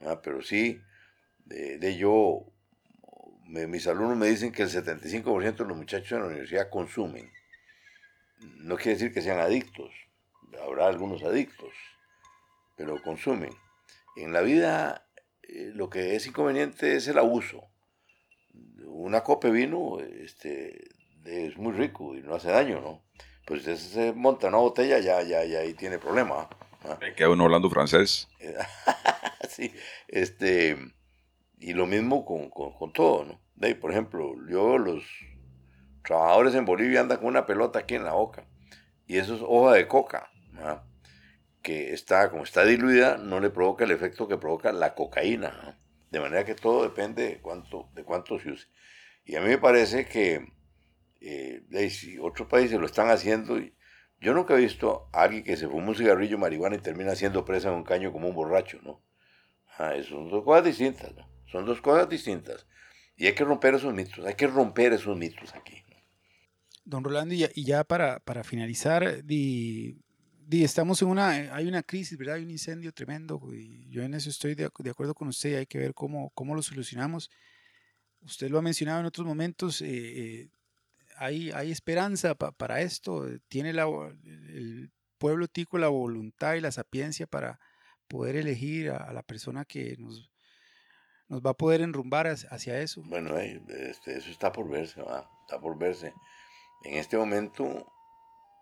[0.00, 0.10] ¿no?
[0.10, 0.80] Ah, pero sí,
[1.44, 2.46] de, yo,
[3.44, 7.30] mis alumnos me dicen que el 75% de los muchachos en la universidad consumen.
[8.40, 9.92] No quiere decir que sean adictos,
[10.64, 11.74] habrá algunos adictos,
[12.74, 13.52] pero consumen.
[14.16, 15.10] En la vida
[15.42, 17.68] eh, lo que es inconveniente es el abuso.
[18.86, 20.88] Una copa de vino este,
[21.26, 23.02] es muy rico y no hace daño, ¿no?
[23.48, 26.50] Pues si se monta una botella, ya, ya, ya ahí tiene problema.
[26.84, 26.98] ¿ah?
[27.16, 28.28] Queda uno hablando francés.
[29.48, 29.72] sí,
[30.06, 30.76] este,
[31.58, 33.40] y lo mismo con, con, todo, ¿no?
[33.54, 35.02] De, por ejemplo, yo los
[36.04, 38.46] trabajadores en Bolivia andan con una pelota aquí en la boca,
[39.06, 40.30] y eso es hoja de coca,
[41.62, 45.80] que está, como está diluida, no le provoca el efecto que provoca la cocaína,
[46.10, 48.66] de manera que todo depende de cuánto, de cuánto se use.
[49.24, 50.57] Y a mí me parece que
[51.20, 53.58] eh, si otros países lo están haciendo,
[54.20, 57.44] yo nunca he visto a alguien que se fuma un cigarrillo marihuana y termina siendo
[57.44, 59.02] presa en un caño como un borracho, ¿no?
[59.78, 61.28] Ah, son dos cosas distintas, ¿no?
[61.46, 62.66] Son dos cosas distintas.
[63.16, 65.84] Y hay que romper esos mitos, hay que romper esos mitos aquí.
[66.84, 70.00] Don Rolando, y ya, para, para, finalizar, di,
[70.50, 72.36] estamos en una, hay una crisis, ¿verdad?
[72.36, 75.78] Hay un incendio tremendo, y yo en eso estoy de, acuerdo con usted, hay que
[75.78, 77.30] ver cómo, cómo lo solucionamos.
[78.22, 80.48] Usted lo ha mencionado en otros momentos, eh, eh,
[81.18, 87.26] hay, hay esperanza para esto, tiene la, el pueblo tico la voluntad y la sapiencia
[87.26, 87.58] para
[88.08, 90.30] poder elegir a, la persona que nos,
[91.28, 93.02] nos va a poder enrumbar hacia eso.
[93.04, 95.00] Bueno, este, eso está por verse,
[95.42, 96.14] está por verse.
[96.84, 97.92] En este momento,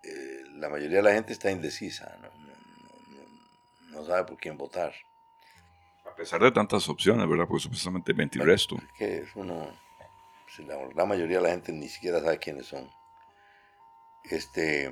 [0.02, 2.18] eh, la mayoría de la gente está indecisa,
[3.90, 4.92] no, sabe por quién votar.
[6.10, 7.46] A pesar de tantas opciones, ¿verdad?
[7.46, 8.76] Porque supuestamente 20 resto.
[8.96, 9.68] que es uno,
[10.64, 12.90] la, la, mayoría de la gente ni siquiera sabe quiénes son.
[14.24, 14.90] Este,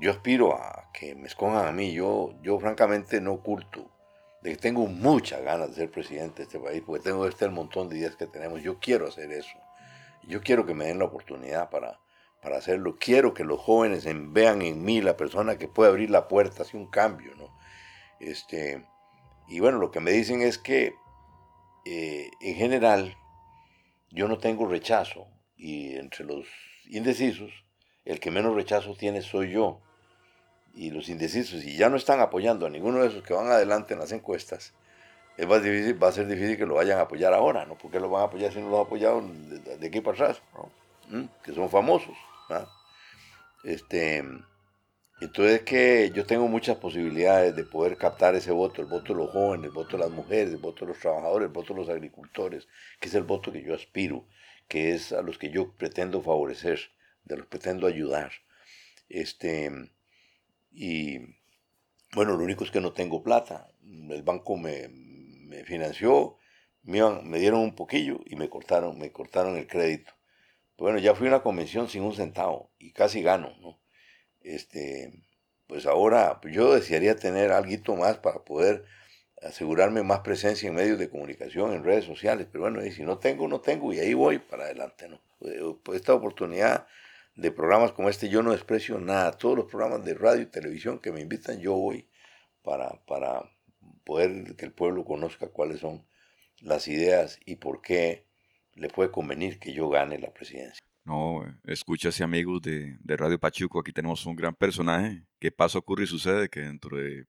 [0.00, 1.92] yo aspiro a que me escojan a mí.
[1.92, 3.90] Yo, yo francamente no oculto
[4.42, 7.52] de que tengo muchas ganas de ser presidente de este país, porque tengo este el
[7.52, 8.62] montón de ideas que tenemos.
[8.62, 9.56] Yo quiero hacer eso.
[10.24, 12.00] Yo quiero que me den la oportunidad para,
[12.40, 12.96] para hacerlo.
[12.98, 16.78] Quiero que los jóvenes vean en mí la persona que puede abrir la puerta hacia
[16.78, 17.56] un cambio, ¿no?
[18.18, 18.86] Este,
[19.48, 20.94] y bueno, lo que me dicen es que
[21.84, 23.16] eh, en general
[24.12, 25.26] yo no tengo rechazo
[25.56, 26.46] y entre los
[26.86, 27.50] indecisos
[28.04, 29.80] el que menos rechazo tiene soy yo.
[30.74, 33.92] Y los indecisos, y ya no están apoyando a ninguno de esos que van adelante
[33.92, 34.72] en las encuestas,
[35.36, 37.76] es más difícil, va a ser difícil que lo vayan a apoyar ahora, ¿no?
[37.76, 40.42] porque lo van a apoyar si no lo han apoyado de, aquí para atrás?
[41.08, 41.24] ¿Mm?
[41.42, 42.16] Que son famosos.
[43.64, 44.24] Este,
[45.22, 49.30] entonces que yo tengo muchas posibilidades de poder captar ese voto, el voto de los
[49.30, 51.88] jóvenes, el voto de las mujeres, el voto de los trabajadores, el voto de los
[51.88, 52.66] agricultores,
[52.98, 54.26] que es el voto que yo aspiro,
[54.66, 56.80] que es a los que yo pretendo favorecer
[57.24, 58.32] de los pretendo ayudar.
[59.08, 59.70] Este,
[60.72, 61.18] y
[62.14, 63.68] bueno, lo único es que no tengo plata.
[63.82, 64.88] El banco me,
[65.64, 66.38] financió,
[66.82, 70.12] me, me, dieron un poquillo y me cortaron, me cortaron el crédito.
[70.78, 73.81] Bueno, ya fui a una convención sin un centavo y casi gano, ¿no?
[74.44, 75.12] Este,
[75.66, 78.84] pues ahora pues yo desearía tener algo más para poder
[79.42, 83.48] asegurarme más presencia en medios de comunicación, en redes sociales, pero bueno, si no tengo,
[83.48, 85.20] no tengo y ahí voy para adelante, ¿no?
[85.92, 86.86] Esta oportunidad
[87.34, 89.32] de programas como este, yo no desprecio nada.
[89.32, 92.08] Todos los programas de radio y televisión que me invitan, yo voy
[92.62, 93.50] para, para
[94.04, 96.06] poder que el pueblo conozca cuáles son
[96.60, 98.26] las ideas y por qué
[98.74, 100.82] le puede convenir que yo gane la presidencia.
[101.04, 105.24] No, escúchase amigos de, de Radio Pachuco, aquí tenemos un gran personaje.
[105.40, 106.48] ¿Qué pasa, ocurre y sucede?
[106.48, 107.26] Que dentro de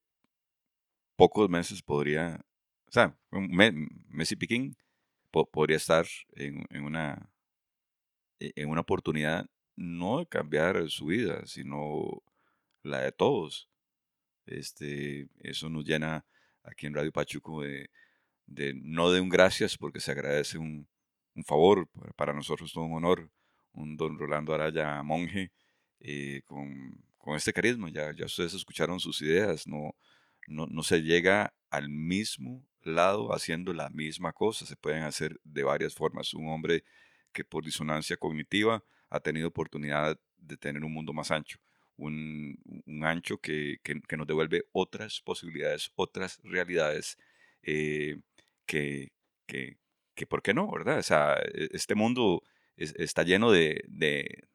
[1.15, 2.45] pocos meses podría,
[2.87, 4.75] o sea, Messi Piquín
[5.31, 7.29] podría estar en, en, una,
[8.39, 12.21] en una oportunidad no de cambiar su vida, sino
[12.83, 13.69] la de todos.
[14.45, 16.25] Este, eso nos llena
[16.63, 17.89] aquí en Radio Pachuco de,
[18.75, 20.87] no de un gracias porque se agradece un,
[21.45, 23.31] favor, para nosotros es un honor,
[23.73, 25.51] un don Rolando Araya monje
[25.99, 29.95] eh, con, este carisma, ya, ya ustedes escucharon sus ideas, no,
[30.47, 35.63] no, no se llega al mismo lado haciendo la misma cosa, se pueden hacer de
[35.63, 36.33] varias formas.
[36.33, 36.83] Un hombre
[37.31, 41.59] que por disonancia cognitiva ha tenido oportunidad de tener un mundo más ancho,
[41.97, 42.57] un,
[43.03, 43.79] ancho que,
[44.17, 47.17] nos devuelve otras posibilidades, otras realidades
[47.63, 48.19] eh,
[48.65, 49.11] que,
[49.45, 49.77] que,
[50.27, 50.69] ¿por qué no?
[50.71, 50.99] ¿Verdad?
[50.99, 52.43] O sea, e, este mundo
[52.77, 54.47] está lleno de,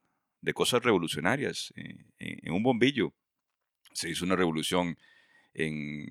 [0.55, 1.73] cosas revolucionarias.
[1.77, 3.15] Eh, en, un bombillo
[3.93, 4.97] se hizo una revolución
[5.55, 6.07] e,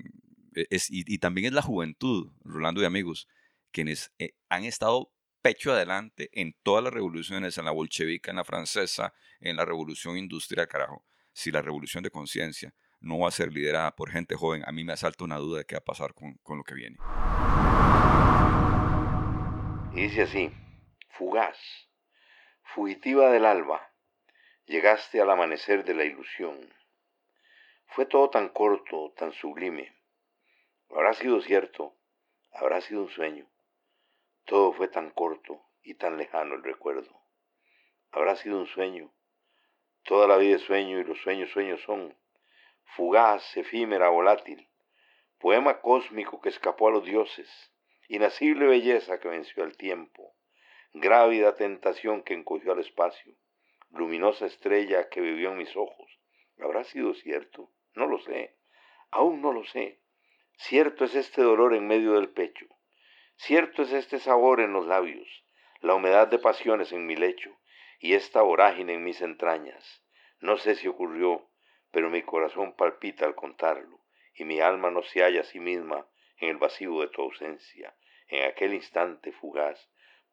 [0.89, 3.27] y, también es la juventud, Rolando y amigos,
[3.71, 5.11] quienes eh, han estado
[5.41, 10.17] pecho adelante en todas las revoluciones, en la bolchevica, en la francesa, en la revolución
[10.17, 11.05] industrial, carajo.
[11.31, 14.83] Si la revolución de conciencia no va a ser liderada por gente joven, a mí
[14.83, 16.97] me asalta una duda de qué va a pasar con, con lo que viene.
[19.93, 20.51] Y dice así,
[21.09, 21.57] fugaz,
[22.73, 23.91] fugitiva del alba,
[24.65, 26.73] llegaste al amanecer de la ilusión.
[27.87, 29.95] Fue todo tan corto, tan sublime.
[30.89, 31.95] Habrá sido cierto,
[32.51, 33.47] habrá sido un sueño.
[34.45, 37.21] Todo fue tan corto y tan lejano el recuerdo.
[38.11, 39.13] Habrá sido un sueño.
[40.03, 42.17] Toda la vida es sueño y los sueños sueños son.
[42.95, 44.69] Fugaz, efímera, volátil.
[45.39, 47.49] Poema cósmico que escapó a los dioses.
[48.07, 50.36] Inacible belleza que venció al tiempo.
[50.99, 53.35] Grávida tentación que encogió al espacio.
[53.91, 56.19] Luminosa estrella que vivió en mis ojos.
[56.59, 57.69] ¿Habrá sido cierto?
[57.93, 58.57] No lo sé.
[59.11, 60.01] Aún no lo sé.
[60.57, 62.65] Cierto es este dolor en medio del pecho.
[63.35, 65.27] Cierto es este sabor en los labios,
[65.81, 67.55] la humedad de pasiones en mi lecho
[67.99, 70.03] y esta vorágine en mis entrañas.
[70.39, 71.47] No sé si ocurrió,
[71.91, 73.99] pero mi corazón palpita al contarlo
[74.33, 76.07] y mi alma no se halla a sí misma
[76.39, 77.95] en el vacío de tu ausencia,
[78.29, 79.87] en aquel instante fugaz,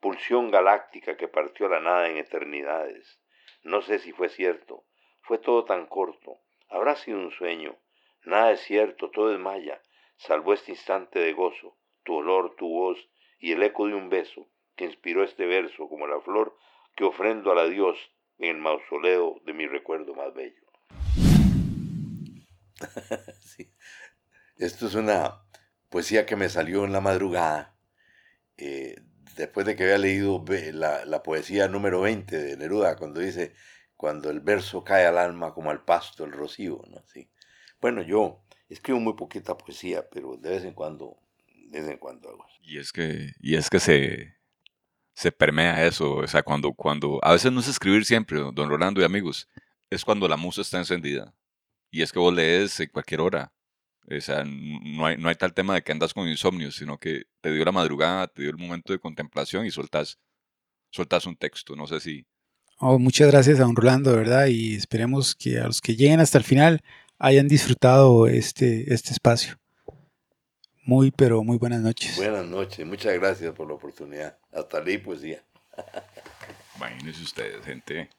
[0.04, 3.18] pulsión galáctica que partió a la nada en eternidades.
[3.62, 4.84] No sé si fue cierto,
[5.22, 7.78] fue todo tan corto, habrá sido un sueño,
[8.26, 9.80] nada es cierto, todo es maya,
[10.18, 12.98] salvo este instante de gozo, tu olor, tu voz
[13.38, 16.54] y el eco de un beso que inspiró este verso como la flor
[16.96, 17.96] que ofrendo a la Dios
[18.36, 20.66] en el mausoleo de mi recuerdo más bello.
[24.58, 25.46] Esto es una
[25.88, 27.74] poesía que me salió en la madrugada,
[28.58, 28.96] eh,
[29.36, 33.54] después de que había leído la, la, poesía número 20 de Neruda, cuando dice,
[33.96, 36.82] cuando el verso cae al alma como al pasto el rocío.
[36.90, 37.02] ¿no?
[37.12, 37.30] Sí.
[37.80, 41.18] Bueno, yo escribo muy poquita poesía, pero de vez en cuando,
[41.70, 42.46] de vez en cuando hago.
[42.62, 44.36] Y es que, y es que se,
[45.14, 49.00] se permea eso, o sea, cuando, cuando, a veces no es escribir siempre, don Rolando
[49.00, 49.48] y amigos,
[49.90, 51.34] es cuando la musa está encendida.
[51.90, 53.52] Y es que vos lees en cualquier hora.
[54.10, 57.24] O sea, no hay, no hay tal tema de que andas con insomnio, sino que
[57.40, 60.18] te dio la madrugada, te dio el momento de contemplación y soltas,
[60.90, 61.74] soltas un texto.
[61.74, 62.26] No sé si.
[62.78, 66.20] Oh, muchas gracias a don Rolando, de verdad, y esperemos que a los que lleguen
[66.20, 66.82] hasta el final
[67.18, 69.58] hayan disfrutado este, este espacio.
[70.84, 72.16] Muy, pero muy buenas noches.
[72.16, 74.36] Buenas noches, muchas gracias por la oportunidad.
[74.52, 75.42] Hasta ahí, poesía.
[76.76, 78.10] Imagínense ustedes, gente.